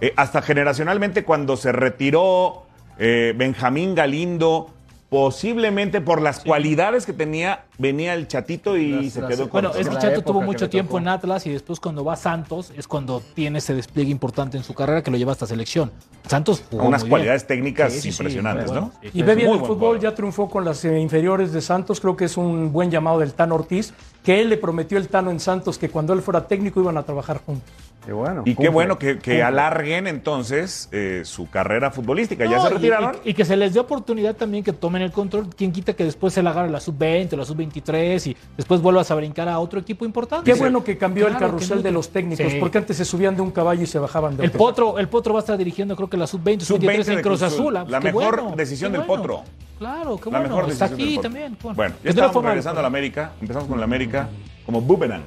Eh, 0.00 0.14
hasta 0.16 0.40
generacionalmente 0.40 1.22
cuando 1.24 1.56
se 1.58 1.70
retiró 1.70 2.64
eh, 2.98 3.34
Benjamín 3.36 3.94
Galindo, 3.94 4.70
posiblemente 5.08 6.00
por 6.00 6.20
las 6.20 6.40
cualidades 6.40 7.06
que 7.06 7.12
tenía, 7.12 7.64
venía 7.78 8.14
el 8.14 8.26
chatito 8.26 8.76
y 8.76 8.90
Las- 8.90 9.12
se 9.12 9.20
las- 9.20 9.30
quedó 9.30 9.42
con 9.48 9.62
Bueno, 9.62 9.70
es 9.78 9.88
que 9.88 9.96
Chato 9.98 10.22
tuvo 10.22 10.42
mucho 10.42 10.68
tiempo 10.68 10.98
en 10.98 11.08
Atlas 11.08 11.46
y 11.46 11.50
después 11.50 11.78
cuando 11.80 12.04
va 12.04 12.14
a 12.14 12.16
Santos 12.16 12.72
es 12.76 12.88
cuando 12.88 13.22
tiene 13.34 13.58
ese 13.58 13.74
despliegue 13.74 14.10
importante 14.10 14.56
en 14.56 14.64
su 14.64 14.74
carrera 14.74 15.02
que 15.02 15.10
lo 15.10 15.16
lleva 15.16 15.32
hasta 15.32 15.46
selección. 15.46 15.92
Santos 16.26 16.64
jugó 16.70 16.84
unas 16.86 17.02
muy 17.02 17.10
cualidades 17.10 17.46
bien. 17.46 17.58
técnicas 17.60 17.92
Sí, 17.92 18.00
sí, 18.00 18.10
sí, 18.12 18.22
impresionantes, 18.22 18.72
¿no? 18.72 18.90
Y 19.14 19.22
ve 19.22 19.34
bien 19.36 19.48
el 19.50 19.58
fútbol, 19.60 19.76
jugador. 19.76 20.00
ya 20.00 20.14
triunfó 20.14 20.50
con 20.50 20.64
las 20.64 20.84
eh, 20.84 20.98
inferiores 20.98 21.52
de 21.52 21.60
Santos. 21.60 22.00
Creo 22.00 22.16
que 22.16 22.24
es 22.24 22.36
un 22.36 22.72
buen 22.72 22.90
llamado 22.90 23.20
del 23.20 23.32
Tano 23.32 23.54
Ortiz, 23.54 23.94
que 24.24 24.40
él 24.40 24.48
le 24.48 24.56
prometió 24.56 24.98
el 24.98 25.06
Tano 25.08 25.30
en 25.30 25.38
Santos 25.38 25.78
que 25.78 25.88
cuando 25.88 26.12
él 26.14 26.22
fuera 26.22 26.48
técnico 26.48 26.80
iban 26.80 26.96
a 26.98 27.04
trabajar 27.04 27.40
juntos. 27.46 27.70
Qué 28.06 28.12
bueno. 28.12 28.42
Y 28.46 28.54
qué 28.54 28.68
bueno 28.68 28.98
que, 28.98 29.18
que 29.18 29.42
alarguen 29.42 30.06
entonces 30.06 30.88
eh, 30.92 31.22
su 31.24 31.50
carrera 31.50 31.90
futbolística. 31.90 32.44
ya 32.46 32.60
se 32.60 32.68
y- 32.68 32.72
retiraron. 32.74 33.16
Y, 33.24 33.30
y 33.30 33.34
que 33.34 33.44
se 33.44 33.56
les 33.56 33.74
dé 33.74 33.80
oportunidad 33.80 34.36
también 34.36 34.62
que 34.62 34.72
tomen 34.72 35.02
el 35.02 35.10
control. 35.10 35.48
Quien 35.54 35.72
quita 35.72 35.92
que 35.94 36.04
después 36.04 36.32
se 36.32 36.42
la 36.42 36.50
agarre 36.50 36.70
la 36.70 36.78
sub-20, 36.80 37.36
la 37.36 37.44
sub-23 37.44 38.26
y 38.30 38.36
después 38.56 38.80
vuelvas 38.80 39.10
a 39.10 39.16
brincar 39.16 39.48
a 39.48 39.58
otro 39.58 39.80
equipo 39.80 40.04
importante. 40.04 40.50
Qué 40.50 40.56
bueno 40.58 40.84
que 40.84 40.96
cambió 40.96 41.26
el 41.26 41.36
carrusel 41.36 41.82
de 41.82 41.90
los 41.90 42.10
técnicos, 42.10 42.52
Sí. 42.52 42.58
porque 42.60 42.78
antes 42.78 42.96
se 42.96 43.04
subían 43.04 43.34
de 43.34 43.42
un 43.42 43.50
caballo 43.50 43.82
y 43.82 43.86
se 43.86 43.98
bajaban 43.98 44.36
de 44.36 44.44
El 44.44 44.50
otro. 44.50 44.58
Potro, 44.58 44.98
el 45.00 45.08
Potro 45.08 45.34
va 45.34 45.40
a 45.40 45.42
estar 45.42 45.58
dirigiendo 45.58 45.96
creo 45.96 46.08
que 46.08 46.16
la 46.16 46.26
sub-20, 46.28 46.60
Sub-20 46.60 46.64
sub-23 47.04 47.08
en 47.16 47.22
Cruz 47.22 47.42
Azul. 47.42 47.76
Ah, 47.76 47.80
pues 47.82 47.90
La 47.92 48.00
mejor 48.00 48.40
bueno, 48.42 48.56
decisión 48.56 48.92
del 48.92 49.02
bueno. 49.02 49.22
Potro. 49.22 49.42
Claro, 49.78 50.16
qué 50.16 50.30
La 50.30 50.38
bueno. 50.38 50.54
mejor 50.56 50.70
Está 50.72 50.84
aquí 50.86 51.18
también. 51.20 51.56
Bueno, 51.60 51.74
Bueno, 51.76 51.94
ya 52.04 52.10
estamos 52.10 52.44
regresando 52.44 52.78
a 52.78 52.82
la 52.82 52.86
América. 52.88 53.32
Empezamos 53.40 53.68
con 53.68 53.78
la 53.78 53.84
América 53.84 54.28
como 54.64 54.80
Bubenang. 54.80 55.24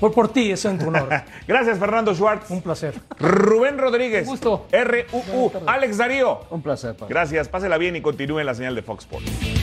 Por, 0.00 0.12
por 0.12 0.32
ti, 0.32 0.50
eso 0.50 0.70
en 0.70 0.78
tu 0.78 0.88
honor. 0.88 1.08
Gracias, 1.46 1.78
Fernando 1.78 2.14
Schwartz. 2.14 2.50
Un 2.50 2.62
placer. 2.62 2.94
Rubén 3.18 3.78
Rodríguez. 3.78 4.22
Un 4.26 4.30
gusto. 4.30 4.66
RUU. 4.72 5.52
Alex 5.66 5.98
Darío. 5.98 6.40
Un 6.50 6.62
placer, 6.62 6.94
Pablo. 6.94 7.08
Gracias, 7.08 7.48
pásela 7.48 7.76
bien 7.78 7.94
y 7.96 8.00
continúe 8.00 8.40
en 8.40 8.46
la 8.46 8.54
señal 8.54 8.74
de 8.74 8.82
Fox 8.82 9.04
Sports. 9.04 9.59